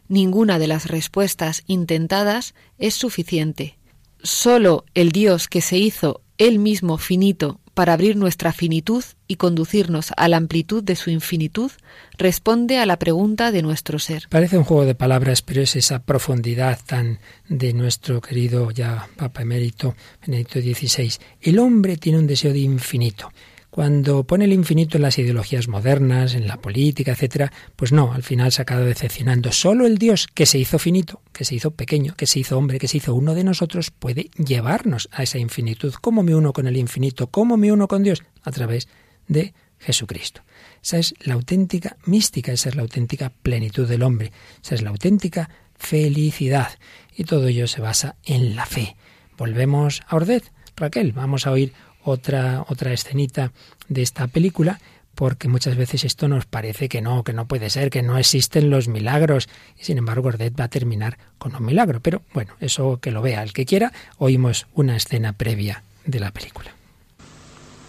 Ninguna 0.08 0.58
de 0.58 0.66
las 0.66 0.88
respuestas 0.88 1.64
intentadas 1.68 2.56
es 2.80 2.96
suficiente. 2.96 3.78
Solo 4.24 4.86
el 4.96 5.12
Dios 5.12 5.48
que 5.48 5.62
se 5.62 5.78
hizo 5.78 6.22
él 6.40 6.58
mismo 6.58 6.98
finito 6.98 7.60
para 7.76 7.94
abrir 7.94 8.16
nuestra 8.16 8.52
finitud 8.52 9.04
y 9.28 9.36
conducirnos 9.36 10.12
a 10.18 10.28
la 10.28 10.38
amplitud 10.38 10.82
de 10.82 10.96
su 10.96 11.12
infinitud, 11.12 11.72
responde 12.18 12.80
a 12.80 12.88
la 12.88 12.98
pregunta 12.98 13.52
de 13.52 13.62
nuestro 13.62 14.00
ser. 14.00 14.28
Parece 14.30 14.58
un 14.58 14.64
juego 14.64 14.86
de 14.86 14.96
palabras, 14.96 15.44
pero 15.44 15.62
es 15.62 15.76
esa 15.76 16.02
profundidad 16.02 16.80
tan 16.84 17.20
de 17.48 17.74
nuestro 17.74 18.22
querido 18.22 18.72
ya 18.72 19.08
Papa 19.18 19.44
Emérito 19.44 19.96
Benedicto 20.26 20.62
XVI. 20.62 21.14
El 21.42 21.60
hombre 21.60 21.98
tiene 21.98 22.18
un 22.18 22.28
deseo 22.28 22.54
de 22.54 22.60
infinito. 22.60 23.30
Cuando 23.76 24.24
pone 24.24 24.46
el 24.46 24.54
infinito 24.54 24.96
en 24.96 25.02
las 25.02 25.20
ideologías 25.20 25.68
modernas, 25.68 26.34
en 26.34 26.48
la 26.48 26.56
política, 26.56 27.12
etcétera, 27.12 27.52
pues 27.76 27.92
no, 27.92 28.14
al 28.14 28.24
final 28.24 28.54
se 28.54 28.62
acaba 28.62 28.86
decepcionando. 28.86 29.52
Solo 29.52 29.86
el 29.86 29.98
Dios 29.98 30.28
que 30.34 30.46
se 30.46 30.58
hizo 30.58 30.80
finito, 30.80 31.22
que 31.34 31.44
se 31.44 31.56
hizo 31.56 31.72
pequeño, 31.72 32.16
que 32.16 32.26
se 32.26 32.40
hizo 32.40 32.58
hombre, 32.58 32.80
que 32.80 32.88
se 32.88 32.96
hizo 32.96 33.14
uno 33.14 33.36
de 33.36 33.44
nosotros, 33.44 33.92
puede 33.92 34.30
llevarnos 34.38 35.10
a 35.12 35.24
esa 35.24 35.40
infinitud. 35.40 35.94
¿Cómo 36.00 36.24
me 36.24 36.34
uno 36.34 36.54
con 36.54 36.68
el 36.68 36.78
infinito? 36.78 37.28
¿Cómo 37.28 37.58
me 37.58 37.70
uno 37.70 37.90
con 37.90 38.02
Dios? 38.02 38.24
A 38.44 38.52
través 38.52 38.88
de 39.28 39.54
Jesucristo. 39.78 40.40
Esa 40.82 40.98
es 41.00 41.14
la 41.20 41.34
auténtica 41.34 41.98
mística, 42.06 42.54
esa 42.54 42.70
es 42.70 42.76
la 42.76 42.82
auténtica 42.82 43.30
plenitud 43.30 43.90
del 43.90 44.04
hombre, 44.04 44.32
esa 44.64 44.76
es 44.76 44.84
la 44.84 44.92
auténtica 44.92 45.50
felicidad. 45.76 46.70
Y 47.14 47.26
todo 47.26 47.48
ello 47.48 47.68
se 47.68 47.82
basa 47.82 48.16
en 48.24 48.56
la 48.56 48.68
fe. 48.68 48.96
Volvemos 49.38 50.02
a 50.08 50.16
Ordet. 50.16 50.50
Raquel, 50.78 51.12
vamos 51.12 51.46
a 51.46 51.52
oír 51.52 51.74
otra, 52.06 52.64
otra 52.70 52.94
escenita 52.94 53.52
de 53.90 54.02
esta 54.02 54.28
película, 54.28 54.80
porque 55.16 55.48
muchas 55.48 55.76
veces 55.76 56.04
esto 56.04 56.28
nos 56.28 56.46
parece 56.46 56.88
que 56.88 57.02
no, 57.02 57.24
que 57.24 57.34
no 57.34 57.48
puede 57.48 57.70
ser, 57.70 57.90
que 57.90 58.04
no 58.04 58.18
existen 58.18 58.70
los 58.70 58.88
milagros. 58.88 59.50
Y 59.80 59.84
sin 59.84 59.98
embargo, 59.98 60.28
Ordet 60.28 60.58
va 60.60 60.66
a 60.66 60.70
terminar 60.70 61.18
con 61.38 61.56
un 61.56 61.66
milagro. 61.66 62.00
Pero 62.02 62.22
bueno, 62.34 62.54
eso 62.60 63.00
que 63.02 63.12
lo 63.12 63.22
vea 63.22 63.42
el 63.42 63.54
que 63.54 63.66
quiera, 63.66 63.92
oímos 64.18 64.68
una 64.74 64.96
escena 64.96 65.34
previa 65.34 65.84
de 66.06 66.20
la 66.20 66.32
película. 66.32 66.72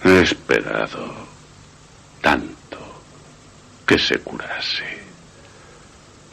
He 0.04 0.20
esperado 0.20 1.14
tanto 2.20 3.02
que 3.86 3.98
se 3.98 4.18
curase. 4.18 4.84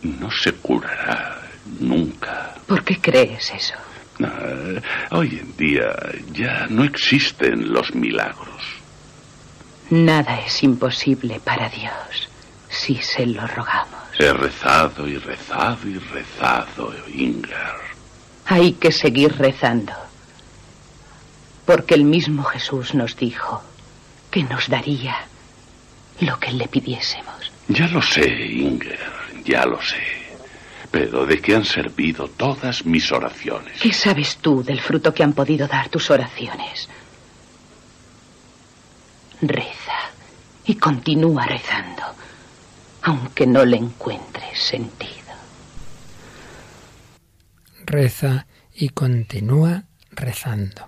No 0.03 0.29
se 0.29 0.51
curará 0.53 1.41
nunca. 1.79 2.55
¿Por 2.67 2.83
qué 2.83 2.99
crees 2.99 3.51
eso? 3.51 3.75
Ah, 4.21 4.81
hoy 5.11 5.39
en 5.41 5.57
día 5.57 5.95
ya 6.31 6.67
no 6.69 6.83
existen 6.83 7.73
los 7.73 7.93
milagros. 7.95 8.63
Nada 9.89 10.39
es 10.41 10.63
imposible 10.63 11.39
para 11.43 11.69
Dios 11.69 12.29
si 12.69 12.95
se 12.97 13.25
lo 13.25 13.45
rogamos. 13.47 14.01
He 14.17 14.31
rezado 14.33 15.07
y 15.07 15.17
rezado 15.17 15.87
y 15.87 15.97
rezado, 15.97 16.93
Inger. 17.13 17.81
Hay 18.45 18.73
que 18.73 18.91
seguir 18.91 19.35
rezando. 19.37 19.93
Porque 21.65 21.95
el 21.95 22.03
mismo 22.03 22.43
Jesús 22.43 22.93
nos 22.93 23.15
dijo 23.15 23.63
que 24.29 24.43
nos 24.43 24.67
daría 24.67 25.15
lo 26.19 26.39
que 26.39 26.51
le 26.51 26.67
pidiésemos. 26.67 27.51
Ya 27.67 27.87
lo 27.87 28.01
sé, 28.01 28.27
Inger, 28.27 28.99
ya 29.45 29.65
lo 29.65 29.81
sé. 29.81 30.22
Pero 30.93 31.25
¿de 31.25 31.41
qué 31.41 31.55
han 31.55 31.65
servido 31.65 32.27
todas 32.27 32.85
mis 32.85 33.11
oraciones? 33.11 33.81
¿Qué 33.81 33.91
sabes 33.91 34.37
tú 34.37 34.63
del 34.63 34.79
fruto 34.79 35.11
que 35.11 35.23
han 35.23 35.33
podido 35.33 35.67
dar 35.67 35.89
tus 35.89 36.11
oraciones? 36.11 36.87
Reza 39.41 40.11
y 40.67 40.75
continúa 40.75 41.47
rezando, 41.47 42.03
aunque 43.01 43.47
no 43.47 43.65
le 43.65 43.77
encuentres 43.77 44.59
sentido. 44.59 45.33
Reza 47.87 48.45
y 48.75 48.89
continúa 48.89 49.85
rezando. 50.11 50.85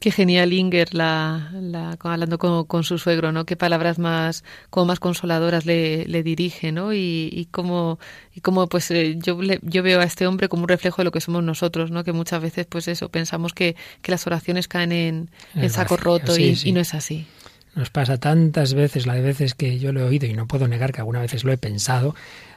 Qué 0.00 0.10
genial 0.10 0.54
Inger 0.54 0.94
la, 0.94 1.50
la 1.52 1.98
hablando 2.00 2.38
con, 2.38 2.64
con, 2.64 2.84
su 2.84 2.96
suegro, 2.96 3.32
¿no? 3.32 3.44
Qué 3.44 3.54
palabras 3.54 3.98
más, 3.98 4.44
como 4.70 4.86
más 4.86 4.98
consoladoras 4.98 5.66
le, 5.66 6.06
le 6.06 6.22
dirige, 6.22 6.72
¿no? 6.72 6.94
Y, 6.94 7.28
y 7.30 7.44
cómo, 7.50 7.98
y 8.34 8.40
cómo 8.40 8.66
pues 8.66 8.90
eh, 8.90 9.18
yo, 9.18 9.42
le, 9.42 9.60
yo 9.62 9.82
veo 9.82 10.00
a 10.00 10.04
este 10.04 10.26
hombre 10.26 10.48
como 10.48 10.62
un 10.62 10.70
reflejo 10.70 11.02
de 11.02 11.04
lo 11.04 11.10
que 11.10 11.20
somos 11.20 11.44
nosotros, 11.44 11.90
¿no? 11.90 12.02
Que 12.02 12.12
muchas 12.12 12.40
veces 12.40 12.64
pues 12.66 12.88
eso, 12.88 13.10
pensamos 13.10 13.52
que, 13.52 13.76
que 14.00 14.10
las 14.10 14.26
oraciones 14.26 14.68
caen 14.68 14.92
en, 14.92 15.30
en 15.54 15.68
saco 15.68 15.98
roto 15.98 16.32
sí, 16.32 16.44
y, 16.44 16.56
sí. 16.56 16.68
y 16.70 16.72
no 16.72 16.80
es 16.80 16.94
así. 16.94 17.26
Nos 17.74 17.90
pasa 17.90 18.16
tantas 18.16 18.72
veces, 18.72 19.06
la 19.06 19.14
de 19.14 19.20
veces 19.20 19.54
que 19.54 19.78
yo 19.78 19.92
lo 19.92 20.00
he 20.00 20.04
oído 20.04 20.26
y 20.26 20.32
no 20.32 20.46
puedo 20.46 20.66
negar 20.66 20.92
que 20.92 21.00
algunas 21.00 21.22
veces 21.22 21.44
lo 21.44 21.52
he 21.52 21.58
pensado, 21.58 22.14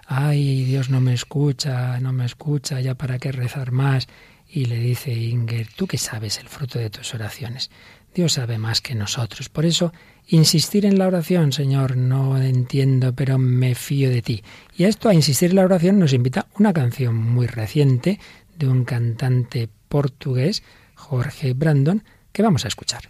ay, 0.08 0.64
Dios 0.64 0.89
no 0.89 1.02
me 1.02 1.14
escucha, 1.14 2.00
no 2.00 2.14
me 2.14 2.26
escucha, 2.26 2.80
ya 2.80 2.96
para 2.96 3.20
qué 3.20 3.32
rezar 3.32 3.72
más. 3.72 4.08
Y 4.56 4.66
le 4.66 4.78
dice 4.78 5.12
Inger, 5.12 5.68
tú 5.76 5.88
que 5.88 5.97
sabes 5.97 6.38
el 6.38 6.47
fruto 6.47 6.78
de 6.78 6.91
tus 6.91 7.16
oraciones. 7.16 7.72
Dios 8.14 8.34
sabe 8.34 8.60
más 8.60 8.82
que 8.82 8.93
nosotros. 8.93 9.49
Por 9.49 9.66
eso, 9.66 9.91
insistir 10.28 10.86
en 10.86 10.99
la 10.99 11.08
oración, 11.08 11.51
Señor, 11.51 11.97
no 11.97 12.38
entiendo, 12.38 13.16
pero 13.16 13.39
me 13.39 13.74
fío 13.74 14.12
de 14.12 14.22
ti. 14.22 14.43
Y 14.78 14.84
a 14.84 14.89
esto, 14.89 15.10
a 15.10 15.16
insistir 15.16 15.49
en 15.49 15.56
la 15.56 15.64
oración, 15.64 15.97
nos 15.97 16.14
invita 16.14 16.45
una 16.60 16.72
canción 16.72 17.16
muy 17.16 17.47
reciente 17.47 18.20
de 18.56 18.68
un 18.68 18.86
cantante 18.86 19.70
portugués, 19.89 20.62
Jorge 20.93 21.54
Brandon, 21.54 22.04
que 22.32 22.43
vamos 22.43 22.64
a 22.66 22.68
escuchar. 22.68 23.10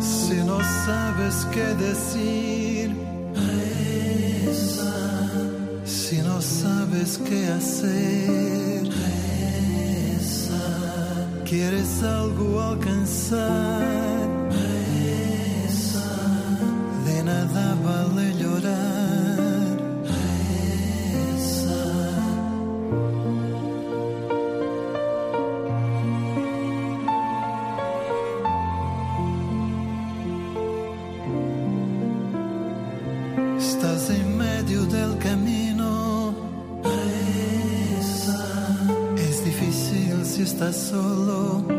Si 0.00 0.36
no 0.44 0.58
sabes 0.86 1.46
qué 1.52 1.66
decir, 1.74 2.94
reza. 3.34 4.94
Si 5.84 6.16
no 6.18 6.40
sabes 6.40 7.18
qué 7.18 7.46
hacer, 7.48 8.82
reza. 8.84 10.64
Quieres 11.44 12.02
algo 12.02 12.62
alcanzar, 12.62 13.82
reza. 14.50 16.08
De 17.06 17.22
nada 17.24 17.76
vale 17.84 18.34
llorar, 18.34 18.97
solo. 40.78 41.77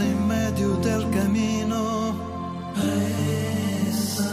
En 0.00 0.28
medio 0.28 0.76
del 0.76 1.10
camino. 1.10 2.14
Reza. 2.76 4.30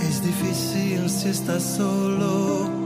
Es 0.00 0.22
difícil 0.22 1.08
si 1.08 1.28
estás 1.28 1.62
solo. 1.62 2.81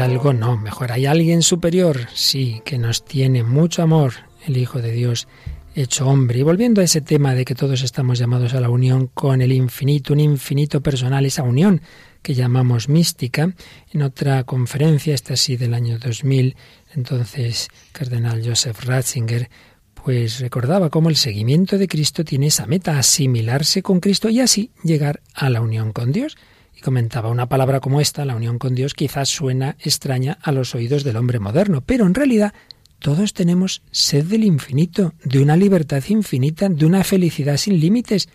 Algo? 0.00 0.32
No, 0.32 0.56
mejor 0.56 0.92
hay 0.92 1.06
alguien 1.06 1.42
superior, 1.42 2.08
sí, 2.14 2.62
que 2.64 2.78
nos 2.78 3.04
tiene 3.04 3.42
mucho 3.42 3.82
amor, 3.82 4.12
el 4.46 4.56
Hijo 4.56 4.80
de 4.80 4.92
Dios 4.92 5.28
hecho 5.74 6.08
hombre. 6.08 6.40
Y 6.40 6.42
volviendo 6.42 6.80
a 6.80 6.84
ese 6.84 7.00
tema 7.00 7.34
de 7.34 7.44
que 7.44 7.54
todos 7.54 7.82
estamos 7.82 8.18
llamados 8.18 8.54
a 8.54 8.60
la 8.60 8.70
unión 8.70 9.08
con 9.08 9.40
el 9.40 9.52
infinito, 9.52 10.12
un 10.12 10.20
infinito 10.20 10.80
personal, 10.80 11.24
esa 11.26 11.42
unión 11.42 11.80
que 12.22 12.34
llamamos 12.34 12.88
mística, 12.88 13.54
en 13.92 14.02
otra 14.02 14.44
conferencia, 14.44 15.14
esta 15.14 15.36
sí 15.36 15.56
del 15.56 15.74
año 15.74 15.98
2000, 15.98 16.56
entonces 16.94 17.68
Cardenal 17.92 18.42
Joseph 18.44 18.84
Ratzinger, 18.84 19.48
pues 19.94 20.40
recordaba 20.40 20.90
cómo 20.90 21.08
el 21.08 21.16
seguimiento 21.16 21.78
de 21.78 21.88
Cristo 21.88 22.24
tiene 22.24 22.48
esa 22.48 22.66
meta, 22.66 22.98
asimilarse 22.98 23.82
con 23.82 24.00
Cristo 24.00 24.28
y 24.28 24.40
así 24.40 24.70
llegar 24.82 25.22
a 25.34 25.50
la 25.50 25.60
unión 25.60 25.92
con 25.92 26.12
Dios. 26.12 26.36
Y 26.80 26.82
comentaba, 26.82 27.28
una 27.28 27.46
palabra 27.46 27.78
como 27.78 28.00
esta, 28.00 28.24
la 28.24 28.34
unión 28.34 28.58
con 28.58 28.74
Dios, 28.74 28.94
quizás 28.94 29.28
suena 29.28 29.76
extraña 29.80 30.38
a 30.40 30.50
los 30.50 30.74
oídos 30.74 31.04
del 31.04 31.18
hombre 31.18 31.38
moderno, 31.38 31.82
pero 31.82 32.06
en 32.06 32.14
realidad 32.14 32.54
todos 33.00 33.34
tenemos 33.34 33.82
sed 33.90 34.24
del 34.24 34.44
infinito, 34.44 35.12
de 35.22 35.42
una 35.42 35.58
libertad 35.58 36.02
infinita, 36.08 36.70
de 36.70 36.86
una 36.86 37.04
felicidad 37.04 37.58
sin 37.58 37.80
límites. 37.80 38.30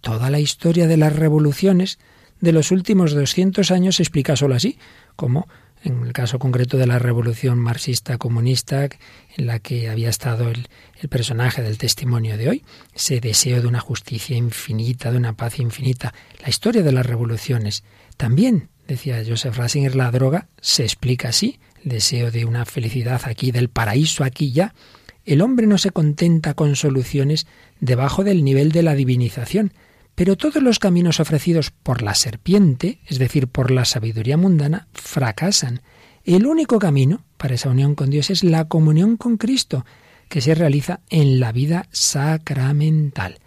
Toda 0.00 0.30
la 0.30 0.40
historia 0.40 0.86
de 0.86 0.96
las 0.96 1.14
revoluciones 1.14 1.98
de 2.40 2.52
los 2.52 2.70
últimos 2.70 3.12
200 3.12 3.70
años 3.70 3.96
se 3.96 4.04
explica 4.04 4.36
solo 4.36 4.54
así, 4.54 4.78
como 5.14 5.46
en 5.84 6.02
el 6.02 6.12
caso 6.12 6.38
concreto 6.38 6.76
de 6.76 6.86
la 6.86 6.98
revolución 6.98 7.58
marxista-comunista 7.58 8.84
en 8.84 9.46
la 9.46 9.58
que 9.58 9.88
había 9.88 10.08
estado 10.08 10.50
el, 10.50 10.68
personaje 11.08 11.62
del 11.62 11.78
testimonio 11.78 12.36
de 12.36 12.48
hoy, 12.48 12.64
ese 12.94 13.20
deseo 13.20 13.60
de 13.60 13.66
una 13.66 13.80
justicia 13.80 14.36
infinita, 14.36 15.10
de 15.10 15.16
una 15.16 15.32
paz 15.32 15.58
infinita. 15.58 16.14
La 16.40 16.48
historia 16.48 16.82
de 16.82 16.92
las 16.92 17.04
revoluciones. 17.04 17.82
También, 18.16 18.68
decía 18.86 19.22
Joseph 19.26 19.56
Ratzinger, 19.56 19.96
la 19.96 20.12
droga 20.12 20.46
se 20.60 20.84
explica 20.84 21.30
así, 21.30 21.58
el 21.82 21.90
deseo 21.90 22.30
de 22.30 22.44
una 22.44 22.64
felicidad 22.64 23.22
aquí, 23.24 23.50
del 23.50 23.68
paraíso 23.68 24.22
aquí 24.22 24.52
ya. 24.52 24.74
El 25.24 25.40
hombre 25.40 25.66
no 25.66 25.78
se 25.78 25.90
contenta 25.90 26.54
con 26.54 26.76
soluciones 26.76 27.46
debajo 27.80 28.22
del 28.22 28.44
nivel 28.44 28.70
de 28.70 28.82
la 28.84 28.94
divinización, 28.94 29.72
pero 30.14 30.36
todos 30.36 30.62
los 30.62 30.78
caminos 30.78 31.20
ofrecidos 31.20 31.70
por 31.70 32.02
la 32.02 32.14
serpiente, 32.14 33.00
es 33.06 33.18
decir, 33.18 33.48
por 33.48 33.70
la 33.70 33.84
sabiduría 33.84 34.36
mundana, 34.36 34.88
fracasan. 34.92 35.80
El 36.24 36.46
único 36.46 36.78
camino 36.78 37.24
para 37.36 37.54
esa 37.54 37.70
unión 37.70 37.94
con 37.94 38.10
Dios 38.10 38.30
es 38.30 38.44
la 38.44 38.66
comunión 38.68 39.16
con 39.16 39.36
Cristo, 39.36 39.84
que 40.28 40.40
se 40.40 40.54
realiza 40.54 41.00
en 41.10 41.40
la 41.40 41.52
vida 41.52 41.88
sacramental. 41.92 43.38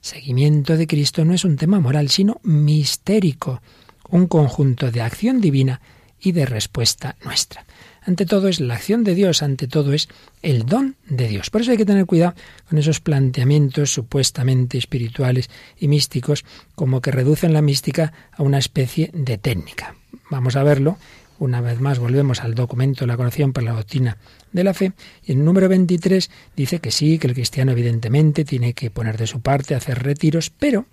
Seguimiento 0.00 0.76
de 0.76 0.86
Cristo 0.86 1.24
no 1.24 1.34
es 1.34 1.44
un 1.44 1.56
tema 1.56 1.80
moral, 1.80 2.08
sino 2.08 2.40
mistérico, 2.42 3.62
un 4.08 4.26
conjunto 4.26 4.90
de 4.90 5.02
acción 5.02 5.40
divina 5.40 5.80
y 6.20 6.32
de 6.32 6.46
respuesta 6.46 7.16
nuestra. 7.24 7.64
Ante 8.08 8.24
todo 8.24 8.48
es 8.48 8.58
la 8.58 8.72
acción 8.72 9.04
de 9.04 9.14
Dios, 9.14 9.42
ante 9.42 9.68
todo 9.68 9.92
es 9.92 10.08
el 10.40 10.64
don 10.64 10.96
de 11.10 11.28
Dios. 11.28 11.50
Por 11.50 11.60
eso 11.60 11.72
hay 11.72 11.76
que 11.76 11.84
tener 11.84 12.06
cuidado 12.06 12.32
con 12.66 12.78
esos 12.78 13.00
planteamientos 13.00 13.92
supuestamente 13.92 14.78
espirituales 14.78 15.50
y 15.78 15.88
místicos 15.88 16.46
como 16.74 17.02
que 17.02 17.10
reducen 17.10 17.52
la 17.52 17.60
mística 17.60 18.14
a 18.32 18.42
una 18.42 18.56
especie 18.56 19.10
de 19.12 19.36
técnica. 19.36 19.94
Vamos 20.30 20.56
a 20.56 20.62
verlo. 20.62 20.96
Una 21.38 21.60
vez 21.60 21.82
más 21.82 21.98
volvemos 21.98 22.40
al 22.40 22.54
documento 22.54 23.00
de 23.00 23.08
la 23.08 23.18
conexión 23.18 23.52
para 23.52 23.66
la 23.66 23.72
doctrina 23.74 24.16
de 24.52 24.64
la 24.64 24.72
fe 24.72 24.92
y 25.22 25.32
el 25.32 25.44
número 25.44 25.68
23 25.68 26.30
dice 26.56 26.78
que 26.78 26.90
sí, 26.90 27.18
que 27.18 27.26
el 27.26 27.34
cristiano 27.34 27.72
evidentemente 27.72 28.46
tiene 28.46 28.72
que 28.72 28.90
poner 28.90 29.18
de 29.18 29.26
su 29.26 29.42
parte, 29.42 29.74
hacer 29.74 30.02
retiros, 30.02 30.48
pero... 30.48 30.86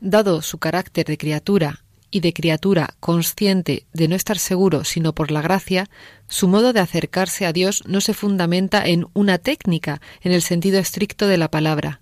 Dado 0.00 0.40
su 0.40 0.56
carácter 0.56 1.04
de 1.04 1.18
criatura 1.18 1.84
y 2.10 2.20
de 2.20 2.32
criatura 2.32 2.94
consciente 3.00 3.86
de 3.92 4.08
no 4.08 4.16
estar 4.16 4.38
seguro 4.38 4.84
sino 4.84 5.14
por 5.14 5.30
la 5.30 5.42
gracia, 5.42 5.88
su 6.28 6.48
modo 6.48 6.72
de 6.72 6.80
acercarse 6.80 7.46
a 7.46 7.52
Dios 7.52 7.82
no 7.86 8.00
se 8.00 8.14
fundamenta 8.14 8.86
en 8.86 9.06
una 9.12 9.38
técnica 9.38 10.00
en 10.22 10.32
el 10.32 10.42
sentido 10.42 10.78
estricto 10.78 11.26
de 11.28 11.38
la 11.38 11.50
palabra. 11.50 12.00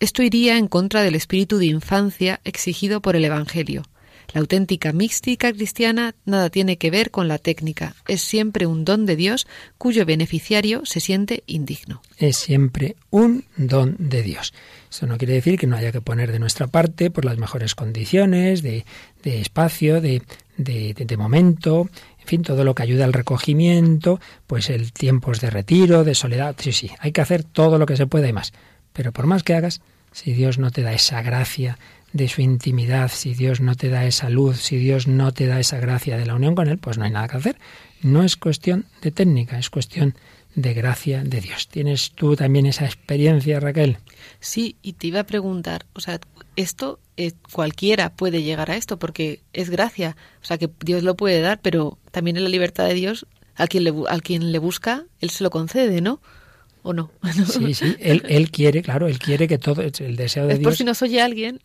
Esto 0.00 0.22
iría 0.22 0.58
en 0.58 0.66
contra 0.66 1.02
del 1.02 1.14
espíritu 1.14 1.58
de 1.58 1.66
infancia 1.66 2.40
exigido 2.44 3.00
por 3.00 3.14
el 3.14 3.24
Evangelio. 3.24 3.84
La 4.32 4.40
auténtica 4.40 4.92
mística 4.92 5.52
cristiana 5.52 6.14
nada 6.24 6.48
tiene 6.48 6.78
que 6.78 6.90
ver 6.90 7.10
con 7.10 7.28
la 7.28 7.38
técnica, 7.38 7.94
es 8.08 8.22
siempre 8.22 8.66
un 8.66 8.84
don 8.84 9.04
de 9.04 9.14
Dios 9.14 9.46
cuyo 9.76 10.06
beneficiario 10.06 10.86
se 10.86 11.00
siente 11.00 11.42
indigno. 11.46 12.00
Es 12.16 12.38
siempre 12.38 12.96
un 13.10 13.44
don 13.56 13.96
de 13.98 14.22
Dios. 14.22 14.54
Eso 14.90 15.06
no 15.06 15.18
quiere 15.18 15.34
decir 15.34 15.58
que 15.58 15.66
no 15.66 15.76
haya 15.76 15.92
que 15.92 16.00
poner 16.00 16.32
de 16.32 16.38
nuestra 16.38 16.66
parte 16.66 17.10
por 17.10 17.24
las 17.24 17.36
mejores 17.36 17.74
condiciones 17.74 18.62
de, 18.62 18.86
de 19.22 19.40
espacio, 19.40 20.00
de, 20.00 20.22
de, 20.56 20.94
de, 20.94 21.16
momento, 21.16 21.88
en 22.20 22.26
fin, 22.26 22.42
todo 22.42 22.64
lo 22.64 22.74
que 22.74 22.82
ayuda 22.82 23.04
al 23.04 23.12
recogimiento, 23.12 24.20
pues 24.46 24.70
el 24.70 24.92
tiempos 24.92 25.40
de 25.40 25.50
retiro, 25.50 26.04
de 26.04 26.14
soledad, 26.14 26.56
sí, 26.58 26.72
sí, 26.72 26.90
hay 26.98 27.12
que 27.12 27.20
hacer 27.20 27.44
todo 27.44 27.78
lo 27.78 27.86
que 27.86 27.96
se 27.96 28.06
pueda 28.06 28.28
y 28.28 28.32
más. 28.32 28.52
Pero 28.92 29.12
por 29.12 29.26
más 29.26 29.42
que 29.42 29.54
hagas, 29.54 29.80
si 30.12 30.32
Dios 30.32 30.58
no 30.58 30.70
te 30.70 30.82
da 30.82 30.92
esa 30.92 31.22
gracia 31.22 31.78
de 32.12 32.28
su 32.28 32.42
intimidad, 32.42 33.10
si 33.10 33.34
Dios 33.34 33.60
no 33.60 33.74
te 33.74 33.88
da 33.88 34.04
esa 34.04 34.28
luz, 34.28 34.60
si 34.60 34.76
Dios 34.76 35.06
no 35.06 35.32
te 35.32 35.46
da 35.46 35.58
esa 35.60 35.78
gracia 35.78 36.16
de 36.16 36.26
la 36.26 36.34
unión 36.34 36.54
con 36.54 36.68
Él, 36.68 36.78
pues 36.78 36.98
no 36.98 37.04
hay 37.04 37.10
nada 37.10 37.28
que 37.28 37.38
hacer. 37.38 37.56
No 38.02 38.22
es 38.22 38.36
cuestión 38.36 38.84
de 39.00 39.12
técnica, 39.12 39.58
es 39.58 39.70
cuestión 39.70 40.10
de 40.10 40.16
gracia 40.54 41.24
de 41.24 41.40
Dios. 41.40 41.68
¿Tienes 41.68 42.12
tú 42.12 42.36
también 42.36 42.66
esa 42.66 42.84
experiencia, 42.84 43.60
Raquel? 43.60 43.98
Sí, 44.40 44.76
y 44.82 44.94
te 44.94 45.06
iba 45.06 45.20
a 45.20 45.26
preguntar, 45.26 45.86
o 45.94 46.00
sea, 46.00 46.20
esto 46.56 47.00
eh, 47.16 47.32
cualquiera 47.52 48.14
puede 48.14 48.42
llegar 48.42 48.70
a 48.70 48.76
esto 48.76 48.98
porque 48.98 49.40
es 49.52 49.70
gracia, 49.70 50.16
o 50.42 50.44
sea, 50.44 50.58
que 50.58 50.70
Dios 50.80 51.02
lo 51.02 51.16
puede 51.16 51.40
dar, 51.40 51.60
pero 51.60 51.98
también 52.10 52.36
en 52.36 52.44
la 52.44 52.50
libertad 52.50 52.86
de 52.86 52.94
Dios, 52.94 53.26
al 53.54 53.68
quien 53.68 53.84
le, 53.84 53.94
al 54.08 54.22
quien 54.22 54.52
le 54.52 54.58
busca, 54.58 55.04
Él 55.20 55.30
se 55.30 55.44
lo 55.44 55.50
concede, 55.50 56.00
¿no? 56.00 56.20
¿O 56.82 56.92
no? 56.92 57.10
Sí, 57.46 57.74
sí, 57.74 57.96
él, 58.00 58.22
él 58.28 58.50
quiere, 58.50 58.82
claro, 58.82 59.06
él 59.06 59.18
quiere 59.18 59.46
que 59.46 59.58
todo, 59.58 59.82
el 59.82 60.16
deseo 60.16 60.46
de 60.46 60.54
es 60.54 60.58
Dios... 60.58 60.66
por 60.66 60.76
si 60.76 60.84
nos 60.84 61.00
oye 61.02 61.20
alguien 61.20 61.60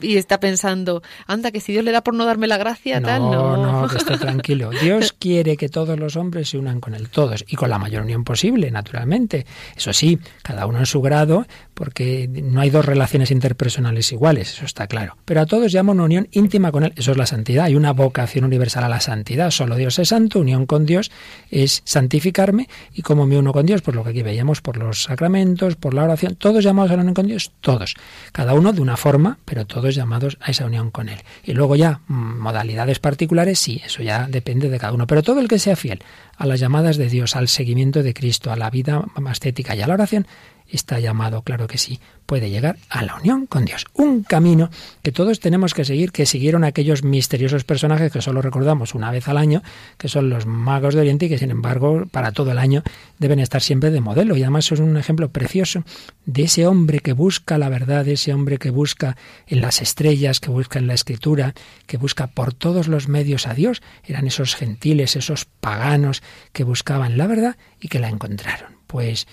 y 0.00 0.16
está 0.16 0.40
pensando, 0.40 1.02
anda, 1.26 1.50
que 1.50 1.60
si 1.60 1.72
Dios 1.72 1.84
le 1.84 1.92
da 1.92 2.02
por 2.02 2.14
no 2.14 2.24
darme 2.24 2.46
la 2.46 2.56
gracia, 2.56 3.00
no, 3.00 3.06
tal, 3.06 3.22
no. 3.22 3.56
No, 3.56 3.88
que 3.88 3.98
esté 3.98 4.18
tranquilo. 4.18 4.70
Dios 4.70 5.12
quiere 5.12 5.56
que 5.56 5.68
todos 5.68 5.98
los 5.98 6.16
hombres 6.16 6.50
se 6.50 6.58
unan 6.58 6.80
con 6.80 6.94
él, 6.94 7.08
todos, 7.08 7.44
y 7.46 7.56
con 7.56 7.70
la 7.70 7.78
mayor 7.78 8.02
unión 8.02 8.24
posible, 8.24 8.70
naturalmente. 8.70 9.46
Eso 9.76 9.92
sí, 9.92 10.18
cada 10.42 10.66
uno 10.66 10.78
en 10.78 10.86
su 10.86 11.00
grado, 11.00 11.46
porque 11.74 12.28
no 12.28 12.60
hay 12.60 12.70
dos 12.70 12.84
relaciones 12.84 13.30
interpersonales 13.30 14.12
iguales, 14.12 14.52
eso 14.54 14.64
está 14.64 14.86
claro. 14.86 15.16
Pero 15.24 15.40
a 15.40 15.46
todos 15.46 15.70
llama 15.72 15.92
una 15.92 16.04
unión 16.04 16.28
íntima 16.32 16.72
con 16.72 16.84
él, 16.84 16.92
eso 16.96 17.12
es 17.12 17.16
la 17.16 17.26
santidad. 17.26 17.66
Hay 17.66 17.74
una 17.74 17.92
vocación 17.92 18.44
universal 18.44 18.84
a 18.84 18.88
la 18.88 19.00
santidad. 19.00 19.50
Solo 19.50 19.76
Dios 19.76 19.98
es 19.98 20.08
santo, 20.08 20.40
unión 20.40 20.66
con 20.66 20.86
Dios 20.86 21.10
es 21.50 21.82
santificarme, 21.84 22.68
y 22.92 23.02
como 23.02 23.26
me 23.26 23.38
uno 23.38 23.52
con 23.52 23.66
Dios, 23.66 23.82
por 23.82 23.94
lo 23.94 24.04
que 24.04 24.15
aquí 24.16 24.22
veíamos, 24.22 24.62
por 24.62 24.78
los 24.78 25.02
sacramentos, 25.02 25.76
por 25.76 25.92
la 25.92 26.04
oración, 26.04 26.36
todos 26.36 26.64
llamados 26.64 26.90
a 26.90 26.96
la 26.96 27.02
unión 27.02 27.14
con 27.14 27.26
Dios, 27.26 27.52
todos. 27.60 27.94
Cada 28.32 28.54
uno 28.54 28.72
de 28.72 28.80
una 28.80 28.96
forma, 28.96 29.38
pero 29.44 29.66
todos 29.66 29.94
llamados 29.94 30.38
a 30.40 30.50
esa 30.50 30.64
unión 30.64 30.90
con 30.90 31.10
Él. 31.10 31.20
Y 31.44 31.52
luego 31.52 31.76
ya, 31.76 32.00
modalidades 32.08 32.98
particulares, 32.98 33.58
sí, 33.58 33.82
eso 33.84 34.02
ya 34.02 34.26
depende 34.26 34.70
de 34.70 34.78
cada 34.78 34.94
uno. 34.94 35.06
Pero 35.06 35.22
todo 35.22 35.40
el 35.40 35.48
que 35.48 35.58
sea 35.58 35.76
fiel 35.76 36.02
a 36.36 36.46
las 36.46 36.60
llamadas 36.60 36.96
de 36.96 37.10
Dios, 37.10 37.36
al 37.36 37.48
seguimiento 37.48 38.02
de 38.02 38.14
Cristo, 38.14 38.50
a 38.50 38.56
la 38.56 38.70
vida 38.70 39.04
ascética 39.26 39.76
y 39.76 39.82
a 39.82 39.86
la 39.86 39.94
oración, 39.94 40.26
está 40.70 40.98
llamado, 41.00 41.42
claro 41.42 41.66
que 41.66 41.78
sí, 41.78 42.00
puede 42.26 42.50
llegar 42.50 42.76
a 42.90 43.02
la 43.02 43.14
unión 43.14 43.46
con 43.46 43.64
Dios. 43.64 43.86
Un 43.94 44.22
camino 44.22 44.68
que 45.02 45.12
todos 45.12 45.40
tenemos 45.40 45.72
que 45.74 45.84
seguir, 45.84 46.12
que 46.12 46.26
siguieron 46.26 46.64
aquellos 46.64 47.04
misteriosos 47.04 47.64
personajes 47.64 48.12
que 48.12 48.20
solo 48.20 48.42
recordamos 48.42 48.94
una 48.94 49.10
vez 49.10 49.28
al 49.28 49.38
año, 49.38 49.62
que 49.96 50.08
son 50.08 50.28
los 50.28 50.44
magos 50.44 50.94
de 50.94 51.00
Oriente 51.00 51.26
y 51.26 51.28
que 51.28 51.38
sin 51.38 51.50
embargo 51.50 52.04
para 52.10 52.32
todo 52.32 52.50
el 52.50 52.58
año 52.58 52.82
deben 53.18 53.38
estar 53.38 53.62
siempre 53.62 53.90
de 53.90 54.00
modelo. 54.00 54.36
Y 54.36 54.42
además 54.42 54.70
es 54.72 54.80
un 54.80 54.96
ejemplo 54.96 55.30
precioso 55.30 55.84
de 56.26 56.42
ese 56.42 56.66
hombre 56.66 56.98
que 56.98 57.12
busca 57.12 57.58
la 57.58 57.68
verdad, 57.68 58.04
de 58.04 58.14
ese 58.14 58.34
hombre 58.34 58.58
que 58.58 58.70
busca 58.70 59.16
en 59.46 59.60
las 59.60 59.80
estrellas, 59.80 60.40
que 60.40 60.50
busca 60.50 60.78
en 60.78 60.88
la 60.88 60.94
escritura, 60.94 61.54
que 61.86 61.96
busca 61.96 62.26
por 62.26 62.52
todos 62.52 62.88
los 62.88 63.08
medios 63.08 63.46
a 63.46 63.54
Dios. 63.54 63.82
Eran 64.04 64.26
esos 64.26 64.56
gentiles, 64.56 65.16
esos 65.16 65.44
paganos 65.44 66.22
que 66.52 66.64
buscaban 66.64 67.16
la 67.16 67.28
verdad 67.28 67.56
y 67.80 67.88
que 67.88 68.00
la 68.00 68.08
encontraron. 68.08 68.76
Pues 68.86 69.26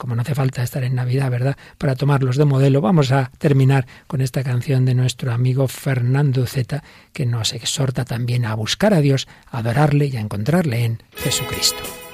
como 0.00 0.16
no 0.16 0.22
hace 0.22 0.34
falta 0.34 0.62
estar 0.62 0.82
en 0.82 0.94
Navidad, 0.94 1.30
¿verdad?, 1.30 1.56
para 1.76 1.94
tomarlos 1.94 2.36
de 2.36 2.46
modelo, 2.46 2.80
vamos 2.80 3.12
a 3.12 3.30
terminar 3.36 3.86
con 4.06 4.22
esta 4.22 4.42
canción 4.42 4.86
de 4.86 4.94
nuestro 4.94 5.30
amigo 5.30 5.68
Fernando 5.68 6.46
Zeta, 6.46 6.82
que 7.12 7.26
nos 7.26 7.52
exhorta 7.52 8.06
también 8.06 8.46
a 8.46 8.54
buscar 8.54 8.94
a 8.94 9.02
Dios, 9.02 9.28
a 9.50 9.58
adorarle 9.58 10.06
y 10.06 10.16
a 10.16 10.20
encontrarle 10.20 10.84
en 10.86 11.02
Jesucristo. 11.16 12.09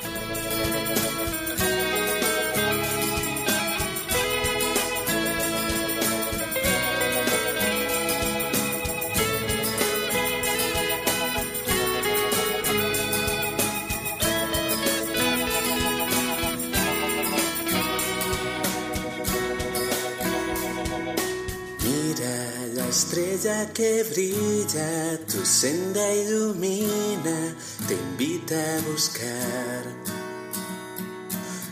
Que 23.72 24.02
brilla, 24.02 25.18
tu 25.26 25.44
senda 25.44 26.04
ilumina, 26.12 27.54
te 27.88 27.94
invita 27.94 28.54
a 28.54 28.80
buscar. 28.90 29.82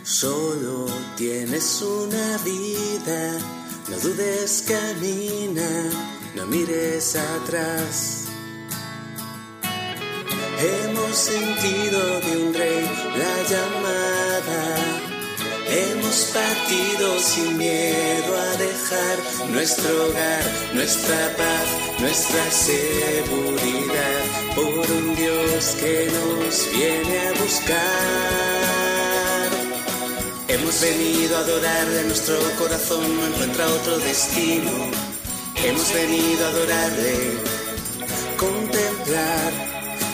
Solo 0.03 0.87
tienes 1.15 1.81
una 1.81 2.37
vida, 2.39 3.37
no 3.89 3.97
dudes, 3.99 4.63
camina, 4.67 5.69
no 6.35 6.45
mires 6.47 7.15
atrás. 7.15 8.25
Hemos 10.57 11.15
sentido 11.15 12.19
de 12.21 12.45
un 12.45 12.53
rey 12.53 12.89
la 13.17 13.35
llamada 13.49 15.05
Hemos 15.67 16.31
partido 16.31 17.19
sin 17.19 17.57
miedo 17.57 18.37
a 18.37 18.57
dejar 18.57 19.17
nuestro 19.49 20.05
hogar, 20.05 20.43
nuestra 20.73 21.35
paz, 21.37 21.99
nuestra 21.99 22.51
seguridad 22.51 24.23
por 24.55 24.91
un 24.91 25.15
Dios 25.15 25.75
que 25.79 26.09
nos 26.11 26.69
viene 26.71 27.27
a 27.27 27.33
buscar. 27.41 27.75
Hemos 30.47 30.81
venido 30.81 31.37
a 31.37 31.39
adorarle, 31.39 32.03
nuestro 32.03 32.37
corazón 32.57 33.03
no 33.17 33.27
encuentra 33.27 33.67
otro 33.67 33.97
destino. 33.99 34.71
Hemos 35.63 35.93
venido 35.93 36.45
a 36.45 36.49
adorarle, 36.49 37.39
contemplar 38.37 39.51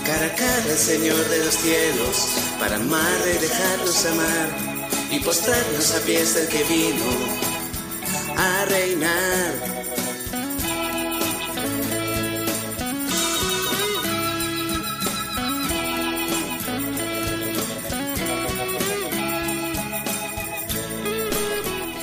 cara 0.06 0.26
a 0.26 0.36
cara 0.36 0.64
al 0.72 0.78
Señor 0.78 1.30
de 1.30 1.46
los 1.46 1.56
cielos, 1.56 2.28
para 2.60 2.76
amarle 2.76 3.34
dejarnos 3.40 4.06
amar 4.06 4.50
y 5.12 5.20
postrarnos 5.20 5.92
a 5.92 6.00
pies 6.02 6.34
del 6.36 6.48
que 6.48 6.64
vino 6.64 7.51
a 8.38 8.66
reinar. 8.66 9.72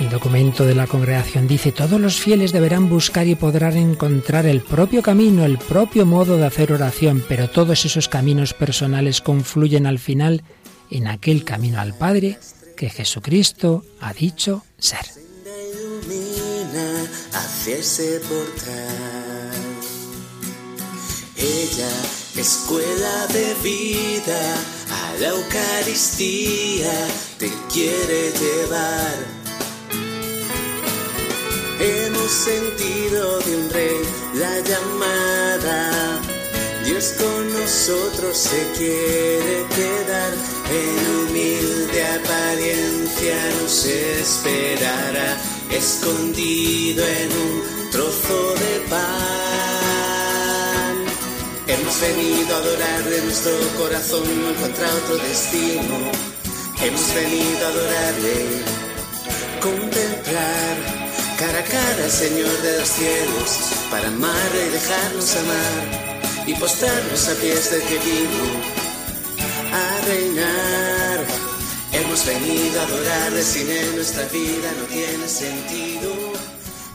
El 0.01 0.11
documento 0.11 0.65
de 0.65 0.75
la 0.75 0.87
congregación 0.87 1.47
dice, 1.47 1.71
todos 1.71 2.01
los 2.01 2.17
fieles 2.17 2.53
deberán 2.53 2.89
buscar 2.89 3.27
y 3.27 3.35
podrán 3.35 3.77
encontrar 3.77 4.47
el 4.47 4.63
propio 4.63 5.03
camino, 5.03 5.45
el 5.45 5.59
propio 5.59 6.07
modo 6.07 6.39
de 6.39 6.47
hacer 6.47 6.73
oración, 6.73 7.23
pero 7.29 7.51
todos 7.51 7.85
esos 7.85 8.09
caminos 8.09 8.55
personales 8.55 9.21
confluyen 9.21 9.87
al 9.87 9.99
final 9.99 10.45
en 10.91 11.09
aquel 11.09 11.45
camino 11.45 11.79
al 11.81 11.95
Padre 11.95 12.39
que 12.77 12.89
Jesucristo 12.89 13.85
ha 14.01 14.15
dicho 14.15 14.65
ser. 14.79 15.28
Ella, 21.37 21.91
escuela 22.37 23.27
de 23.29 23.55
vida, 23.63 24.57
a 24.91 25.15
la 25.21 25.29
Eucaristía 25.29 26.93
te 27.39 27.51
quiere 27.73 28.33
llevar. 28.33 29.17
Hemos 31.81 32.31
sentido 32.33 33.39
de 33.41 33.57
un 33.57 33.71
rey 33.71 34.03
la 34.35 34.59
llamada. 34.61 36.21
Dios 36.85 37.15
con 37.19 37.53
nosotros 37.53 38.37
se 38.37 38.71
quiere 38.77 39.65
quedar, 39.77 40.33
en 40.71 41.29
humilde 41.29 42.05
apariencia 42.05 43.37
nos 43.61 43.85
esperará, 43.85 45.37
escondido 45.71 47.07
en 47.07 47.33
un 47.33 47.91
trozo 47.91 48.55
de 48.55 48.81
pan. 48.89 48.99
Hemos 51.67 52.01
venido 52.01 52.55
a 52.55 52.59
adorarle, 52.59 53.23
nuestro 53.23 53.53
corazón 53.79 54.25
no 54.43 54.51
encuentra 54.51 54.87
otro 55.03 55.17
destino. 55.19 56.11
Hemos 56.83 57.15
venido 57.15 57.67
a 57.67 57.69
adorarle, 57.69 58.63
contemplar 59.61 60.99
cara 61.39 61.61
a 61.61 61.63
cara 61.63 62.11
Señor 62.11 62.51
de 62.63 62.79
los 62.79 62.89
cielos, 62.89 63.51
para 63.91 64.09
amarle 64.09 64.67
y 64.67 64.71
dejarnos 64.71 65.37
amar 65.37 66.45
y 66.47 66.55
postrarnos 66.55 67.29
a 67.29 67.35
pies 67.35 67.71
del 67.71 67.83
que 67.83 67.99
vino 67.99 68.45
a 69.73 70.07
reinar. 70.07 70.88
Hemos 71.99 72.25
venido 72.25 72.81
a 72.81 72.85
adorarle, 72.85 73.43
sin 73.43 73.69
él 73.69 73.97
nuestra 73.97 74.23
vida 74.29 74.73
no 74.79 74.85
tiene 74.85 75.27
sentido. 75.27 76.33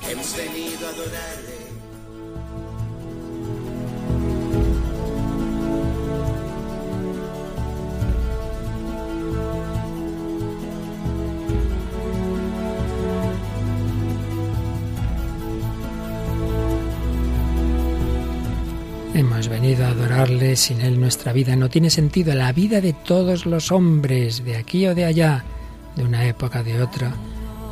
Hemos 0.10 0.36
venido 0.38 0.88
a 0.88 0.92
adorarle. 0.92 1.43
Adorarle, 19.82 20.56
sin 20.56 20.82
Él 20.82 21.00
nuestra 21.00 21.34
vida 21.34 21.56
no 21.56 21.70
tiene 21.70 21.90
sentido. 21.90 22.36
La 22.36 22.52
vida 22.52 22.82
de 22.82 22.94
todos 22.94 23.46
los 23.46 23.72
hombres, 23.72 24.44
de 24.44 24.58
aquí 24.58 24.86
o 24.88 24.94
de 24.94 25.06
allá, 25.06 25.44
de 25.96 26.04
una 26.04 26.26
época 26.28 26.64
de 26.64 26.82
otra, 26.82 27.14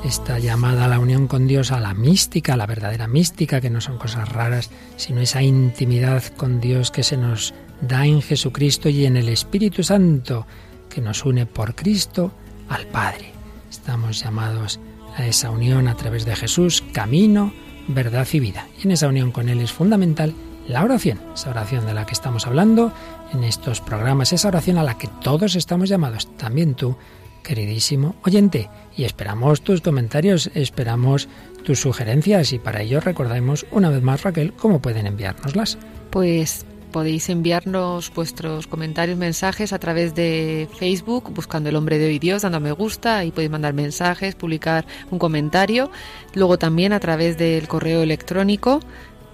está 0.04 0.40
llamada 0.40 0.86
a 0.86 0.88
la 0.88 1.00
unión 1.00 1.28
con 1.28 1.48
Dios, 1.48 1.72
a 1.72 1.80
la 1.80 1.94
mística, 1.94 2.54
a 2.54 2.58
la 2.58 2.66
verdadera 2.66 3.08
mística, 3.08 3.62
que 3.62 3.70
no 3.70 3.82
son 3.82 3.98
cosas 3.98 4.30
raras, 4.30 4.70
sino 4.96 5.22
esa 5.22 5.44
intimidad 5.44 6.24
con 6.38 6.60
Dios 6.60 6.92
que 6.92 7.04
se 7.04 7.18
nos 7.18 7.54
da 7.82 8.06
en 8.06 8.22
Jesucristo 8.22 8.90
y 8.90 9.06
en 9.06 9.18
el 9.18 9.30
Espíritu 9.30 9.84
Santo, 9.84 10.48
que 10.90 11.02
nos 11.02 11.26
une 11.26 11.46
por 11.46 11.76
Cristo 11.76 12.32
al 12.70 12.88
Padre. 12.88 13.32
Estamos 13.70 14.24
llamados 14.24 14.80
a 15.16 15.26
esa 15.26 15.52
unión 15.52 15.88
a 15.88 15.96
través 15.96 16.26
de 16.26 16.36
Jesús, 16.36 16.84
camino, 16.94 17.54
verdad 17.88 18.28
y 18.32 18.40
vida. 18.40 18.68
Y 18.80 18.88
en 18.88 18.92
esa 18.92 19.08
unión 19.08 19.32
con 19.32 19.50
Él 19.50 19.60
es 19.60 19.72
fundamental 19.72 20.34
la 20.72 20.84
oración, 20.84 21.20
esa 21.34 21.50
oración 21.50 21.86
de 21.86 21.94
la 21.94 22.06
que 22.06 22.14
estamos 22.14 22.48
hablando 22.48 22.92
en 23.34 23.44
estos 23.44 23.82
programas, 23.82 24.34
esa 24.34 24.48
oración 24.48 24.78
a 24.78 24.84
la 24.84 24.98
que 24.98 25.10
todos 25.22 25.56
estamos 25.56 25.90
llamados, 25.90 26.36
también 26.38 26.76
tú, 26.76 26.96
queridísimo 27.44 28.16
oyente. 28.24 28.70
Y 28.96 29.04
esperamos 29.04 29.62
tus 29.62 29.82
comentarios, 29.82 30.50
esperamos 30.54 31.28
tus 31.64 31.80
sugerencias 31.80 32.54
y 32.54 32.60
para 32.60 32.82
ello 32.82 33.02
recordamos 33.02 33.66
una 33.72 33.90
vez 33.90 34.02
más, 34.02 34.24
Raquel, 34.24 34.54
cómo 34.54 34.82
pueden 34.82 35.08
enviárnoslas. 35.08 35.78
Pues 36.10 36.66
podéis 36.92 37.30
enviarnos 37.30 38.14
vuestros 38.14 38.68
comentarios, 38.68 39.18
mensajes 39.18 39.74
a 39.74 39.80
través 39.80 40.14
de 40.14 40.68
Facebook, 40.78 41.32
buscando 41.34 41.70
el 41.70 41.76
hombre 41.76 41.98
de 41.98 42.08
hoy 42.08 42.20
Dios, 42.20 42.42
dando 42.44 42.60
me 42.60 42.72
gusta, 42.72 43.24
y 43.26 43.32
podéis 43.32 43.52
mandar 43.52 43.74
mensajes, 43.74 44.36
publicar 44.36 44.86
un 45.10 45.18
comentario. 45.18 45.90
Luego 46.34 46.58
también 46.58 46.94
a 46.94 47.00
través 47.00 47.38
del 47.38 47.68
correo 47.68 48.04
electrónico 48.04 48.82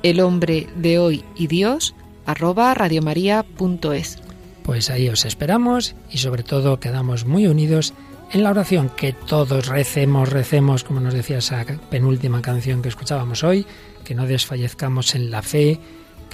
el 0.10 0.20
hombre 0.22 0.68
de 0.76 1.00
hoy 1.00 1.24
y 1.36 1.48
Dios 1.48 1.96
arroba 2.26 2.74
radiomaria.es. 2.74 4.20
Pues 4.64 4.90
ahí 4.90 5.10
os 5.10 5.26
esperamos 5.26 5.96
y 6.12 6.18
sobre 6.18 6.44
todo 6.44 6.80
quedamos 6.80 7.26
muy 7.26 7.48
unidos 7.48 7.94
en 8.32 8.44
la 8.44 8.50
oración, 8.50 8.90
que 8.90 9.14
todos 9.14 9.68
recemos, 9.68 10.30
recemos, 10.30 10.84
como 10.84 11.00
nos 11.00 11.14
decía 11.14 11.38
esa 11.38 11.66
penúltima 11.90 12.42
canción 12.42 12.82
que 12.82 12.90
escuchábamos 12.90 13.44
hoy, 13.44 13.66
que 14.04 14.16
no 14.16 14.26
desfallezcamos 14.26 15.16
en 15.16 15.32
la 15.32 15.42
fe, 15.42 15.80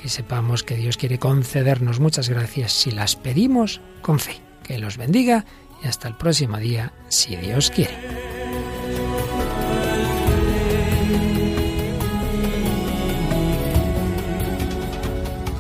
que 0.02 0.10
sepamos 0.10 0.64
que 0.64 0.76
Dios 0.76 0.98
quiere 0.98 1.20
concedernos 1.20 2.00
muchas 2.00 2.30
gracias 2.30 2.74
si 2.74 2.92
las 2.92 3.16
pedimos 3.16 3.82
con 4.02 4.20
fe. 4.20 4.42
Que 4.64 4.80
los 4.80 4.98
bendiga 4.98 5.46
y 5.84 5.88
hasta 5.88 6.08
el 6.08 6.16
próximo 6.16 6.58
día, 6.58 6.94
si 7.10 7.36
Dios 7.36 7.70
quiere. 7.70 8.43